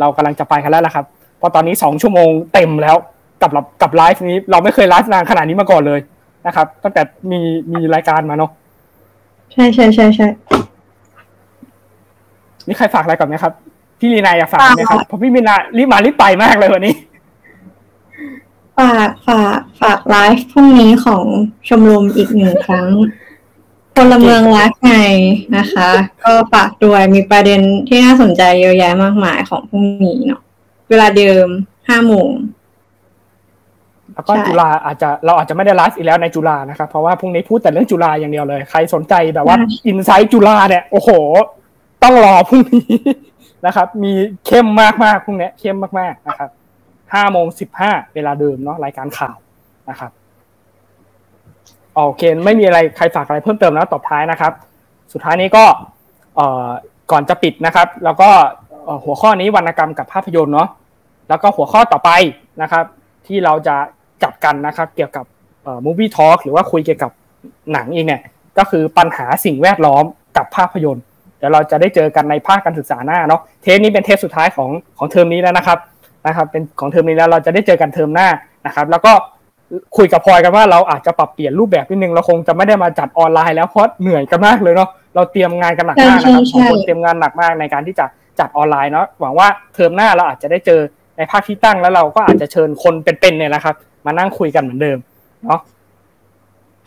[0.01, 1.05] เรากำลังจะไปกันแล้วละครับ
[1.39, 2.97] เพราะตอนนี้สองชั่วโมงเต็มแล้ว
[3.43, 3.51] กับ
[3.83, 6.01] กับไลฟ์นี้ เราไม่เคยไลฟ์นานขนาดนี้มาก่อนเลย
[6.47, 7.41] นะครับ ตั้งแต่มี
[7.73, 8.51] มีรายการมาเนาะ
[9.53, 10.29] ใช่ใช่ใช่ใช่
[12.69, 13.53] มีใครฝากอะไรก่อนไหมครับ
[13.99, 16.95] พี่ลีนายอยากฝากไหมครับเพราะพี่มีนารีบมารีบไปมากเลยวันนี้
[18.79, 21.25] ฝากฝากฝากไลฟ์พรุ่งนี้ของ
[21.69, 22.91] ชมรมอีกหนึ่งครั้ง
[23.95, 24.95] พลเมืองรักไง
[25.57, 25.91] นะคะ
[26.25, 30.43] ก็ฝากด้วยมีประเด็นที่น่าสนใจเยอะแยะมากมายของพรุ่งนี้เนาะ
[30.89, 31.49] เวลาเดิม
[31.89, 32.29] ห้าโมง
[34.15, 39.57] แล้วก็จุฬาอาจจะเราอาจจะไม่ได้ไลฟ์อีกแล้วในจุฬานะครับ เพราะว่าพรุ่งนี้พูดแต่เรื่องจุฬาอย่างเดียวเลย ใครสนใจแบบว่า
[39.87, 41.11] อินไซต์จุฬาเนี่ย โอ้โห
[42.03, 42.87] ต้องรอพรุ่งนี้
[43.67, 44.13] นะครับ มี
[44.47, 46.51] เข้มมากมากพรุ่งนี้เข้มมากๆนะครับ
[47.15, 49.37] ห้าโมงสิบห้าเวลาเดิมเนาะรายการข่าว
[49.91, 50.11] นะครับ
[51.95, 54.53] โอเคไม่มีอะไรใครฝากอะไรเพิ่มเติมแล้วตบท้ายนะครับ
[55.13, 55.65] สุดท้ายนี้ก็
[57.11, 58.29] ก่อนจะปิดนะครับ แล้วก็
[59.05, 60.69] หัวข้อนี้วรรณกรรมกับภาพยนตร์เนาะ
[61.29, 62.11] แล้วก็หัวข้อต่อไป
[62.63, 62.85] นะครับ
[63.27, 63.77] ที่เราจะ
[64.23, 65.25] จัดกันนะครับ เกี่ยวกับ
[65.63, 67.13] เอ่อ movie talk หรือว่าคุยเกี่ยวกับ
[67.73, 68.23] หนังเองเนี่ย
[68.59, 70.05] ก็คือปัญหาสิ่งแวดล้อม
[70.37, 71.05] กับภาพยนตร์
[71.47, 75.79] ดี๋ยวเราจะได้เจอกันในภาคการศึกษาหน้าเนาะเทปนี้เป็นเทปสุดท้ายของของเทอมนี้แล้วนะครับ
[76.27, 78.29] นะครับเป็นของเทอมนี้แล้วเราจะได้เจอกันเทอมหน้า
[78.67, 79.13] นะครับแล้วก็
[79.97, 88.07] คุยกับพลอยกันว่าเราอาจจะปรับเปลี่ยนรูปแบบนิดนึงเราคงจะไม่ได้มาจัดออนไลน์แล้วเพราะเหนื่อยกันมากเลยเนาะเราเตรียมงานกันหนักมากนะครับสองคนเตรียมงานหนักมากในการที่จะ
[88.41, 90.81] จัดออนไลน์เนาะหวังว่าเทอมหน้าเราอาจจะได้เจอ
[91.17, 93.75] ในภาคที่ตั้งแล้วเราก็อาจจะเชิญคนเป็นๆเนี่ยนะครับ
[94.07, 94.99] มานั่งคุยกันเหมือนเดิม
[95.45, 95.61] เนาะ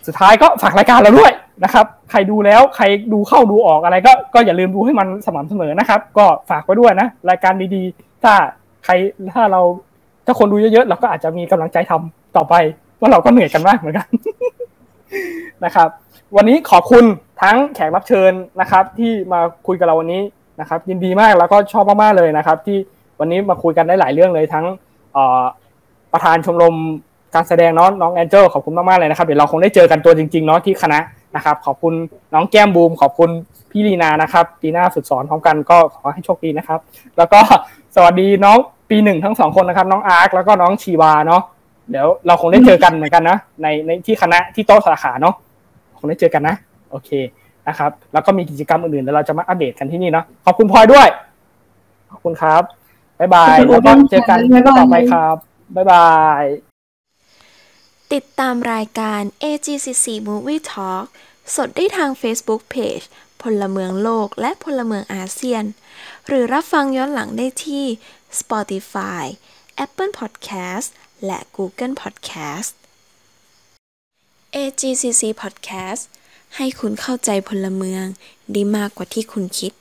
[0.07, 1.31] สุดท้ายก็ฝากรายการเราด้วย
[1.63, 8.33] นะครับ ใครดูแล้วใครดูเข้าดูออกอะไรก็ก็อย่าลืมดูให้มันสม่ำเสมอนะครับ ก็ฝากไว้ด้วยนะ รายการดีๆ ถ้า
[8.85, 8.93] ใคร
[9.33, 9.61] ถ้าเรา
[10.25, 12.55] ถ้าคนดูเยอะๆเราก็อาจจะมีกำลังใจทำต่อไป
[12.99, 14.07] ว่าเราก็เหนื่อยกันมากเหมือนกัน
[15.65, 15.89] นะครับ
[16.35, 17.03] วันนี้ขอบคุณ
[17.41, 18.31] ทั้งแขกรับเชิญ
[18.61, 20.21] นะครับ ที่มาคุยกับเราวันนี้
[20.59, 22.77] นะครับ ยินดีมากแล้วก็ชอบมากๆเลยนะครับ ที่
[23.19, 24.65] วันนี้มาคุยกันได้หลายเรื่องเลยทั้ง
[26.13, 26.75] ประธานชมรม
[27.35, 30.99] การแสดงน้องน้องแอนเจลขอบคุณมากๆเลยนะครับเดี๋ยวเราคงได้เจอกันตัวจริงๆเนาะที่คณะ
[31.35, 31.93] นะครับ ขอบคุณ
[32.33, 33.29] น้องแก้มบูม ขอบคุณ
[33.71, 36.79] พี่ลีนานะครับ ปีหน้าฝึกสอนพร้อมกันก็ขอให้โชคดีนะครับ
[37.17, 37.39] แล้วก็
[37.95, 38.57] สวัสดีน้อง
[38.89, 41.41] ปีหนึ่งทั้งสองคนนะครับ น้องอาร์คแล้วก็น้องชีวาเนาะ
[41.91, 45.35] เดี๋ยวเราคงได้เจอกันเหมือนกันนะในในที่คณะที่โต๊ะสาขาเนาะ
[45.97, 46.55] คงได้เจอกันนะ
[46.91, 47.09] โอเค
[47.67, 51.07] นะครับ แล้วก็มีกิจกรรมอื่นๆเดี๋ยวเราจะมาอัปเดตกันที่นี่เนาะขอบคุณพลอยด้วย
[52.11, 52.63] ขอบคุณครับ
[53.19, 54.37] บ๊ายบายแล้วก็เจอกัน
[54.79, 55.35] ต่อไปครับ
[55.75, 56.07] บ๊ายบา
[56.41, 56.68] ย
[58.15, 61.05] ติดตามรายการ AGCC Movie Talk
[61.55, 63.05] สดได้ทาง Facebook Page
[63.41, 65.63] พลเมืองโลกและพลเมืองอาเซียน
[66.27, 67.85] หรือรับฟังย้อนหลังได้ที่
[68.39, 69.23] Spotify
[69.85, 70.87] Apple Podcast
[71.25, 72.71] และ Google Podcast
[74.55, 76.01] AGCC Podcast
[76.55, 78.05] ให้คุณเข้าใจพลเมือง
[78.55, 79.71] ด้มากกว่าที่คุณคิด